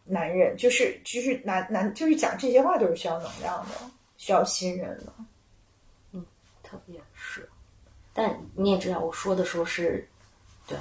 [0.05, 5.13] 难忍，就是就是难难，就是讲这些话都是需要能量的，需要信任的，
[6.13, 6.25] 嗯，
[6.63, 7.49] 特别是，
[8.13, 10.07] 但你也知道，我说的时候是，
[10.69, 10.77] 对，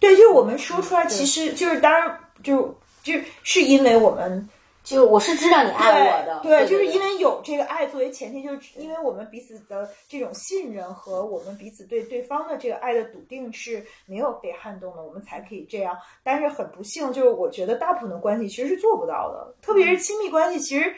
[0.00, 3.12] 对，就是我们说出来，其实就是当然就就
[3.42, 4.48] 是因为我们。
[4.84, 15.96] 就我是知道你爱我的，对，就是因为有这个爱作为前提，就是因为我们彼此的这种信任和我们彼此对对方的这个爱的笃定是没有被撼动的，我们才可以这样。
[16.22, 20.94] 但是很不幸，就是我觉得大部分的关系其实是做不到的，特别是亲密关系，其实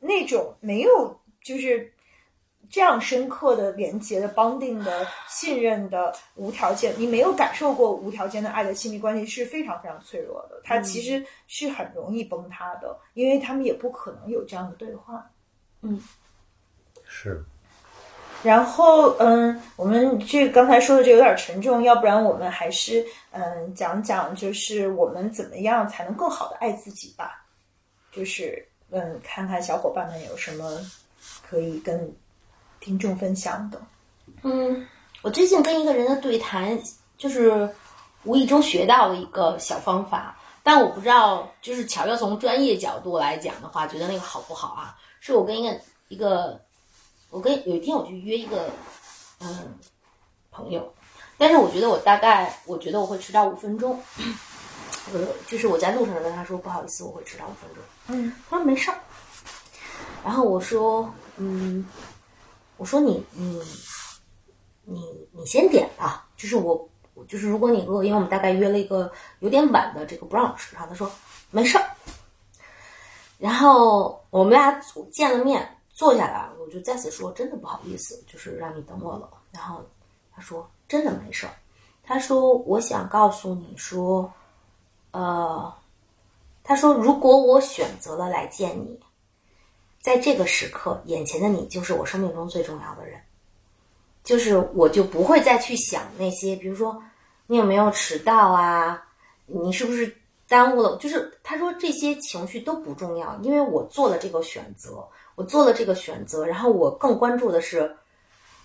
[0.00, 1.90] 那种没有就是。
[2.70, 15.30] 这样深刻的连接的、绑定的、信任的、无条件，你没有感受过无条件的爱的亲密关系是非常非常脆弱的，它其实是很容易崩塌的，因为他们也不可能有这样的对话。
[15.80, 15.98] 嗯，
[17.06, 17.42] 是。
[18.42, 27.44] 然后，嗯，我们这刚才说的这有点沉重，要不然我们还是嗯讲讲，就是我们怎么样才能更好的爱自己吧？
[28.12, 30.78] 就是嗯，看看小伙伴们有什么
[31.48, 32.14] 可以跟。
[32.80, 33.80] 听众分享的，
[34.42, 34.86] 嗯，
[35.22, 36.78] 我最近跟一个人的对谈，
[37.16, 37.68] 就是
[38.24, 44.96] 无意中学到了一个小方法，但我不知道，就是巧要从专业角度来讲的话，觉得那个好不好啊？
[45.20, 46.60] 是我跟一个一个，
[47.30, 48.70] 我跟有一天我去约一个
[49.40, 49.76] 嗯
[50.50, 50.92] 朋友，
[51.36, 54.00] 但是我觉得我大概，我觉得我会迟到五分钟，
[55.12, 57.82] 呃，就是我在路上跟他说不好意思，我会迟到五分钟。
[58.08, 58.98] 嗯，他说没事儿。
[60.24, 61.84] 然后我说，嗯，
[62.78, 63.60] 我说你你
[64.84, 66.88] 你你先点吧，就是我
[67.26, 71.10] 就是如果你饿，因为我们大概约了一个有点晚的这个 brunch，然后他说
[71.50, 71.84] 没事儿。
[73.38, 74.80] 然后我们俩
[75.10, 79.28] 见了面，坐下来，我就再次说真的不好意思，就是让你等我了。
[79.50, 79.84] 然后
[80.32, 81.52] 他说真的没事儿，
[82.02, 84.32] 他说我想告诉你说，
[85.10, 85.74] 呃，
[86.62, 88.98] 他说如果我选择了来见你。
[90.00, 93.20] 在这个时刻，眼前的你就是我生命中最重要的人，
[94.22, 97.02] 就是我就不会再去想那些，比如说
[97.46, 99.02] 你有没有迟到啊，
[99.46, 100.16] 你是不是
[100.46, 100.96] 耽误了？
[100.98, 107.96] 就是他说这些情绪都不重要，因为我做了这个选择，我做了这个选择，然后我更关注的是，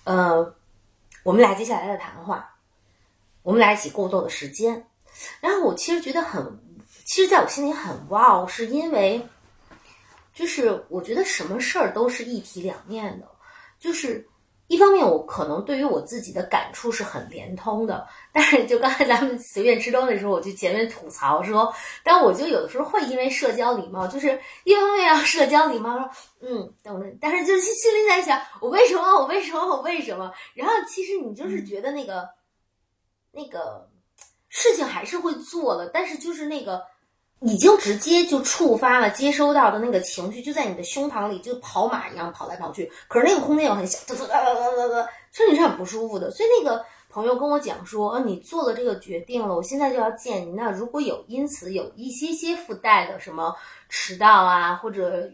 [0.03, 0.53] 呃，
[1.23, 2.53] 我们俩接下来的谈话，
[3.41, 4.85] 我们俩一起过斗的时间，
[5.41, 6.59] 然后我其实觉得很，
[7.05, 9.27] 其实在我心里很哇哦，是因为。
[10.33, 13.27] 就是我觉得什么事儿都是一体两面的，
[13.79, 14.27] 就是
[14.67, 21.71] 一方面我可能对于我自己的感触是很连通的，但是就刚才咱们随便吃东西的时候，我就前面吐槽说，
[22.03, 26.09] 但我就有的时候会因为社交礼貌，就是一方面要社交礼貌说，
[26.41, 30.33] 嗯，等着，但是就是心里在想，我为什么，我为什么，我为什么？
[30.55, 32.27] 然后其实你就是觉得那个
[33.31, 33.87] 那个
[34.49, 36.81] 事情还是会做了，但是就是那个。
[37.45, 42.89] 已经直接就触发了接收到的那个情绪，就在你的胸膛里，就跑马一样跑来跑去。
[43.09, 46.31] 可是那个空间又很小，哒哒哒哒哒哒，身体是很不舒服的。
[46.31, 50.53] 所以那个朋友跟我讲说：“啊，你做了这个决定了，我现在就要见你。
[50.53, 53.53] 那如果有因此有一些些附带的什么
[53.89, 55.29] 迟到啊，或者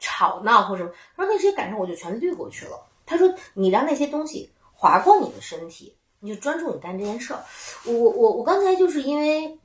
[0.00, 2.84] 吵闹或者什么，他说那些感受我就全滤过去了。
[3.06, 7.40] 他说你让那些东西划过你的身体，你就专注你干这件事儿。
[7.84, 9.56] 我我我刚才就是因为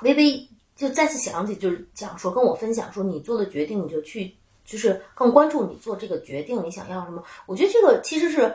[0.00, 0.48] 微微。
[0.78, 4.32] 就再次想起，就是讲说跟我分享说，你做的决定，你就去，
[4.64, 7.20] 就是更关注你做这个决定，你想要什么？
[7.46, 8.54] 我觉得这个其实是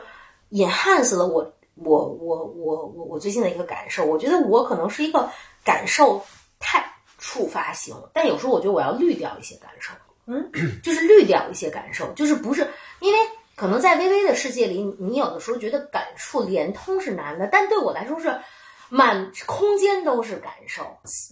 [0.50, 4.06] enhance 了我我我我我我最近的一个感受。
[4.06, 5.30] 我觉得我可能是一个
[5.62, 6.18] 感受
[6.58, 6.82] 太
[7.18, 9.92] 触发型，但有时候我觉得我要滤掉一些感受，
[10.24, 10.50] 嗯，
[10.82, 12.66] 就是滤掉一些感受，就是不是
[13.00, 13.18] 因为
[13.54, 18.34] 可能在微微的世界里，你有的时候觉得感触连通是难的，但对我来说是。
[18.88, 20.84] 满空间都是感受，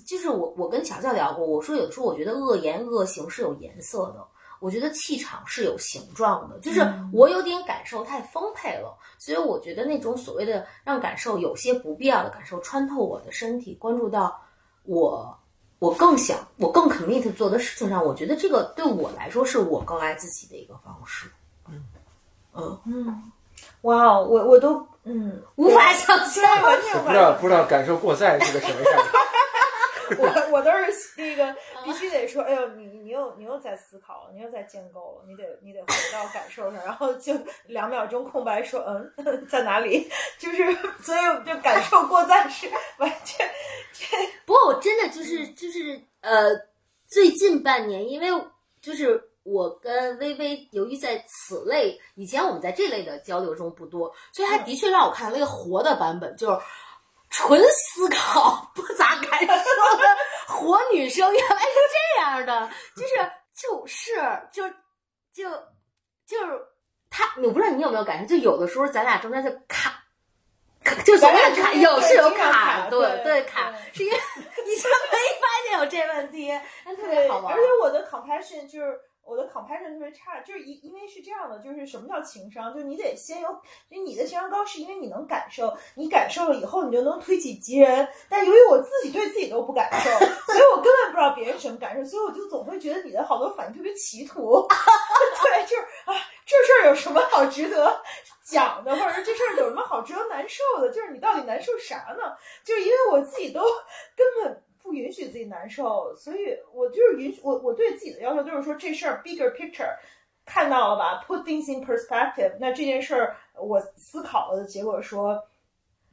[0.07, 4.27] 就是我我跟乔乔聊过，我说有的时候我觉得恶言恶行是有颜色的，
[4.59, 6.81] 我觉得气场是有形状的，就是
[7.13, 14.41] 我有点感受太丰沛了，所以我觉得那种所谓的让感受有些不必要的感受穿透我的身体，关注到
[14.85, 15.39] 我
[15.79, 21.31] 我更想我更 commit 做的事情上，我觉得这个对我来说是我更爱自己的一个方式。
[21.69, 21.85] 嗯
[22.55, 23.33] 嗯嗯，
[23.83, 24.85] 哇，我我都。
[25.05, 29.05] 嗯，无法想象，完全不知道不知道感受过载是个什么样。
[30.19, 37.33] 我我都是那个必须得说，哎呦，你你又你又在思考，你又在建构了，你得你得回到感受上，然后就
[37.67, 39.13] 两秒钟空白说，嗯，
[39.49, 40.09] 在哪里？
[40.39, 40.59] 就是
[41.01, 42.69] 所以就感受过载是
[42.99, 43.49] 完全。
[44.45, 46.51] 不过我真的就是就是呃，
[47.07, 48.29] 最近半年，因为
[48.81, 49.32] 就是。
[49.45, 56.61] 我跟微微，由于在此类以前我们在这类的交流中不多，所以他的确让我看到了一个活的版本，就是
[57.29, 60.05] 纯思考不咋感受的
[60.47, 64.13] 活女生，原来是这样的，就是就是
[64.53, 64.69] 就
[65.35, 65.51] 就
[66.25, 66.65] 就是
[67.11, 70.05] 他，我不知道你有没有感受，就有的时候咱俩中间就卡，
[71.05, 74.17] 就咱俩卡有是有卡，对对卡，是因为
[74.67, 76.53] 以前没发现有这问题，
[76.85, 79.01] 但特别好玩，而且我的 compassion 就是。
[79.25, 82.73] 我的 compassion 特别差，就是因因为是这样的，就是什么叫情商？
[82.75, 83.49] 就是你得先有，
[83.89, 88.07] 就你的情商高，是因为你能感受，你感受了以后，你就能推己及人。
[88.29, 94.67] 但由于我自己对自己都不感受，所以我根本不知道别人什么感受，所以我就总会觉得你的好多反应特别歧途。
[94.69, 98.03] 对，就是啊，这事儿有什么好值得
[98.45, 100.91] 讲的，或者说这事儿有什么好值得难受的？
[100.91, 102.37] 就是你到底难受啥呢？
[102.65, 103.63] 就是因为我自己都
[104.17, 104.63] 根本。
[104.83, 106.39] 不允许自己难受，所以
[106.75, 109.95] 我就是允许我我对自己的要求就是说这事儿 bigger picture
[110.45, 112.53] 看到了吧，put things in perspective。
[112.59, 115.43] 那这件事儿我思考了的结果说，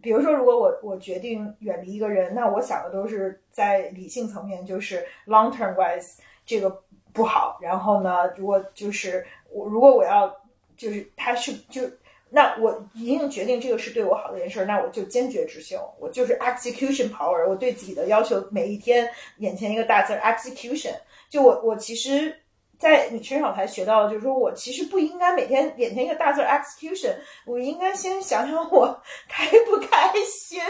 [0.02, 7.58] 比如说如果我我决定远离一个人，那我想的都是在理性层面，就是 long term wise 这个不好。
[7.62, 10.34] 然后呢，如果就是我如果我要
[10.78, 11.82] 就是他是就。
[12.30, 15.80] 那我一定决定这个是对我好的一件事儿，那我就坚决执行。
[16.00, 20.94] 我就是 execution power，我对自己的要求每一天眼前一个大字 execution。
[21.30, 22.36] 就我我其实，
[22.78, 27.16] 在你身上才学到，就是说我其实不应该每天眼前一个大字 execution，
[27.46, 30.62] 我应该先想想我开不开心，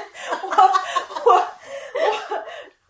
[0.43, 1.43] 我我我。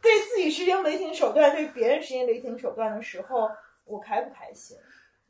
[0.02, 3.50] 对自己实行雷霆手段，对别人实行雷霆手段的时候，
[3.84, 4.78] 我开不开心？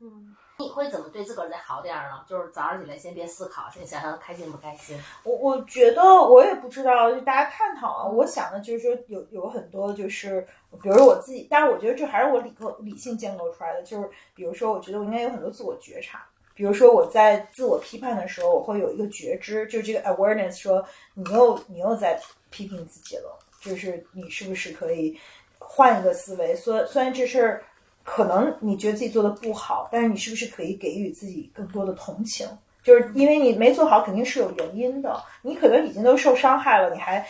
[0.00, 2.22] 嗯，你会怎么对自个儿再好点儿呢？
[2.28, 4.96] 就是早上起来先别思考，先想想开心不开心。
[5.24, 8.06] 我我觉得我也不知道，就大家探讨啊。
[8.06, 10.46] 我想的就是说有有很多就是，
[10.82, 13.82] 比如我自己，但是我觉得这还是我理构理性建构出来的。
[13.82, 16.24] 就是比如说，我觉得我应该有很多自我觉察。
[16.54, 20.84] 比如说我在自我批判的时候，我会有一个觉知，就这个 awareness，说
[21.14, 22.20] 你又你又在
[22.50, 25.18] 批评自己了，就是你是不是可以
[25.58, 26.54] 换一个思维？
[26.54, 27.64] 虽虽然这事儿
[28.04, 32.48] 可能你觉得自己做的不好，但是你是不是可以给予自己更多的同情？
[32.82, 35.22] 就是因为你没做好，肯定是有原因的。
[35.42, 37.24] 你可能已经都受伤害了，你还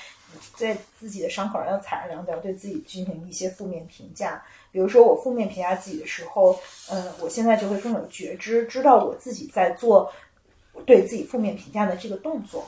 [0.54, 4.40] 在自己的伤口上要踩上两脚，对自己进行一些负面评价。
[4.70, 6.56] 比如说我负面评价自己的时候，
[6.88, 10.10] 嗯，我现在就会更有觉知，知道我自己在做
[10.86, 12.64] 对自己负面评价的这个动作。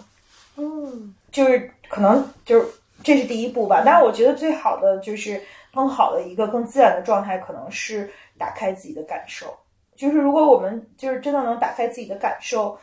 [0.57, 2.67] 嗯，就是可能就是
[3.05, 3.85] 这是第一步吧。
[3.87, 5.41] 但是我觉得最好的就是
[5.75, 9.57] 更好的一个更自然的状态，可能是打开自己的感受。
[9.95, 12.77] 就是如果我们就是真的能打开自己的感受，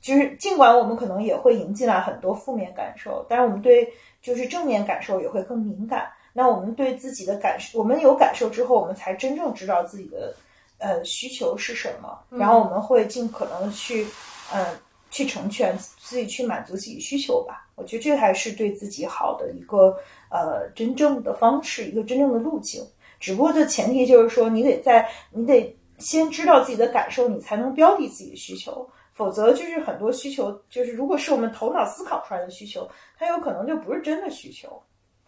[0.00, 3.92] 就是尽管我们可能也会迎进来很多负面感受，但是我们对
[4.22, 6.10] 就是正面感受也会更敏感。
[6.32, 10.34] 那我们对自己的感受，我们有感受之后，我们才真正知道自己的
[10.78, 14.06] 呃需求是什么，然后我们会尽可能去
[14.52, 14.80] 嗯、呃、
[15.10, 17.66] 去成全自己，去满足自己需求吧。
[17.74, 19.96] 我觉得这才是对自己好的一个
[20.30, 22.82] 呃真正的方式，一个真正的路径。
[23.18, 28.88] 只不过这前提就是说，你得在你得先知道自己的感受，你才能标的自己的需求。
[29.12, 32.88] 否则就是很多需求，就是如果是我们头脑思考出来的需求，
[33.18, 34.82] 它有可能就不是真的需求。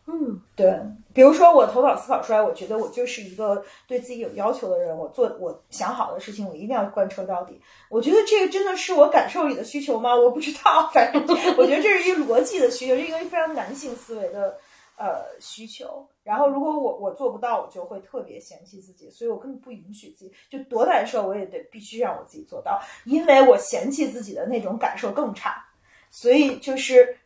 [0.04, 0.76] 嗯，对，
[1.14, 7.60] 比如说我头脑思考出来，我觉得我就是一个对自己有要求的人，我做我想好的事情，我一定要贯彻到底。
[7.88, 10.12] 我觉得这个真的是我感受里的需求吗？
[10.14, 11.22] 我不知道，反正
[11.56, 14.58] 我觉得这是一个逻辑的需求，是一个非常男性思维的
[14.96, 16.04] 呃需求。
[16.24, 25.64] 然后如果我我做不到，我就会特别嫌弃自己，所以我根本不允许自己，就多难受我也得必须让我自己做到，因为我嫌弃自己的那种感受更差，
[26.10, 27.16] 所以就是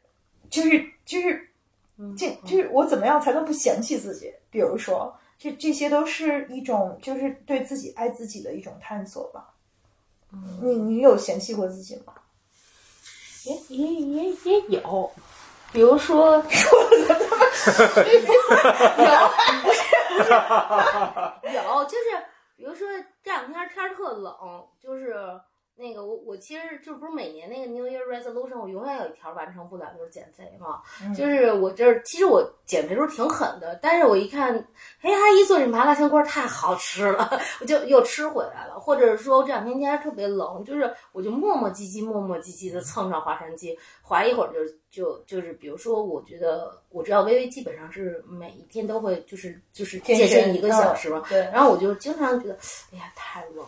[0.50, 1.48] 就是就是。
[2.16, 4.32] 这就是我怎么样才能不嫌弃自己？
[4.50, 9.54] 比如说，这这些都是一种就是对自己爱自己的一种探索吧。
[10.32, 12.12] 嗯你你有嫌弃过自己吗？
[13.44, 15.10] 也也也也有，
[15.72, 16.36] 比如说
[21.44, 22.04] 有，有就是
[22.56, 22.86] 比如说
[23.22, 24.34] 这两天天儿特冷，
[24.82, 25.40] 就是。
[25.78, 30.80] 那个我我其实就不是每年那个 New Year Resolution，我永远有一条完成不了，就是减肥嘛。
[31.02, 34.54] 嗯、就是我这儿其实我减肥时候挺狠的，但是我一看，
[35.02, 37.30] 哎阿姨做这麻辣香锅太好吃了，
[37.60, 38.80] 我就又吃回来了。
[38.80, 51.22] 或者是说这两天天特别冷，就是我就磨磨唧唧、磨磨唧唧的蹭上划船机，划一会儿就就就是，比如说，我觉得我知道微微基本上是每一天都会就是就是健身一个小时嘛。
[51.52, 52.54] 然后我就经常觉得，
[52.92, 53.62] 哎呀，太冷。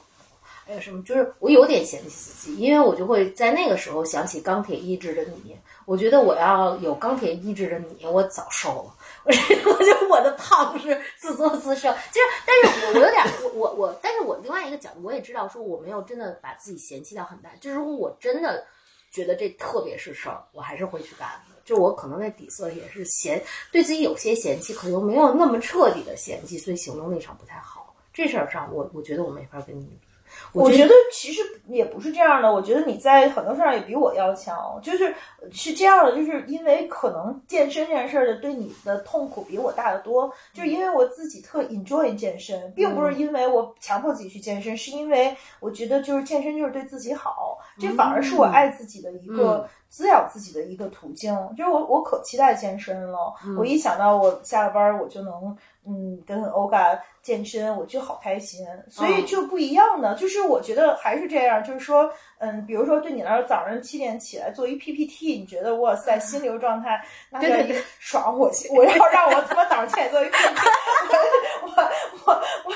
[0.68, 1.02] 还有什么？
[1.02, 5.56] 就是我有点嫌弃自己，因为我就会在那个时候想起钢铁意志的你。
[5.86, 8.94] 我觉得我要有钢铁意志的你，我早瘦了。
[9.24, 9.32] 我
[9.72, 11.88] 我觉得我的胖是自作自受。
[11.88, 17.48] 就是，但是我有点，我我我，但是我另外一个角度，我也知道说我没有真的把自己嫌弃到很大。
[17.62, 18.62] 就是如果我真的
[19.10, 21.56] 觉得这特别是事儿，我还是会去干的。
[21.64, 23.42] 就我可能在底色也是嫌
[23.72, 27.94] 对自己有些嫌弃，可又没有那么彻底的嫌弃，所以行动力上不太好。
[28.12, 30.07] 这事儿上，我我觉得我没法跟你比。
[30.52, 35.14] 我觉得其实也不是这样的，我觉得你在很多事上也比我要强，就是
[35.52, 48.48] 是这样的，就是因为可能健身这件事儿的对你的痛苦比我大得多，就是因为我自己特 enjoy 健身，并不是因为我强迫自己去健身，是因为我觉得就是健身就是对自己好，这反而是我。
[48.48, 55.56] 爱自己的一个滋养自己的一个途径，就是我我可期待健身了，我一想到我下了班我就能。
[55.90, 60.14] 嗯，跟欧嘎健身，我就好开心，所以就不一样的。
[60.16, 67.02] 就是我觉得还是这样，就是说，嗯，比如说对你来说，早上七点起来做一 PPT，你觉得哇塞，心流状态
[67.32, 68.38] 那叫一个爽。
[68.38, 70.60] 我我要让我他妈早上七点做一 PPT，
[71.64, 72.34] 我我我
[72.66, 72.72] 我，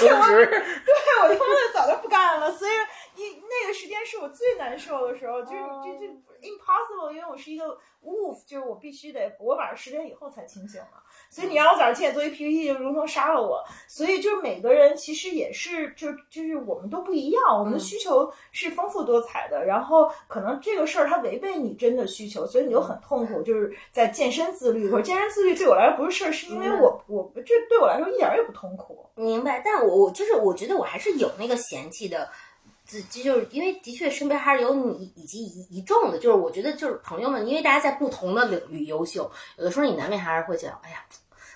[0.00, 2.52] 对我对我他妈的早就不干了。
[2.52, 2.70] 所以
[3.18, 6.06] 一那个时间是我最难受的时候，就是就就
[6.40, 11.02] impossible，因为我是一个 wolf，就是我必须得我晚上十点以后才清醒嘛。
[11.28, 13.62] 所以你让我早上七点做一 PPT，就如同杀了我。
[13.88, 19.64] 所以就是每个人其实也是，就就是我们都不一样，我们的需求是丰富多彩的。
[19.64, 23.42] 然后可能这个事儿它违背你真的需求，所以你就很痛苦。
[23.42, 29.04] 就是在健身自律，可是健身自律对我来说不是事儿，是因为我我这对我来说一点也不痛苦。
[29.16, 32.28] 明白，但我我就是我觉得我还是有那个嫌弃的。
[32.90, 41.04] 这这就是因为的确身边还是有你以及一一众的，就是我觉得就是朋友们，因为大家在不同的领域优秀，有的时候你难免还是会觉得，哎呀，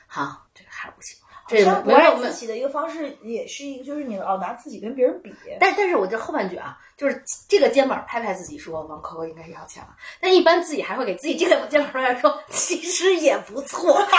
[0.07, 1.17] 好，这个还不行。
[1.25, 5.35] 好这像不爱自己的一个方式，也是一个，就是你老拿自己跟别人比。
[5.59, 9.85] 但但是我这后半句啊，就是这个肩膀拍拍自己说王珂珂应该要强，
[10.21, 14.13] 但一般自己还会给自己这个肩膀拍拍说其实也不错，就是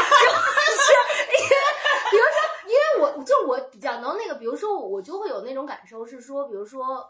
[1.32, 1.56] 因为
[3.24, 7.10] 就我比较能那个，比如说我就会有那种感受是说，比如说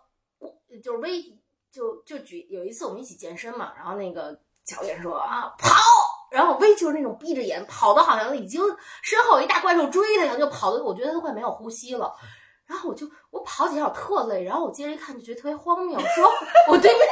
[0.83, 1.21] 就是微
[1.71, 5.69] 就就举有一次我们一起健身嘛，然后那个教练说啊跑。
[6.31, 8.59] 然后微就是那种闭着眼跑的，好像已经
[9.03, 12.11] 身后有一大怪兽追他一样，就跑的，我觉得都快没有呼吸了。
[12.65, 16.33] 然后我就我跑几下我特累，然后我接着一看就觉得特别荒谬，说
[16.69, 17.07] 我对面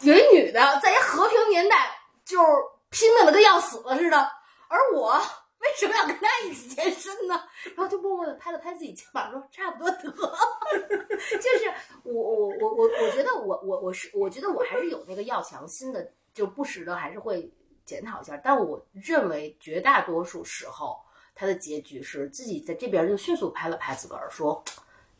[0.00, 1.90] 有一女的在一和平年代
[2.22, 2.46] 就是
[2.90, 4.30] 拼命的跟要死了似的，
[4.68, 5.18] 而我
[5.60, 7.40] 为什么要跟他一起健身呢？
[7.76, 10.38] 然后就默默的拍了拍自己肩膀，说差不多得了。
[11.18, 11.72] 就是
[12.04, 17.52] 我我我我我觉得我我我是我觉得我还是有那个要强心的，就不时的还是会
[17.84, 18.36] 检讨一下。
[18.36, 20.98] 但我认为绝大多数时候。
[21.32, 24.62] 他的结局是自己在这边就迅速拍了拍自个儿，说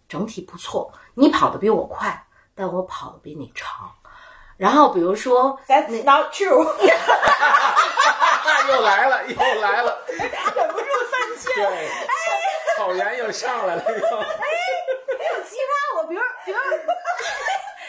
[0.06, 3.90] 整体不错，你跑得比我快，但我跑得比你长。
[4.58, 6.62] 然后比如说 That's not true，
[8.70, 11.54] 又来了，又来了， 忍不住犯贱。
[11.54, 11.90] 对，
[12.76, 13.92] 草原又上来了，又。
[13.92, 16.58] 还有其他，我比如比如，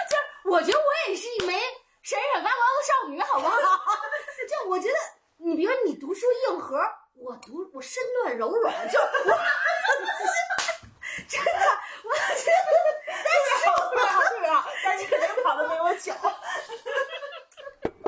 [0.10, 1.60] 就是我觉得我也是一枚
[2.03, 3.58] 闪闪发光的少女，好不好？
[4.49, 4.95] 就我觉得
[5.38, 6.78] 你比如你读书硬核。
[7.14, 9.06] 我读我身段柔软，就我
[11.30, 11.62] 真的，
[12.03, 12.72] 我真的，
[13.06, 13.62] 但是
[13.94, 14.10] 对啊
[14.40, 16.12] 对啊，但是肯定跑的没我久。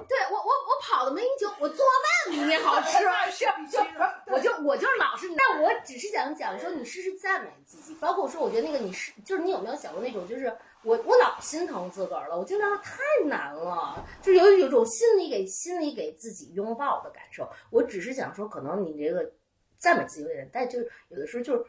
[0.10, 1.86] 对我我我跑的没你久，我做
[2.26, 2.98] 饭比你好吃，
[3.32, 3.80] 是 就
[4.28, 10.54] 我就我就是老是，但我只是想讲说，你试试赞美自己，包括说，我觉得那个你是就是你有没有想过那种就是。
[10.86, 17.50] 我我老心疼自个儿了，我经常太难了，就是有有一种心里给心里给自己拥抱的感受。
[17.70, 19.32] 我只是想说，可能你这个
[19.78, 21.66] 赞美自己的人，但就是有的时候就是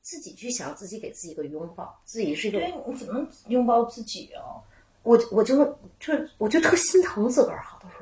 [0.00, 2.60] 自己去想自己给自己一个拥抱，自己是一个。
[2.60, 4.62] 对，你怎么拥抱自己啊？
[5.02, 5.64] 我我就
[5.98, 8.01] 就是我就特心疼自个儿，好多时候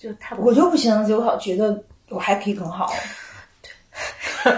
[0.00, 2.90] 就太我就不行，就好觉得我还可以更好。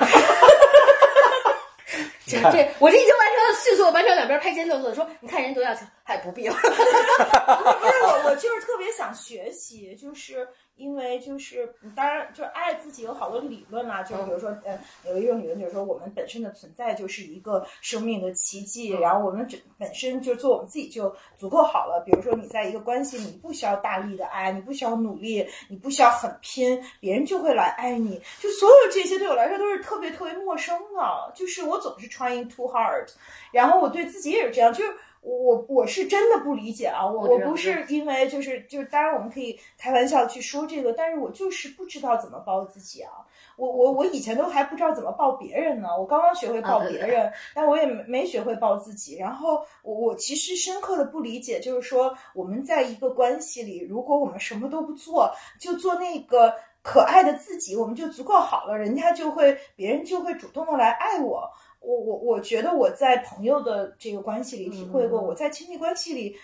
[2.24, 6.54] 这这，我这已经完成了，迅速完成两边拍肩动作，说你看人多要强，还不必了。
[6.60, 22.02] 不是我，我就是特别想学习，就是因为就是当然就是爱自己有好多理论啦，就是比如说呃有一种理论就是说我们本身的存在就是一个生命的奇迹，然后我们本本身就做我们自己就足够好了。
[22.04, 28.20] 比如说你在一个关系，你不需要大力的爱，你不需要努力，你不需要很拼，别人就会来爱你。
[28.38, 33.08] 就所有这些对我来说都是特别特别陌生的，就是我总是 trying too hard，
[33.50, 34.92] 然后我对自己也是这样，就是。
[35.22, 43.10] 我我是真的不理解啊，我我不是因为就是就是，当然我们可以开玩笑去说这个，但是我就是不知道怎么抱自己啊。
[43.56, 49.16] 我我我以前都还不知道怎么抱别人呢，我刚刚学会抱别人，但我也没没学会抱自己。
[49.16, 55.30] 然后我我其实深刻的不理解，就是说我们在一个关系里，如果我们什么都不做，
[55.60, 61.48] 就做那个可爱的自己，我们就足够好了，人家就会别人就会主动的来爱我。
[61.84, 66.36] 我我我觉得我在朋友的这个关系里体会过，我在亲密关系里，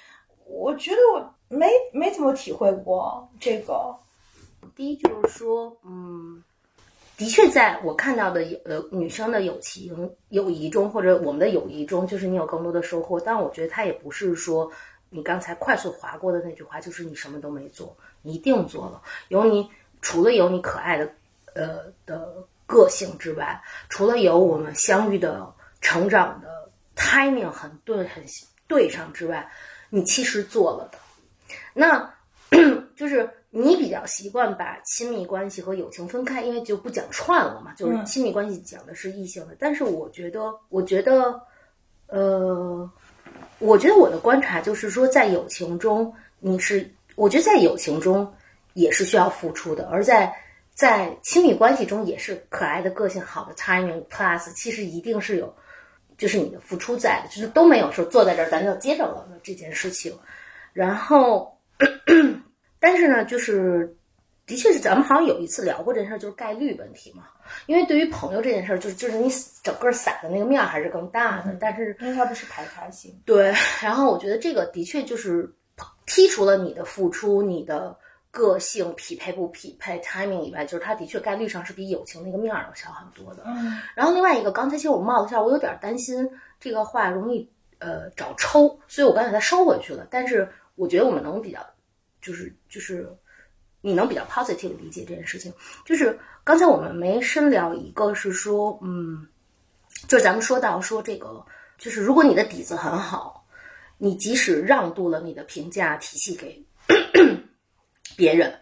[0.44, 3.94] 我觉得我没没怎么体会过这个。
[4.74, 6.42] 第一就是说，嗯，
[7.16, 13.20] 的确，在我看到的有呃女生的友情友谊中，或者我们的友谊中，就是你有更多的收获。
[13.20, 14.68] 但我觉得它也不是说
[15.08, 19.00] 你刚才快速划过的那句话，就是你什么都没做，你一定做了。
[19.28, 19.70] 有你
[20.00, 21.12] 除了有你可爱的
[21.54, 22.44] 呃的。
[22.68, 23.58] 个性之外，
[23.88, 25.50] 除了有我们相遇的、
[25.80, 28.22] 成长的 timing 很对、很
[28.66, 29.50] 对上之外，
[29.88, 30.98] 你其实做了的。
[31.72, 32.14] 那
[32.94, 37.72] 就是你比较习惯把亲密关系和友情分开，因为就不讲串了嘛。
[37.72, 41.40] 就是亲密关系讲的是异性的，但是我觉得，我觉得，
[42.08, 42.90] 呃，
[43.60, 48.30] 我觉得我的观察就是说，在友情中，你是我觉得在友情中
[48.74, 50.30] 也是需要付出的，而在。
[50.78, 55.52] 在亲密关系中也是可爱的个性好的 timing plus，其实一定是有，
[56.16, 60.16] 就是你的付出在的，就是都没有说坐在这儿咱就接着了这件事情。
[60.72, 61.52] 然后，
[62.78, 63.92] 但是呢，就是
[64.46, 67.24] 的确是咱们好像有一次聊过这事儿，就是概率问题嘛。
[67.66, 69.28] 因为对于朋友这件事儿，就是就是你
[69.64, 73.12] 整个散的那个面还是更大的，但是因为它不是排他性。
[73.24, 73.52] 对，
[73.82, 75.52] 然后我觉得这个的确就是
[76.06, 77.98] 剔除了你的付出，你的。
[78.30, 83.42] 个性匹配不匹配，timing 以外，就是它的确概率上是比友情那个面儿要小很多的。
[83.46, 86.28] 嗯，然后另外一个，刚才其实我冒了一下，我有点担心
[86.60, 87.48] 这个话容易
[87.78, 90.06] 呃找抽，所以我刚才它收回去了。
[90.10, 91.58] 但是我觉得我们能比较，
[92.20, 93.10] 就是就是
[93.80, 95.52] 你能比较 positive 理解这件事情。
[95.84, 99.26] 就是刚才我们没深聊，一个是说，嗯，
[100.06, 101.44] 就是咱们说到说这个，
[101.78, 103.46] 就是如果你的底子很好，
[103.96, 106.62] 你即使让渡了你的评价体系给
[108.18, 108.52] 别人，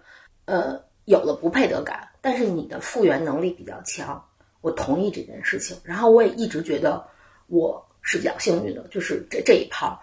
[0.45, 4.23] 呃，有了不配得感，但是你的复原能力比较强，
[4.61, 5.75] 我同意这件事情。
[5.83, 7.03] 然后我也一直觉得
[7.47, 9.99] 我是比较幸运的，就是这这一趴儿，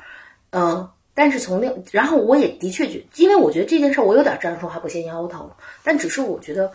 [0.50, 0.90] 嗯。
[1.16, 5.48] 但是从另，然后我也的确觉，因为我觉得这件事我有点站着说话不嫌腰疼，
[5.84, 6.72] 但只是我觉得，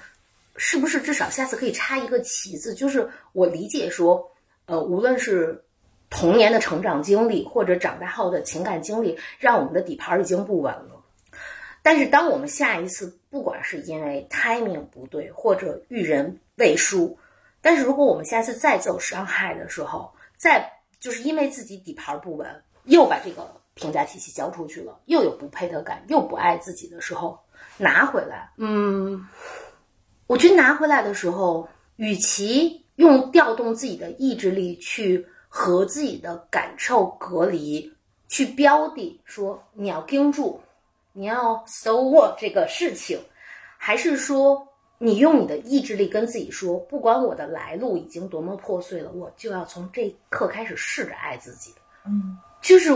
[0.56, 4.30] 是不是至少下次可以插一个旗子，就是我理解说，
[4.66, 5.64] 呃，无论是
[6.08, 10.97] 童年的成长经历，或者长大后的情感经历，让我们的底盘已经不稳了。
[11.82, 17.16] 但是当我们下一次，不管是因为 timing 不对，或者遇人未熟，
[17.60, 23.56] 但是如果我们下次再走伤害的时候，再就是因为自己底盘不稳，又把这个。
[23.80, 27.38] 评价体系交出去了，又有不配得感，又不爱自己的时候，
[27.76, 29.24] 拿回来，嗯，
[30.26, 37.94] 我觉得拿回来的时候，与其用调动自己的意志力去和自己的感受隔离，
[38.26, 40.60] 去标的说你要盯住，
[41.18, 43.18] 你要 so what 这个事情，
[43.76, 44.68] 还是说
[44.98, 51.74] 你用你的意志力跟自己说，不管我的来路已经多么破碎了，我就要从这一刻开始试着爱自己，
[52.06, 52.92] 嗯，就是。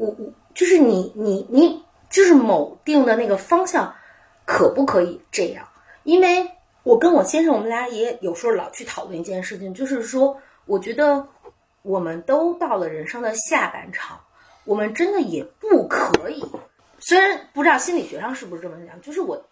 [0.00, 3.94] 我我就是你你你就是某定的那个方向，
[4.46, 5.68] 可不可以这样？
[6.04, 6.50] 因为
[6.84, 10.34] 我跟我先生，我们俩也有时候老去讨论一件事情，就是说，
[10.64, 11.22] 我觉得
[11.82, 14.18] 我们都到了人生的下半场，
[14.64, 16.42] 我们真的也不可以。
[17.00, 19.42] 虽然不知道心理学上是不是这么讲，就是我，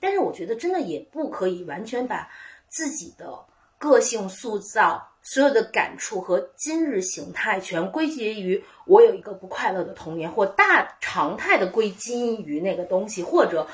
[0.00, 2.28] 但是我觉得真的也不可以完全把
[2.68, 3.32] 自己的
[3.78, 5.06] 个性塑造。
[5.26, 13.66] 所有的感触和今日形态全归结于我有一个不快乐的童年，或大常态的归基于那个东西，或者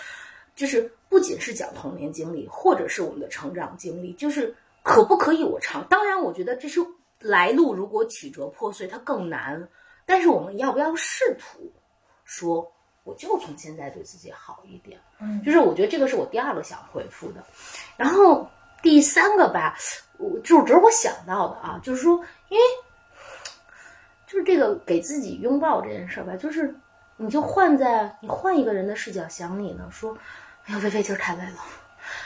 [0.54, 4.54] 就是不仅是讲童年经历，或者是我们的成长经历，就是
[4.84, 5.84] 可不可以我尝？
[5.88, 6.80] 当然，我觉得这是
[7.18, 9.68] 来路如果曲折破碎，它更难。
[10.06, 11.68] 但是我们要不要试图
[12.30, 12.70] 说，
[13.02, 15.00] 我就从现在对自己好一点？
[15.18, 17.44] 嗯，就是我觉得这个是我第二个想回复的，
[17.96, 18.48] 然后。
[18.82, 19.76] 第三个吧，
[20.16, 22.64] 我就只是我想到的啊，就是说，因为
[24.26, 26.74] 就是这个给自己拥抱这件事儿吧，就是
[27.18, 30.16] 你就换在你换一个人的视角想你呢，说，
[30.64, 31.58] 哎呀，菲菲今儿太累了，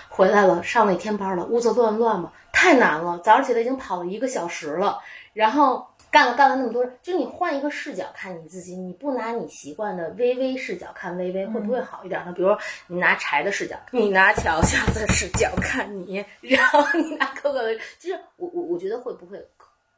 [0.08, 5.00] 回来了上了一天班了，屋子乱乱嘛，太难了，早上起来已经跑了一个小时了，
[5.32, 5.84] 然后。
[6.14, 12.32] 干了干了那么多，就是你换一个视角看你自己，你不拿你习惯的微微视角看微微，会不会好一点呢？
[12.32, 19.44] 比如你拿柴的视角，你拿乔乔的视角看你，然后你拿哥哥的，就是我我我觉得会不会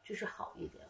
[0.03, 0.83] 就是好一点？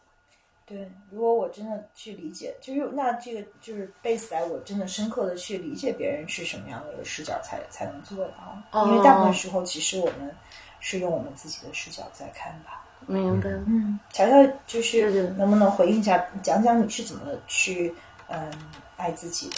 [0.64, 8.86] 对，如果我真的去理解，就是那这个就是 base 来，我真的深刻的去理解别人是什么样的一个视角，才才能做到。
[8.86, 10.34] 因为大部分时候，其实我们
[10.80, 12.82] 是用我们自己的视角在看吧。
[13.06, 17.94] 明白，嗯，乔乔就是能不能回应一下，讲讲你是怎么去
[18.28, 18.50] 嗯
[18.96, 19.56] 爱自己的？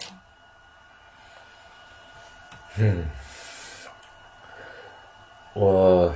[2.78, 3.04] 嗯，
[5.54, 6.14] 我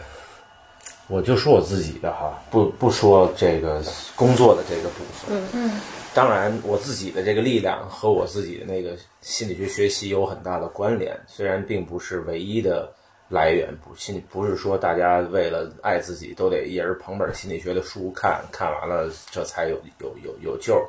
[1.09, 3.83] 我就说我自己的哈，不不说这个
[4.15, 5.49] 工作的这个部分，嗯。
[5.55, 5.81] 嗯，
[6.15, 12.93] 当然我自己的这个力量和我自己的那个心理学学习有很大的关联，虽然并不是唯一的。
[13.29, 20.87] 来源不信，不是说大家为了爱自己都得一人捧本心理学的书看看完了这才有有有有救，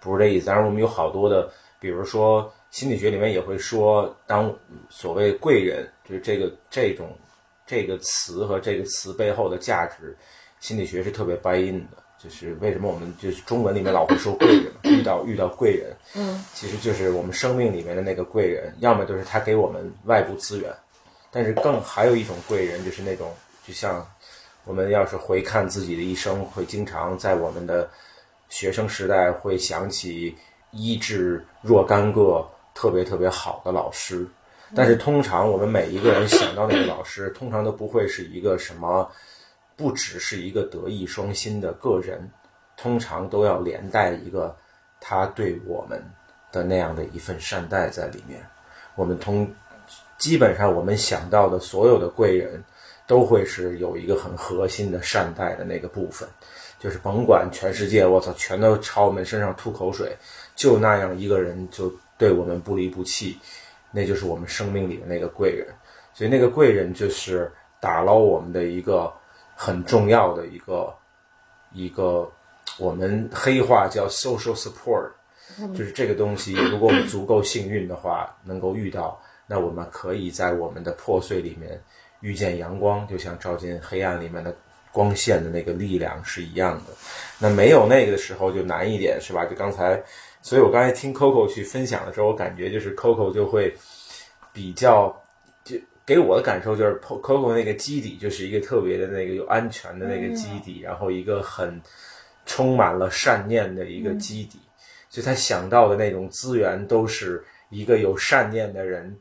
[0.00, 0.46] 不是这意思。
[0.46, 4.52] 当然，我们有好多的，比如说心理学里面也会说，当
[4.88, 7.16] 所谓贵人，就是这个这种
[7.66, 10.16] 这个词和这个词背后的价值，
[10.60, 12.02] 心理学是特别掰音的。
[12.18, 20.74] 就是为什么我们就是中文里面老会说贵人，遇到遇到贵人，嗯，其实就是我们生命里面的那个贵人，要么就是他给我们外部资源。
[21.36, 23.30] 但是更还有一种贵人，就是那种
[23.62, 24.02] 就像
[24.64, 27.86] 我们要是回看自己的一生，会经常在我们的
[28.48, 30.34] 学生时代会想起
[30.70, 32.42] 医治若干个
[32.74, 34.26] 特别特别好的老师。
[34.74, 39.06] 但是通常我们每一个人想到那个老师，通常都不会是一个什么，
[39.76, 42.30] 不只是一个德艺双馨的个人，
[42.78, 44.56] 通常都要连带一个
[45.02, 46.02] 他对我们
[46.50, 48.42] 的那样的一份善待在里面。
[48.94, 49.46] 我们通。
[50.18, 52.62] 基本上我们想到的所有的贵人，
[53.06, 56.28] 都会是有一个很核心的善待的那个部分，
[56.80, 60.16] 就是甭管全世界，我操，全都朝我们身上吐口水，
[60.56, 63.38] 就那样一个人就对我们不离不弃，
[63.92, 65.68] 那就是我们生命里的那个贵人。
[66.14, 69.12] 所以那个贵人就是打捞我们的一个
[69.54, 70.92] 很重要的一个
[71.72, 72.28] 一个，
[72.78, 75.10] 我们黑话叫 social support，
[75.76, 79.20] 就是这个东西，如果我们足够幸运的话，能够遇到。
[79.46, 81.80] 那我们可以在我们的破碎里面
[82.20, 84.54] 遇见阳光，就像照进黑暗里面的
[84.92, 86.92] 光线的那个力量是一样的。
[87.38, 89.44] 那没有那个的时候就难一点，是吧？
[89.44, 90.02] 就刚才，
[90.42, 93.72] 所以我刚才听 Coco 去分享的时候，我感觉就是 Coco 就会
[94.52, 95.14] 比较，
[95.62, 101.80] 就给我的感受就是 Coco 那个基底就是一个特别的那个有安全的那个基底，然后一个很
[102.46, 104.58] 充满了善念的一个基底，
[105.10, 109.14] 所以他想到的那种资源都是一个有善念的人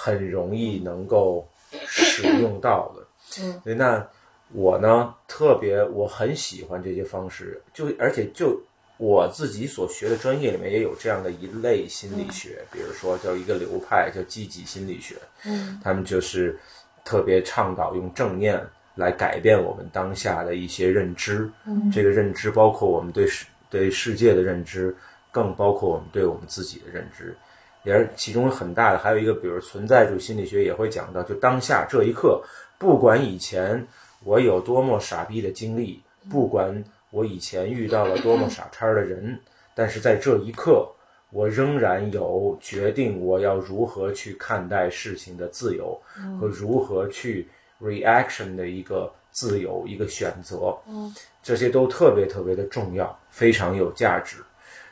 [0.00, 1.44] 很容易能够
[1.88, 3.42] 使用到的。
[3.42, 4.08] 嗯，那
[4.52, 8.56] 我呢特别我很喜欢这些方式，就而且就
[8.96, 16.56] 我自己所学的专业里面也有这样的一类心理学，比如说叫一个流派叫积极心理学，嗯，他们就是
[17.04, 18.64] 特别倡导用正念
[18.94, 24.96] 来改变我们当下的一些认知，嗯这个认知包括我们对世对世界的认知，
[25.32, 27.36] 更包括我们对我们自己的认知。
[27.84, 32.42] 也是其中很大的，还有一个，比如存在主义心理学也会讲到，就当下这一刻，
[32.78, 33.86] 不管以前
[34.24, 39.38] 我有多么傻逼的经历，不管我以前遇到了多么傻叉的人，
[39.74, 40.86] 但是在这一刻，
[41.30, 45.98] 我仍然有决定我要如何去看待事情的自由
[46.40, 47.48] 和如何去
[47.80, 50.76] reaction 的一个自由一个选择。
[50.88, 54.36] 嗯，这些都特别特别的重要，非常有价值。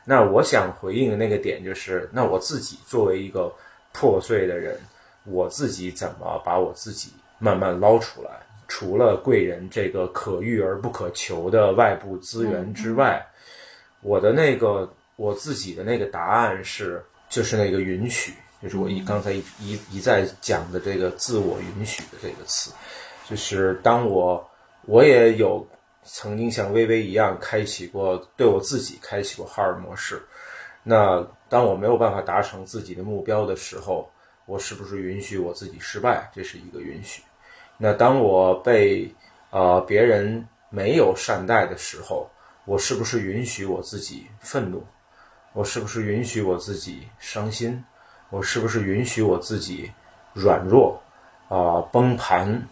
[0.09, 3.53] 那我想回应的那个点就是，那我自己作为一个
[3.91, 4.79] 破碎的人，
[5.25, 8.29] 我自己怎么把我自己慢慢捞出来？
[8.69, 13.21] 除了贵人这个可遇而不可求的外部资源之外，
[14.01, 22.71] 我的那个我自己的那个答案是，就是那个允许，就是我一刚才一一一再讲的这个自我允许的这个词，
[23.29, 24.49] 就是当我
[24.85, 25.67] 我也有
[26.09, 30.21] 曾经像微微一样开启过对我自己开启过哈尔模式，
[30.81, 34.09] 那当我没有办法达成自己的目标的时候，
[34.45, 36.31] 我是不是允许我自己失败？
[36.33, 37.21] 这是一个允许。
[37.77, 39.13] 那当我被
[39.49, 42.29] 呃别人没有善待的时候，
[42.63, 44.81] 我是不是允许我自己愤怒？
[45.53, 47.83] 我是不是允许我自己伤心？
[48.29, 49.91] 我是不是允许我自己
[50.33, 51.01] 软弱
[51.49, 52.67] 啊、崩盘、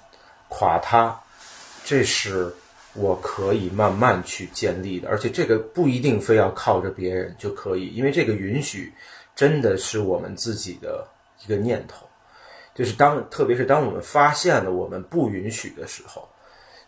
[0.50, 1.18] 垮塌？
[1.84, 2.54] 这是
[2.96, 8.94] 我可以慢慢去建立的，而且这个不一定非要靠着别人就可以，因为这个允许
[9.36, 11.08] 真的是我们自己的
[11.44, 12.08] 一个念头。
[12.74, 16.28] 就是当，特别是当我们发现了我们不允许的时候，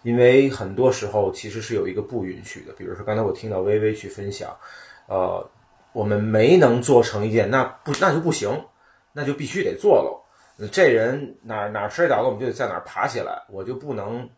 [0.03, 2.73] 因为很多时候其实是有一个不允许的。
[2.73, 4.53] 比如说刚才我听到微微去分享，
[5.07, 5.49] 呃，
[5.93, 8.65] 我们没能做成一件，那不那就不行，
[9.13, 10.21] 那就必须得做喽。
[10.71, 14.29] 这人哪哪摔倒了，我们就得在哪儿爬起来，我就不能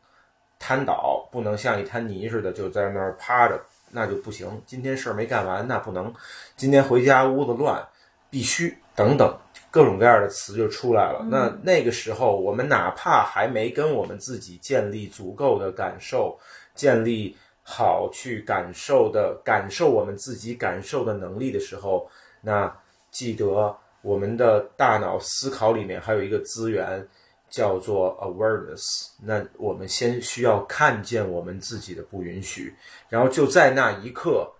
[0.60, 3.60] 瘫倒，不能像一滩泥似的就在那儿趴着，
[3.92, 4.62] 那就不行。
[4.66, 6.14] 今天事儿没干完，那不能。
[6.56, 7.82] 今天回家屋子乱，
[8.30, 9.36] 必须等等。
[9.72, 11.24] 各种各样的词就出来了。
[11.30, 16.38] 那那个时候，我们哪怕还没跟我们自己建立足够的感受，
[16.74, 22.10] 建立好去感受的感受我们自己感受的能力的时候，
[22.42, 22.76] 那
[23.12, 27.08] 记得我们的大脑思考里面还有一个资源
[27.50, 29.08] 叫做 awareness。
[29.22, 32.76] 那我们先需要看见我们自己的不允许，
[33.10, 34.52] 然后就在那一刻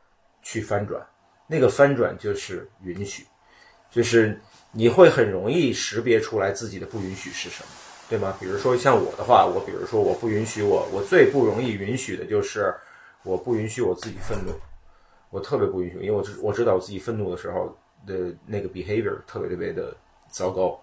[0.42, 1.06] 去翻转。
[1.48, 3.26] 那个翻转就是允许，
[3.92, 4.40] 就是。
[4.72, 7.70] 你会很容易识别出来自己的不允许是什么，
[8.08, 8.38] 对吗？
[8.40, 12.72] 比如说像我的话，我比如说我不允许我，我最不容易允许的就是
[13.24, 14.54] 我不允许我自己愤怒，
[15.32, 17.76] 我特别不允许，因为我知我知道我自己愤怒的时候
[18.06, 19.92] 的那个 behavior 特别特别的
[20.30, 20.80] 糟糕，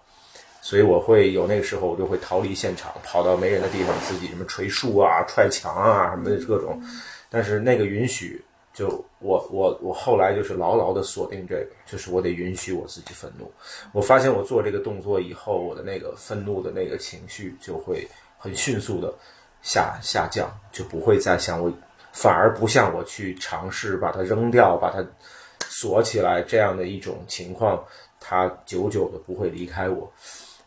[0.61, 6.81] 所以我会有那个时候我就会逃离现场，跑到没人的地方，自己什么捶树啊、踹墙啊什么的各种，
[7.29, 8.43] 但是那个允许。
[8.73, 13.51] 就我我我后来就是牢牢的锁定这个，就是我得允许我自己愤怒。
[13.91, 18.07] 我发现我做这个动作以后，我的那个愤怒的那个情绪就会
[18.37, 19.11] 很迅速的
[19.63, 21.73] 下下降，就不会再像我，
[22.11, 25.03] 反而不像我去尝试把它扔掉、把它
[25.67, 27.83] 锁起来这样的一种情况，
[28.19, 30.13] 它久久的不会离开我。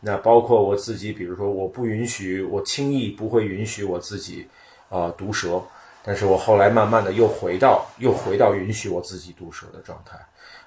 [0.01, 4.45] 那包括我自己，比如说我不允许，我轻易不会允许我自己
[4.89, 5.61] 啊、呃、毒舌。
[6.03, 10.17] 但是我后来慢慢的又回到又回到允许我自己毒舌的状态，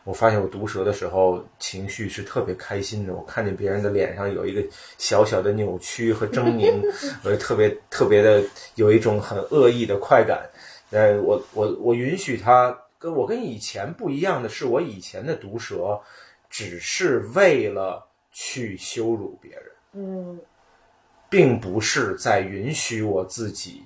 [0.04, 3.12] 我发现我毒舌的时候情绪是特别开心的。
[3.12, 4.64] 我看见别人的脸上有一个
[4.96, 6.80] 小小的扭曲和狰狞，
[7.24, 8.40] 我就特别特别的
[8.76, 10.48] 有一种很恶意的快感。
[10.90, 16.00] 呃，我我我允许他跟我跟以前不一样的是，我以前的毒舌
[16.48, 20.38] 只是为了去羞辱别人，嗯，
[21.30, 23.82] 并不是在允许我自己。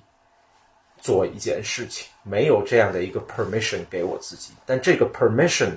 [1.01, 5.71] 做一件事情，没有这样的一个 permission 给我自己，但这个 permission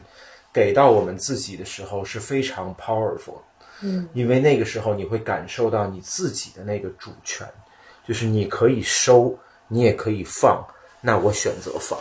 [0.53, 3.41] 给到我们自己的时候是非常 powerful。
[3.83, 7.47] 嗯，因为那个时候你会感受到你自己的那个主权，
[8.05, 9.39] 就是你可以收，
[9.69, 10.61] 你也可以放，
[11.01, 11.97] 那我选择放，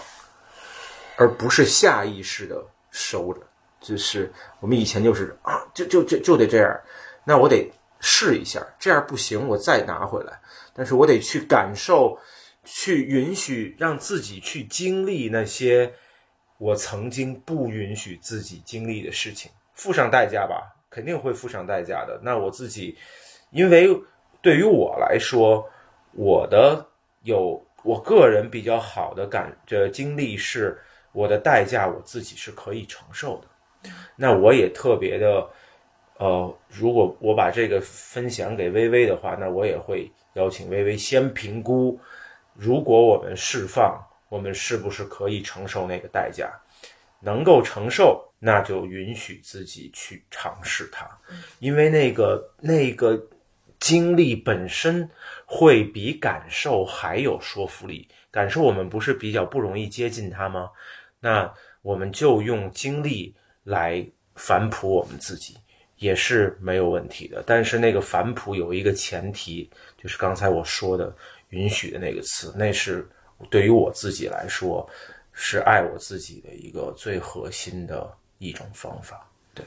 [1.16, 3.42] 而不是下意识的收着。
[3.82, 6.80] 就是我们以前就是啊，就就就就得这样，
[7.26, 10.40] 那我得试一下，这样不行，我再拿回来。
[10.74, 12.18] 但是我得去感受，
[12.64, 15.92] 去允许让自己去经历那些
[16.58, 22.20] 我曾经不允许自己经历的事情，付上代价吧，肯定会付上代价的。
[22.24, 22.96] 那我自己，
[23.50, 23.90] 因为
[24.42, 25.68] 对于我来说，
[26.14, 26.86] 我的
[27.24, 30.80] 有我个人比较好的感这经历是，
[31.12, 33.48] 我的代价我自己是可以承受的。
[34.16, 35.50] 那我也特别的，
[36.18, 42.00] 呃，如果我把这个分享给微微的话，那我也会邀请微微先评估，
[42.54, 44.00] 如果我们释放，
[44.30, 46.52] 我们是不是可以承受那个代价？
[47.20, 51.10] 能够承受，那就允许自己去尝试它，
[51.60, 53.20] 因为那个那个
[53.80, 55.10] 经历本身
[55.46, 58.08] 会比感受还有说服力。
[58.30, 60.70] 感受我们不是比较不容易接近它吗？
[61.20, 61.52] 那
[61.82, 63.36] 我们就用经历。
[63.64, 64.06] 来
[64.36, 65.56] 反哺我们自己
[65.98, 69.70] 也是没有问题的，但是那个反哺有一个前提，
[70.02, 71.16] 就是刚才我说的
[71.50, 73.08] “允许”的那个词，那是
[73.50, 74.88] 对于我自己来说
[75.32, 79.30] 是爱我自己的一个最核心的一种方法。
[79.54, 79.64] 对，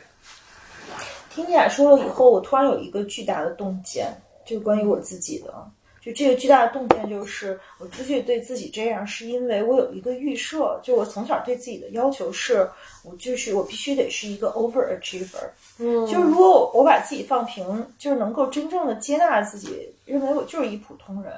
[1.31, 4.13] 听你俩说了以后，我突然有一个巨大的洞见，
[4.45, 5.71] 就关于我自己的。
[6.05, 12.69] 就这个巨大的洞见，就是我之所以对自己这样，是因为我有一个预设，就我从小对自己的要求是，
[13.05, 15.49] 我就是我必须得是一个 overachiever。
[15.79, 21.33] 嗯，就是如果我我把自己放平，就是能够真正的接纳自己，认为我就是一普通人，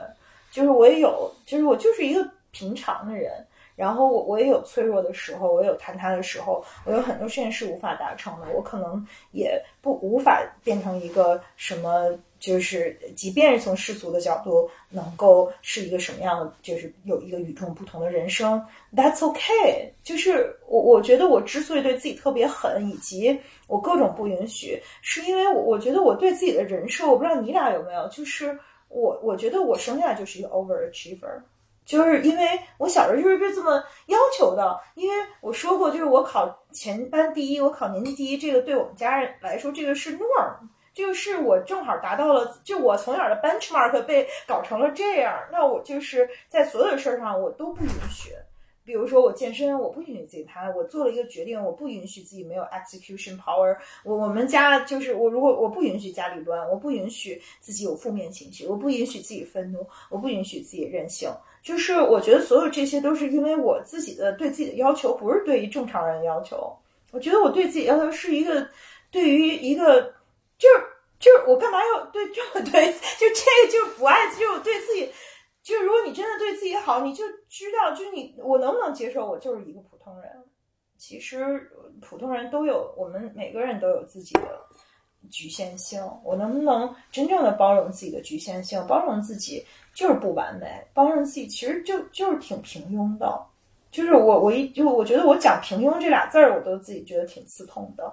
[0.51, 3.33] 就是我也有，就是我就是一个平常的人，
[3.77, 12.11] 然后我我也有脆弱的时候，我有坍塌的时候，我有很多事情是无法达成的，我可能也不无法变成一个什么。
[12.47, 18.65] 就是，即便是从世俗的角度，能够是一个什么样的，就是有一个与众不同的人生
[18.95, 19.89] ，That's okay。
[20.05, 23.37] 就是我，我觉得我之所以对自己特别狠，以及
[23.67, 28.57] 我各种不允许，是因为我我觉得我对自己的人设，我不知道你俩有没有，就是
[28.91, 31.43] 我我觉得我生下来就是一个 overachiever，
[31.85, 32.47] 就是因为
[32.79, 40.55] 我小时候就是被这么要求的，因为我说过，就是我考前班第一，我考年级第一，这个对我们家人来说，这个是 norm。
[40.97, 48.31] 就是我正好达到了，就我从小的 benchmark 被搞成了这样，那我就是在所有的事儿上我都不允许。
[48.83, 53.77] 比如说我健身，我不允许自己贪；我做了一个决定，我不允许自己没有 execution power。
[54.05, 61.29] 我我们家就是我，如果我不允许家里乱，我不允许自己有负面情绪，我不允许自己愤怒，我不允许自己任性。
[61.63, 66.75] 就是我觉得所有这些都是因为我自己的对自己的要求不是对于正常人要求。
[67.11, 68.67] 我觉得我对自己要求是一个
[69.11, 70.16] 对于一个。
[70.59, 70.85] 就是
[71.19, 72.87] 就是我干嘛要对 这么对？
[72.93, 75.11] 就这个就是不爱，就对自己，
[75.63, 80.31] 就如果你真的对自己好，你就知道，就是你我能不能接受我就是一个普通人？
[80.99, 81.71] 其实
[82.01, 84.61] 普通人都有，我们每个人都有自己的
[85.31, 86.03] 局限性。
[86.25, 88.83] 我能不能真正的包容自己的局限性？
[88.87, 89.63] 包容自己
[89.95, 93.47] 就是不完美，包容自己其实就就是挺平庸的。
[93.91, 98.11] 就是我我一就我觉得我讲平庸这俩字儿，我都自己觉得挺刺痛的。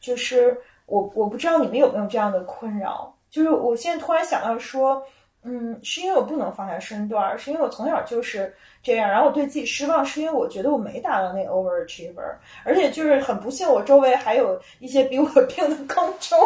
[0.00, 0.56] 就是
[0.90, 5.00] 我我不知道你们有没有这样的困扰，就是我现在突然想到说，
[5.44, 8.52] 嗯，是因为我不能放下身段，是因为我从小就是
[8.82, 12.34] 这样，然后我对自己失望，是因为我觉得我没达到那 overachiever，
[12.64, 16.36] 而且就是很不幸，我周围还有一些比我 病得更重，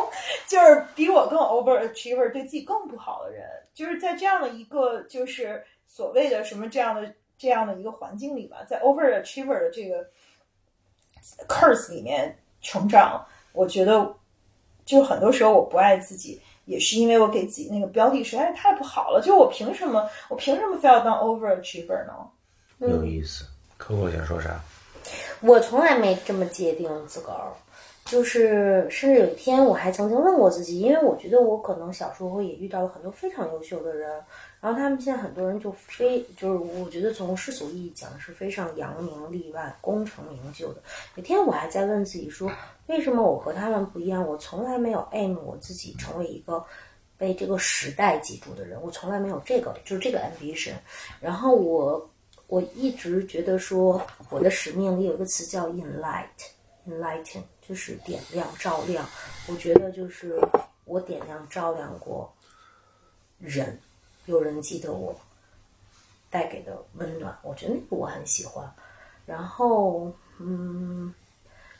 [0.46, 10.06] 就是比我更 overachiever，对自己更不好的人，就是在这样的一个就是所谓的什么这样的这样的一个环境里吧，在 overachiever 的这个
[11.48, 13.24] curse 里面成长。
[13.52, 14.12] 我觉得，
[14.84, 19.20] 就很多时候我不爱自己，也是因为我给自己那个标的实在是太不好了。
[19.22, 22.12] 就我凭什么，我凭什么非要当 overachiever 呢？
[22.78, 23.44] 有意思。
[23.76, 24.60] 可可想说啥？
[25.40, 27.52] 我从来没这么界定自个儿，
[28.06, 34.10] 就是甚至有一天我还曾经问过自己，因为我觉得我可能小时候也遇到了很多非常优秀的人，
[34.64, 40.82] 然后他们现在很多人就非就是我觉得从世俗意义讲是非常扬名立万、功成名就的。
[41.16, 42.50] 有天我还在问自己说。
[42.86, 44.26] 为什么我和他们不一样？
[44.26, 46.62] 我从来没有 aim 我自己成为一个
[47.16, 50.74] 被这个时代记住的人，我从来没有这个，就是这个 ambition。
[51.20, 52.10] 然后我
[52.46, 59.06] 我一直觉得说，我的使命里有一个词叫 enlight，enlighten，就是点亮、照亮。
[59.46, 60.38] 我觉得就是
[60.84, 62.30] 我点亮、照亮过
[63.38, 63.78] 人，
[64.26, 65.14] 有人记得我
[66.30, 68.64] 带给的温暖，我觉得那个我很喜欢。
[69.26, 71.12] 然后，嗯，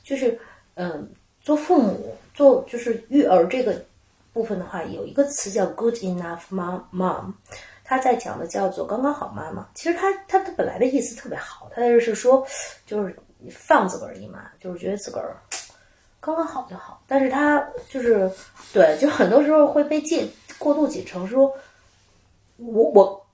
[0.02, 0.38] 就是。
[0.76, 1.08] 嗯，
[1.40, 3.80] 做父母做就是育儿这个
[4.32, 7.32] 部分的话，有一个词叫 good enough mom mom，
[7.84, 9.68] 他在讲的叫做刚刚好妈妈。
[9.72, 12.44] 其实他他他本来的意思特别好，他就是说
[12.84, 13.16] 就是
[13.52, 15.36] 放自个儿一马，就是觉得自个儿
[16.18, 17.00] 刚刚好就好。
[17.06, 18.28] 但是他就是
[18.72, 20.26] 对，就很多时候会被借
[20.58, 21.56] 过度解成说，
[22.56, 23.26] 我我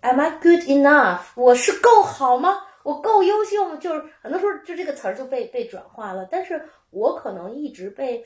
[0.00, 1.20] am I good enough？
[1.34, 2.62] 我是够好吗？
[2.84, 3.76] 我够优秀吗？
[3.76, 6.26] 就是很多时候就这个词儿就被被转化了。
[6.30, 8.22] 但是我可能一直被，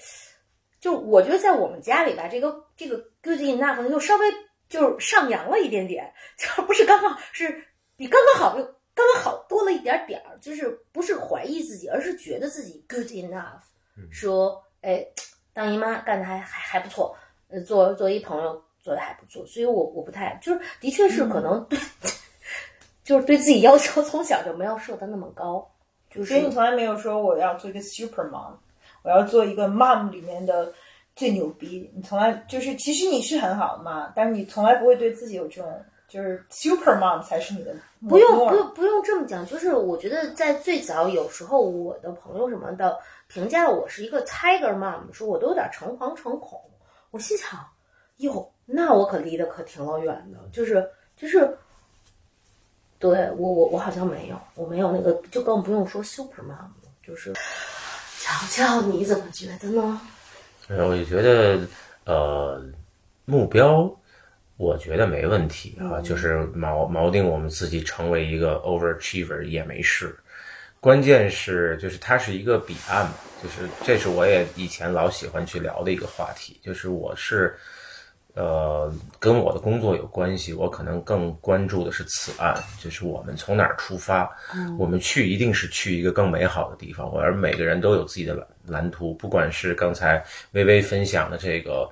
[0.78, 4.26] 就我觉得在我们家里吧，这个这个 good enough 又稍微
[4.68, 7.64] 就是上扬了一点点，就不是刚刚好，是
[7.96, 8.64] 比刚刚好又
[8.94, 13.62] 刚刚好多了一点点儿，就是不是怀疑自己，而是觉得自己 good enough，
[14.12, 15.06] 说哎，
[15.54, 17.16] 当姨妈干的还还还不错，
[17.48, 21.78] 呃，做做一朋友做的还不错，所以我我不太就是的确是可能对。
[23.02, 25.68] 就是对自己要求从小就没有设的那么高，
[26.10, 28.52] 就是所以你从来没有说我要做一个 super mom，
[29.02, 30.72] 我要做一个 mom 里面的
[31.16, 31.90] 最牛逼。
[31.92, 37.74] 你从来就是其实你是很好的嘛，但是你从来不会对自己有这种就是 super mom 才是你的
[38.08, 42.96] 不用不用不用这么讲，就是我觉得在最早有时候我的朋友什么的
[43.26, 46.60] 评价我是一个 tiger mom 说，我都有点诚惶诚恐。
[47.10, 47.58] 我心想，
[48.18, 51.56] 哟，那我可离得可挺老远的，就是就是。
[52.98, 56.70] 对我我我好像没有，我没有那个，就更不用说 super mom 了。
[57.02, 57.32] 就是，
[58.18, 59.98] 乔乔你怎么觉得呢？
[60.68, 61.60] 呃，我就觉得，
[62.04, 62.62] 呃，
[63.24, 63.90] 目标，
[64.58, 70.14] 我觉得没问题啊，就是锚锚定我们自己成为一个 overachiever 也没事。
[70.78, 77.56] 关键是，就是它是一个彼岸嘛，就是这是我也以前老喜欢去聊的一个话题，就是我是。
[78.34, 84.30] 呃，跟我的工作有关系，我可能更关注的是此岸，就是我们从哪儿出发，
[84.78, 91.90] 我们去一定是去一个更美好的地方，而每个人都有自己的蓝蓝图，不管是刚才微微分享的这个，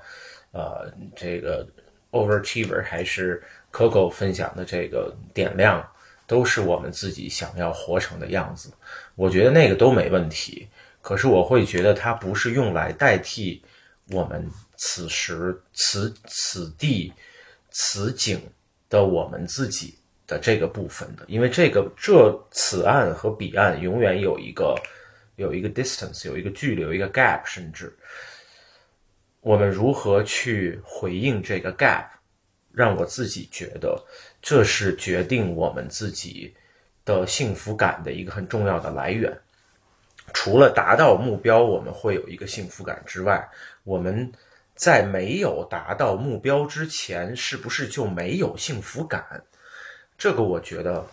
[0.53, 1.67] 呃，这个
[2.13, 3.43] overachiever，还是
[3.73, 5.85] Coco 分享的这个点亮，
[6.27, 8.73] 都是我们自己想要活成的样子。
[9.17, 10.69] 我觉得那个都没问题，
[11.03, 13.61] 可是我会觉得它不是用来代替
[14.13, 14.49] 我们。
[14.81, 17.13] 此时此此地
[17.73, 18.41] 此景
[18.89, 24.81] 的我们自己的这个部分的，因为这个这此岸和彼岸永远有一个
[25.35, 27.93] 有一个 distance，有一个距离，有一个 gap，甚至
[29.41, 32.07] 我们如何去回应这个 gap，
[32.71, 34.01] 让我自己觉得
[34.41, 36.55] 这是决定我们自己
[37.05, 39.37] 的幸福感的一个很重要的来源。
[40.33, 43.49] 除了达到目标，我们会有一个幸福感之外，
[43.83, 44.33] 我们。
[44.79, 49.43] 在没有达到目标之前，是不是就没有幸福感？
[50.17, 51.05] 这个我觉得，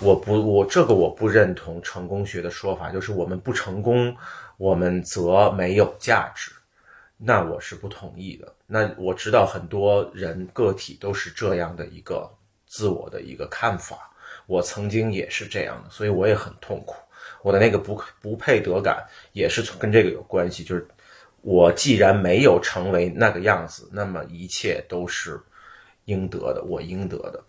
[0.00, 4.12] 我不，我这个我不认同成功学的说法，就是我们不成功，
[4.56, 6.50] 我们则没有价值。
[7.16, 8.52] 那我是不同意的。
[8.66, 12.28] 那我知道很多人个体都是这样的一个
[12.66, 14.10] 自我的一个看法，
[14.46, 16.96] 我曾经也是这样的，所以我也很痛苦。
[17.42, 20.84] 我的那个不不配得感也是跟这个有关系，就是。
[21.42, 25.40] 我既然没有成为那个样子，那么一切都是
[26.06, 27.42] 应得的，我应得的。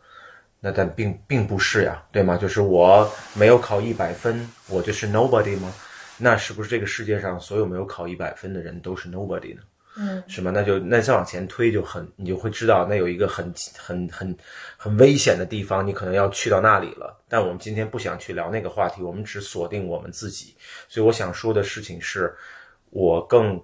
[0.61, 2.37] 那但并并不是呀，对吗？
[2.37, 5.73] 就是我没有考一百分，我就是 nobody 吗？
[6.17, 9.61] 那是不是这个世界上所有没有考一百分的人都是 nobody 呢？
[9.95, 10.51] 嗯，是吗？
[10.53, 14.37] 那就那再往前推就很，你就会知道那有一个很很很
[14.77, 17.17] 很危险的地方，你可能要去到那里了。
[17.27, 20.55] 但我们今天不想去聊那个话题，我们只锁定我们自己。
[20.89, 22.35] 所以我想说的事情是，
[22.89, 23.61] 我更。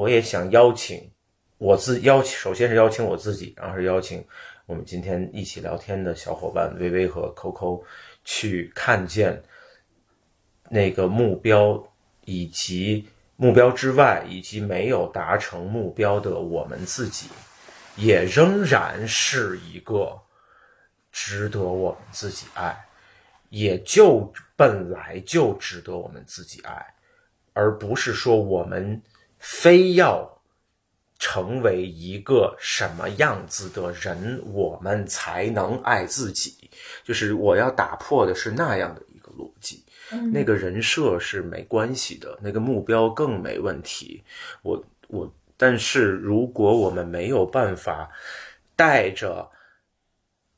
[0.00, 1.10] 我也想邀请
[1.58, 4.24] 我自邀请，首先是邀请我自己，然后是邀请
[4.64, 7.84] 我们今天一起聊天的小伙伴微微和 Coco
[8.24, 9.42] 去看见
[10.70, 11.86] 那个目标，
[12.24, 17.26] 以及目标之外，以及没有达成目标的我们自己，
[17.96, 20.18] 也仍然是一个
[21.12, 22.74] 值得我们自己爱，
[23.50, 26.86] 也就本来就值得我们自己爱，
[27.52, 28.98] 而不是说我们。
[29.40, 30.40] 非要
[31.18, 36.70] 成为一个什么样子的人，我们才能爱自己。
[37.02, 39.84] 就是我要打破的是那样的一个逻辑。
[40.32, 44.22] 那个人设是没关系的，那个目标更没问题。
[44.62, 48.10] 我我，但是如果我们没有办法
[48.76, 49.50] 带着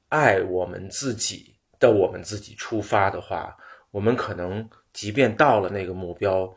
[0.09, 3.57] 爱我们自己的我们自己出发的话，
[3.91, 6.53] 我们可能即便到了那个目标。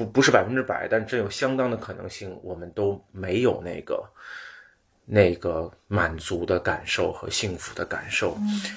[0.00, 4.02] 不不是百分之百，但真有相当的可能性，我们都没有那个
[5.04, 8.34] 那个满足的感受和幸福的感受，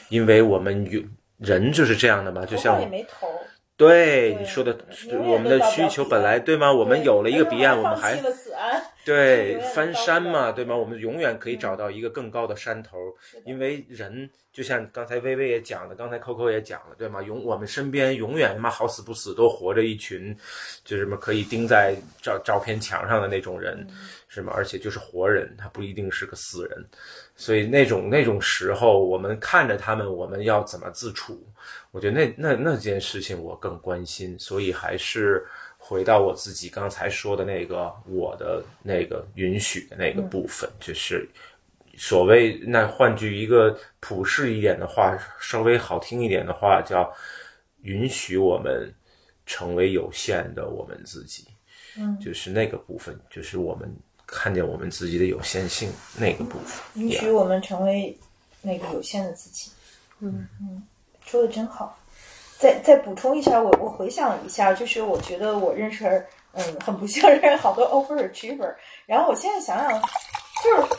[0.10, 1.02] 因为我们有
[1.38, 3.28] 人就是这样的嘛，就像也没投，
[3.88, 4.77] 对对你说的，
[5.26, 6.72] 我们的需求本来对吗？
[6.72, 8.19] 我们有了一个彼岸，我们还
[9.05, 10.76] 对翻山嘛，对吗？
[10.76, 12.97] 我们永远可以找到一个更高的山头，
[13.45, 17.22] 因为人就像刚才薇薇也讲了，刚才 Coco 也讲了，对吗？
[17.22, 20.34] 永我们身边永远他妈好死不死都活着一群，
[20.85, 23.85] 就是什么可以钉在照照片墙上的那种人，
[24.30, 24.53] 是吗？
[24.55, 26.85] 而且就是活人，他不一定是个死人，
[27.35, 31.45] 所以那种那种时候，我们看着他们，我们要怎么自处？
[31.94, 35.45] 我觉得那那那件事情我更关心，所以还是
[35.78, 41.30] 回到我自己刚才说的那个我的那个允许的那个部分，就是
[41.95, 47.14] 所谓那换句一个普世一点的话，稍微好听一点的话，叫
[47.84, 48.91] 允许我们
[49.45, 51.45] 成为有限的我们自己。
[51.95, 53.88] 嗯，就是那个部分，就是我们
[54.26, 56.82] 看见我们自己的有限性那个部分。
[56.95, 58.18] 允许我们成为
[58.64, 59.70] 那个有限的自己。
[60.22, 60.82] 嗯嗯，
[61.26, 61.98] 说的真好。
[62.58, 68.74] 再再补充一下，我我回想了一下，就是我觉得我认识嗯很不幸认识好多 overachiever，
[69.06, 70.02] 然后我现在想想，
[70.64, 70.95] 就是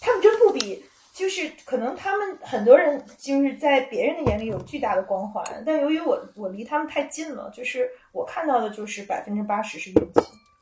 [0.00, 0.84] 他们真不比。
[1.12, 10.20] 就是可能他们很多人就是在别人的眼里有巨大的光环，但由于我我离他们太近了，就是我看到的就是百分之八十是运气，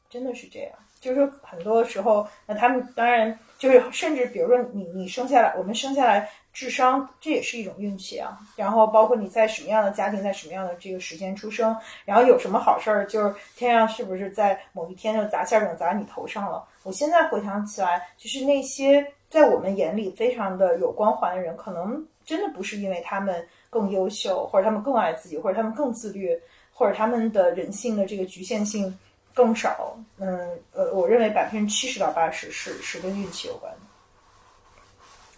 [0.09, 0.71] 真的是这样。
[0.99, 6.27] 就是说很多时候，那他们当然就是甚至比如说你你生下来，我们生下来
[6.57, 8.39] 智商这也是一种运气啊。
[8.57, 11.77] 然后包括你在什么样的家庭，在什么样的这个时间出生，
[12.07, 16.65] 然后有什么好事儿，就是天上是不是在某一天就砸馅饼砸你头上了？
[16.83, 26.35] 我现在回想起来，就是那些在我们眼里非常的有光环的人，可能真的不是因为他们更优秀，或者他们更爱自己，或者他们更自律，
[26.73, 28.99] 或者他们的人性的这个局限性
[29.35, 29.95] 更少。
[30.17, 33.79] 嗯，呃，我认为百分之七十到八十是是跟运气有关的。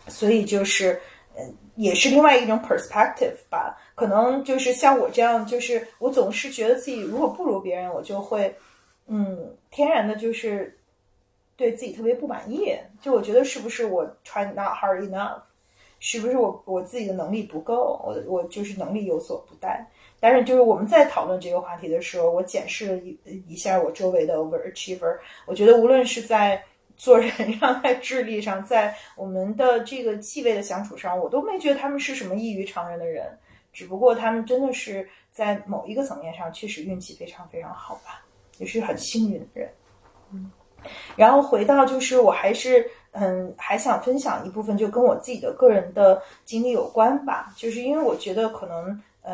[0.08, 1.00] 所以就是，
[1.36, 3.76] 嗯，也是另外一种 perspective 吧。
[3.94, 8.54] 可能就是像我这样，就是我总是觉得自己如果不如别人，我就会，
[9.06, 10.78] 嗯，天然的就是
[11.56, 12.76] 对自己特别不满意。
[13.00, 15.40] 就我觉得是不是我 try not hard enough，
[15.98, 19.84] 是不是我我自己的能力不够，我我就是能力有所不逮。
[20.20, 23.18] 但是就是我们在讨论这个话题的时候，我检视了一
[23.48, 25.16] 一下我周围的 overachiever，
[25.46, 26.60] 我觉得无论是在
[26.98, 33.26] 做人上， 在智力上，在我们的这个气味的相处上，我都没觉得他们是什么异于常人的人，
[33.72, 38.22] 只不过他们真的是在某一个层面上确实运气非常非常好吧，
[38.58, 39.70] 也是很幸运的人。
[40.32, 40.50] 嗯，
[41.16, 49.32] 然后回到就是我还是嗯还想分享一部分，就跟我自己的个人的经历有关吧，就是因为我觉得可能嗯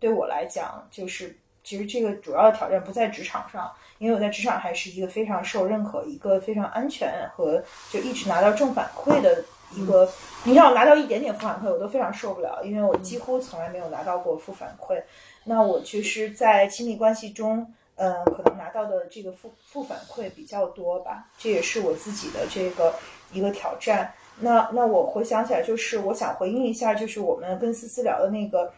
[0.00, 1.38] 对我来讲就是。
[1.66, 3.72] 其实这个主要的挑战不在职场上，
[4.04, 9.42] 因为我在职场还是一个非常受认可、一个非常安全和就一直拿到正反馈的
[9.74, 10.06] 一个。
[10.44, 15.02] 你让我拿到一点点负反馈，我都非常受不了，因为我几乎从来没有拿到过负反馈。
[15.44, 17.66] 那我其实，在亲密关系中，
[17.96, 22.92] 嗯，可能拿到的这个负负反馈比较多吧，这也是我自己的这个
[23.32, 24.12] 一个挑战。
[24.40, 28.70] 那那我回想起来，就是我想回应一下，就是我们跟思思聊的那个。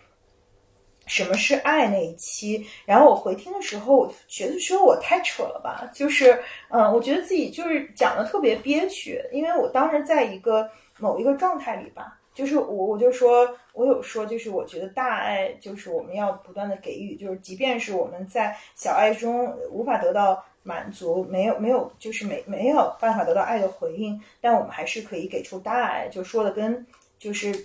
[1.07, 2.67] 什么是爱那一期？
[2.85, 6.39] 然后我回听的时候，我觉得说我太扯了吧，就是，
[6.69, 10.69] 嗯，我觉得自己就是讲的特别憋屈，因为我当时在一个
[10.99, 26.85] 某一个状态里吧，就是我我就说，我有说，就是我觉得大爱就是我们要不断的给予，就是即便是我们在小爱中无法得到满足，没有没有就是没没有办法得到爱的回应，但我们还是可以给出大爱，就说的跟
[27.17, 27.65] 就是。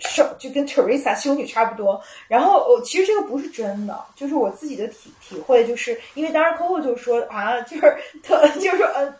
[0.00, 9.14] 受就跟 Teresa 修女差不多，然后我其实这个不是真的，就是我自己的体体会，就是因为当时 Coco 就说啊，就是特就是说呃，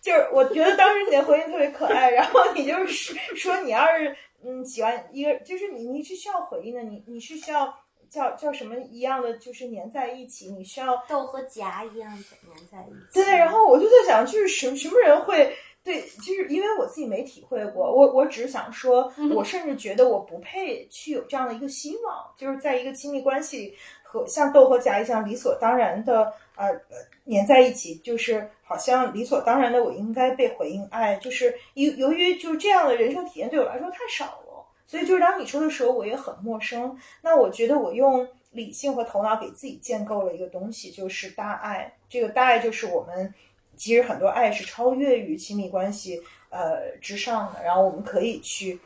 [0.00, 7.74] 就是我觉得当时你的回应特别可爱，然后你就是说你要是嗯喜欢一个，就是你你是需要回应的，你你是需要
[8.08, 13.24] 叫叫什么一样的，就是粘在一起，你需要豆和夹一样粘在一起。
[13.24, 15.54] 对，然后我就在想，就是什什么人会。
[15.84, 26.96] 对，就是因为我自己没体会过，我我只是想说，我甚至觉得我不配去有这样的一个希望，就是在一个亲密关系和像豆和夹一样理所当然的呃呃
[27.26, 36.96] 粘在一起，就是好像理所当然的我应该被回应爱，就是由由于就是这样的人生体验对我来说太少了，所以就是当你说的时候我也很陌生。
[37.22, 41.92] 那我觉得我用理性和头脑给自己建构了一个东西，就是大爱。
[42.08, 43.34] 这个大爱就是我们。
[43.82, 48.78] 其实很多爱是超越于亲密关系呃之上的，然后我们可以去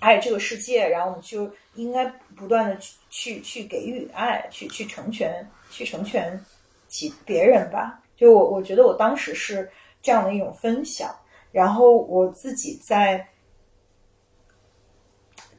[0.00, 6.42] 爱这个世界，然后我们就应该不断的去去去给予爱，去去成全，去成全
[6.88, 8.02] 其别人吧。
[8.16, 9.70] 就我我觉得我当时是
[10.00, 11.14] 这样的一种分享，
[11.52, 13.28] 然后我自己在，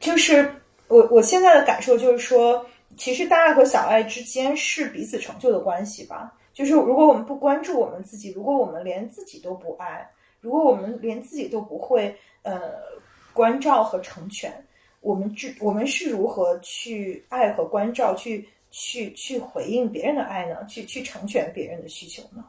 [0.00, 0.52] 就是
[0.88, 2.66] 我我现在的感受就是说，
[2.96, 6.34] 其实大爱和小爱之间是彼此成就的关系吧。
[6.58, 10.10] 就是如果我们不关注我们自己，如果我们连自己都不爱，
[10.40, 12.12] 如果我们连自己都不会
[12.42, 12.72] 呃
[13.32, 14.52] 关照和成全，
[15.00, 20.66] 我们知我们是如何去爱和关照，去去去回应别人的爱呢？
[20.66, 22.44] 去去成全别人的需求呢？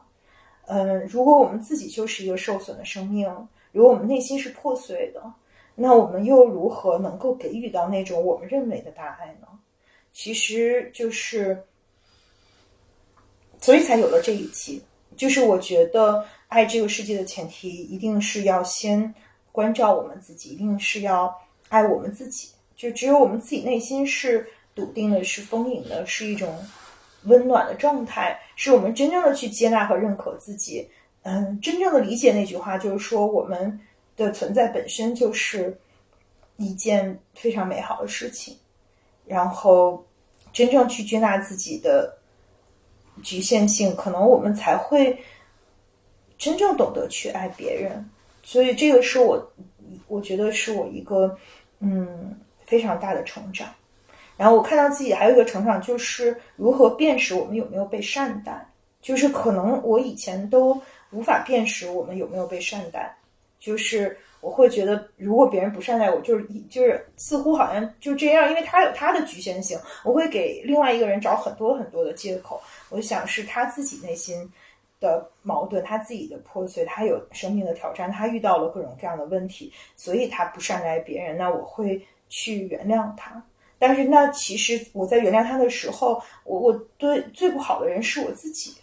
[0.66, 3.32] 嗯，如果我们自己就是一个受损的生命，
[3.70, 5.22] 如果我们内心是破碎的，
[5.76, 9.46] 那我们又如何能够给予到那种我们认为的大爱呢？
[10.12, 11.62] 其实就是，
[13.60, 14.82] 所以才有了这一期。
[15.16, 19.14] 就是我觉得爱这个世界的前提，一定是要先
[19.52, 21.34] 关照我们自己，一定是要
[21.68, 22.48] 爱我们自己。
[22.74, 26.56] 就只有我们自己内心是笃定的，是丰盈的，是一种
[27.24, 30.88] 温暖的状态，是我们真正的去接纳和认可自己。
[31.22, 33.78] 嗯，真正的理解那句话，就是说我们
[34.16, 35.78] 的存在本身就是
[36.56, 38.56] 一件非常美好的事情。
[39.26, 40.02] 然后，
[40.50, 42.16] 真正去接纳自己的
[43.22, 45.16] 局限性，可能我们才会
[46.38, 48.08] 真正懂得去爱别人。
[48.42, 49.52] 所以，这个是我，
[50.08, 51.36] 我觉得是我一个
[51.80, 52.34] 嗯
[52.64, 53.68] 非常大的成长。
[54.36, 58.66] 然后，我看到自己还有一个成长，就是如何辨识我们有没有被善待。
[59.02, 60.78] 就是可能我以前都
[61.10, 63.16] 无法辨识我们有没有被善待，
[63.58, 72.60] 就是我会觉得，如果别人不善待我，就是就是似乎好像就这样，因为他有他的局限性，我会给另外一个人找很多很多的借口。
[72.90, 74.50] 我想是他自己内心
[75.00, 81.36] 的矛盾，他自己的破碎，他有生命的挑战，他遇到了各种各样的问题，所以他不善待别人。
[81.36, 83.42] 那我会去原谅他。
[83.78, 88.74] 但是那其实我在原谅他的时候，我我对最不好的人是我自己。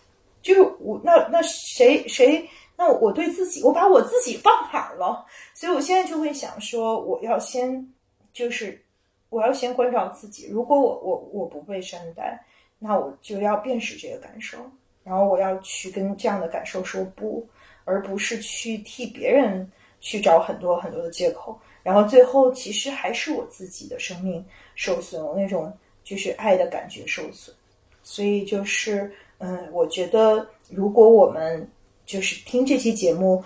[0.42, 2.48] 就是我那那谁谁
[2.78, 5.26] 那我对自己我把我自己放哪儿了？
[5.54, 7.86] 所以我现在就会想说，我要先
[8.32, 8.82] 就是
[9.30, 10.48] 我要先关照自己。
[10.48, 12.42] 如果我我我不被善待，
[12.80, 14.58] 那我就要辨识这个感受，
[15.04, 17.48] 然后我要去跟这样的感受说不，
[17.86, 21.60] 而不是去替别人去找很多很多的借口。
[21.84, 24.44] 然后最后其实还是我自己的生命
[24.76, 25.72] 受损，我那种
[26.04, 27.56] 就是爱的感觉受损。
[28.04, 29.12] 所以就是。
[29.40, 31.70] 嗯，我觉得如果我们
[32.08, 33.44] 就是听这期节目，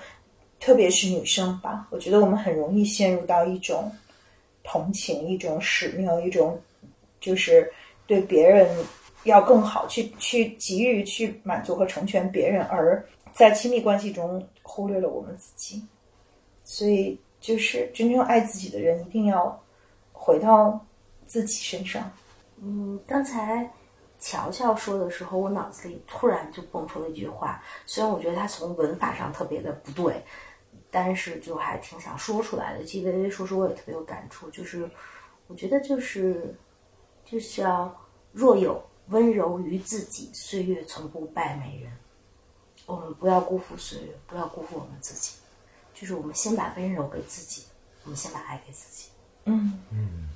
[0.58, 3.91] 特别是女生吧，我觉得我们很容易陷入到一种
[4.64, 6.58] 同情、一种使命、一种
[7.20, 7.70] 就是
[8.08, 8.74] 对别人
[9.23, 15.81] 要更好，去去急于去满足和成全别人，而在亲密关系中忽略了我们自己。
[16.64, 19.61] 所以，就是真正爱自己的人，一定要
[20.11, 20.80] 回到
[21.27, 22.11] 自己身上。
[22.61, 23.69] 嗯，刚才。
[24.23, 30.23] 乔乔说的时候，我脑子里突然就蹦出了一句话，虽然我觉得他从文法上特别的不对，
[30.91, 32.84] 但是就还挺想说出来的。
[32.84, 34.88] 记得微微说说，我也特别有感触，就是
[35.48, 36.56] 我觉得就是
[37.26, 37.91] 就是要
[38.31, 38.80] 若有
[39.12, 41.92] 温柔于自己，岁月从不败美人。
[42.88, 45.34] 我们不要辜负岁月，不要辜负我们自己，
[45.94, 47.64] 就是我们先把温柔给自己，
[48.04, 49.10] 我们先把爱给自己。
[49.46, 50.30] 嗯嗯，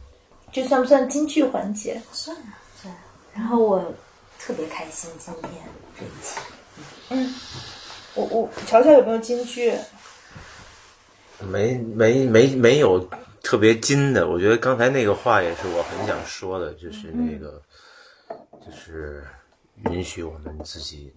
[0.51, 2.01] 这算不算京剧环节？
[2.11, 2.99] 算啊，算啊。
[3.33, 3.83] 然后我
[4.39, 5.51] 特别开心今天
[5.99, 6.39] 这一期，
[7.09, 7.35] 嗯，
[8.13, 9.73] 我我乔乔有没有京剧？
[11.39, 13.05] 没没没没有
[13.43, 17.61] 特别金的，我觉得刚才那个话也是我很想说的，就是那个，
[18.65, 19.23] 就是
[19.91, 21.13] 允许我们自己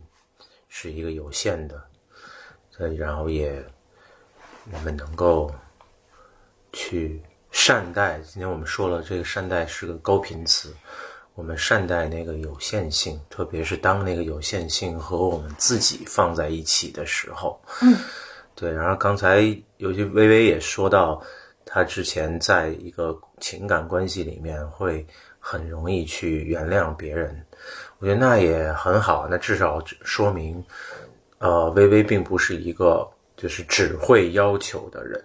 [0.69, 1.83] 是一个有限的，
[2.77, 3.65] 呃，然后也
[4.71, 5.51] 我们能够
[6.75, 8.19] 去善待。
[8.19, 10.75] 今天我们说了，这个善待是个高频词。
[11.35, 17.59] 我们善待那个有限性，特别是当那个有限性和我们自己放在一起的时候。
[17.81, 17.97] 嗯，
[18.57, 18.71] 对。
[18.71, 19.41] 然后刚才
[19.77, 21.23] 尤其微微也说到，
[21.65, 25.07] 他之前在一个情感关系里面会
[25.39, 27.45] 很容易去原谅别人。
[27.99, 30.65] 我觉得那也很好，那至少说明，
[31.39, 35.23] 呃，微微并不是一个就是只会要求的人。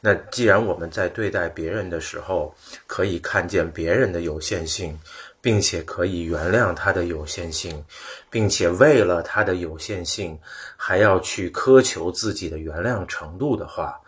[0.00, 2.54] 那既然我们在对待别人的时候，
[2.86, 4.98] 可以看见别人的有限性。
[5.40, 7.82] 并且可以原谅他的有限性，
[8.28, 10.36] 并且为了他的有限性，
[10.76, 13.98] 还要去苛求自己的原谅程度的话，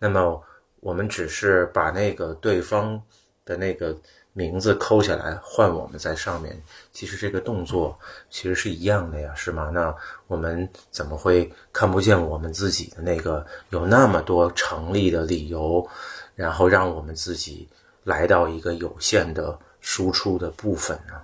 [0.00, 0.42] 那么
[0.80, 3.00] 我们只是把那个对方
[3.44, 3.96] 的那个
[4.32, 6.60] 名字抠下来换我们在上面，
[6.92, 7.98] 其实这个动作
[8.30, 9.70] 其实是一样的呀，是吗？
[9.72, 9.94] 那
[10.26, 15.86] 我们怎么会看不见我们自己的那个有那么多成立的理由，
[16.34, 17.68] 然后让我们自己
[18.04, 19.58] 来到一个有限的？
[19.84, 21.14] 输出的部分呢？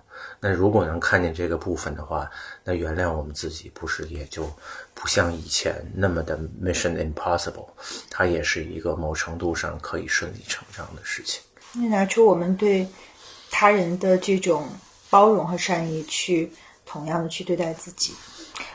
[0.41, 2.29] 那如果能看见这个部分的话，
[2.65, 4.43] 那原谅我们自己，不是也就
[4.95, 7.69] 不像以前那么的 mission impossible，
[8.11, 11.41] 它也是一个某程度上可以顺理成章的事情。
[11.75, 12.87] 那拿出我们对
[13.51, 14.67] 他人的这种
[15.11, 16.51] 包容和善意去
[16.85, 18.13] 同样的去对待自己。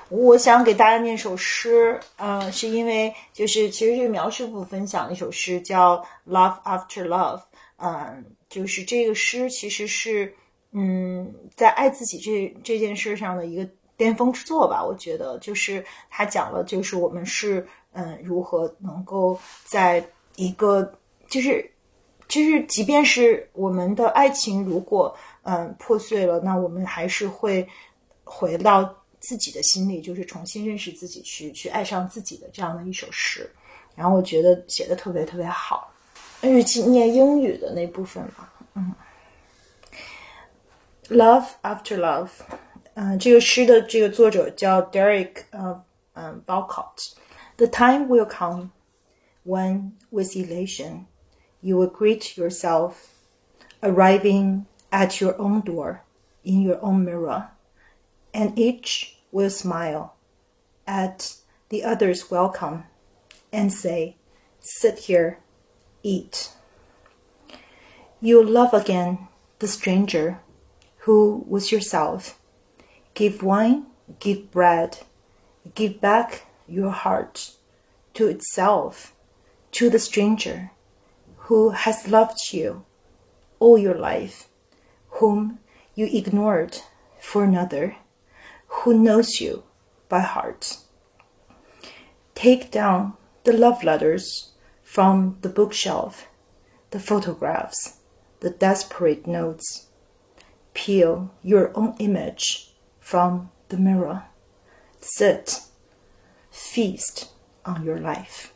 [0.10, 5.98] 我想给大家念首诗，呃，是因为就是其实这个苗师傅分享的一首诗叫
[6.30, 7.40] 《Love After Love》，
[7.78, 10.34] 嗯，就是这个诗其实是
[10.72, 13.68] 嗯在爱自己这这件事上的一个
[13.98, 14.84] 巅峰之作吧。
[14.84, 20.06] 我觉得就是他讲了，就是我们是嗯如何能够在
[20.36, 20.94] 一个
[21.28, 21.68] 就是
[22.28, 27.68] 就是即便是我们的爱情如果嗯破碎了，那我们还是会
[28.24, 28.96] 回到。
[29.26, 33.50] 自己的心里，就是重新认识自己，去去爱上自己的这样的一首诗，
[33.96, 35.90] 然后我觉得写的特别特别好。
[36.42, 38.94] 日记念英语的那部分吧，嗯
[41.08, 42.32] ，Love after love，
[42.96, 45.82] 嗯，这个诗的这个作者叫 Derek 呃
[46.16, 47.14] 嗯 Balcott。
[47.56, 48.72] The time will come
[49.46, 51.06] when, with elation,
[51.64, 53.16] you will greet yourself,
[53.82, 56.04] arriving at your own door,
[56.44, 57.52] in your own mirror,
[58.34, 60.14] and each will smile
[60.86, 61.38] at
[61.70, 62.84] the other's welcome
[63.54, 64.18] and say,
[64.60, 65.40] Sit here,
[66.04, 66.52] eat.
[68.20, 69.30] You'll love again
[69.60, 70.40] the stranger
[71.00, 72.38] who was yourself.
[73.14, 73.86] Give wine,
[74.20, 75.00] give bread,
[75.76, 77.52] give back your heart
[78.16, 79.14] to itself,
[79.72, 80.72] to the stranger
[81.48, 82.86] who has loved you
[83.60, 84.48] all your life,
[85.20, 85.60] whom
[85.94, 86.78] you ignored
[87.20, 87.98] for another
[88.68, 89.64] who knows you
[90.08, 90.78] by heart.
[92.34, 93.14] Take down
[93.44, 94.54] the love letters
[94.84, 96.28] from the bookshelf,
[96.92, 97.98] the photographs,
[98.40, 99.88] the desperate notes.
[100.74, 104.24] Peel your own image from the mirror.
[105.00, 105.60] Sit,
[106.50, 107.32] feast
[107.66, 108.53] on your life.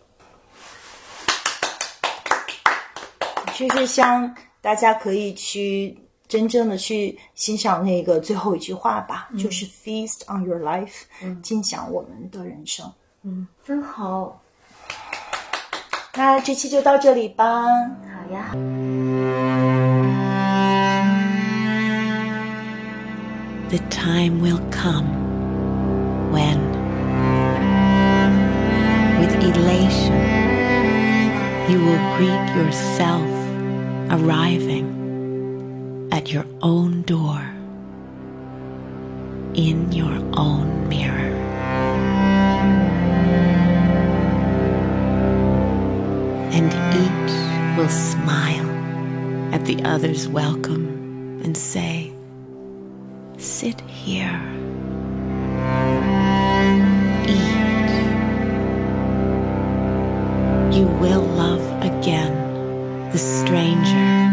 [3.58, 5.98] 就是像大家可以去
[6.28, 11.06] 真正的去欣赏那个最后一句话吧，就是 feast on your life，
[11.42, 12.86] 尽享我们的人生。
[13.24, 14.40] 嗯，真好。
[16.14, 17.64] 那这期就到这里吧。
[17.66, 18.52] 好呀。
[23.70, 25.08] The time will come
[26.32, 26.60] when,
[29.20, 30.16] with elation,
[31.68, 33.37] you will greet yourself
[34.10, 37.42] arriving at your own door,
[39.54, 41.34] in your own mirror.
[46.54, 48.70] And each will smile
[49.54, 52.12] at the other's welcome and say,
[53.38, 54.42] Sit here.
[57.28, 57.58] Eat.
[60.76, 62.37] You will love again
[63.12, 64.28] the stranger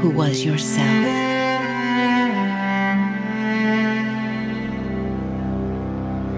[0.00, 1.06] who was yourself.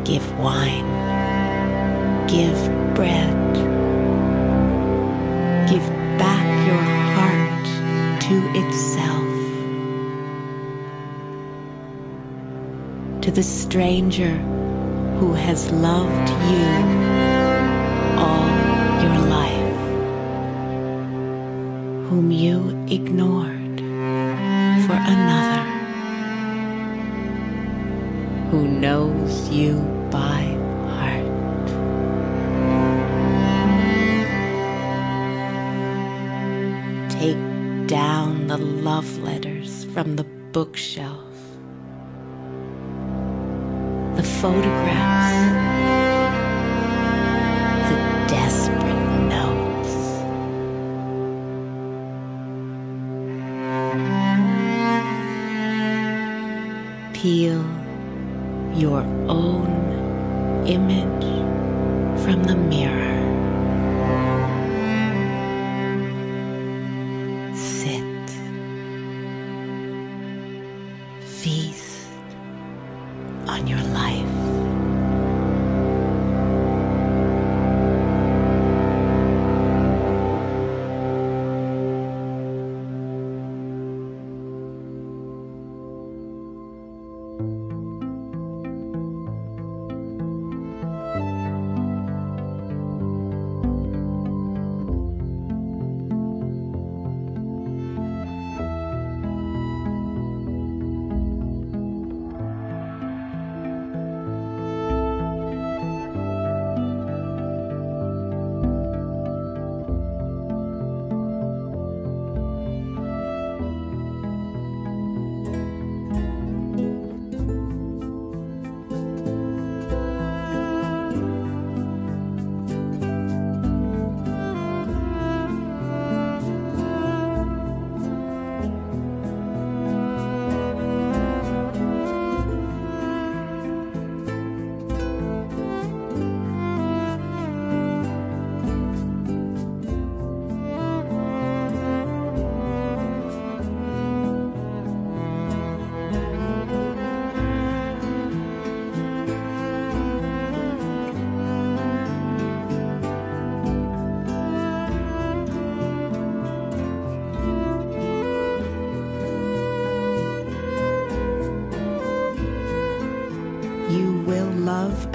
[0.05, 0.87] Give wine,
[2.29, 2.59] give
[2.95, 3.55] bread,
[5.69, 5.87] give
[6.19, 6.85] back your
[7.17, 7.65] heart
[8.23, 8.35] to
[8.67, 9.25] itself.
[13.23, 14.37] To the stranger
[15.19, 17.28] who has loved you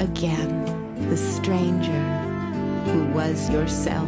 [0.03, 0.65] again
[1.09, 2.03] the stranger
[2.91, 4.02] who was yourself.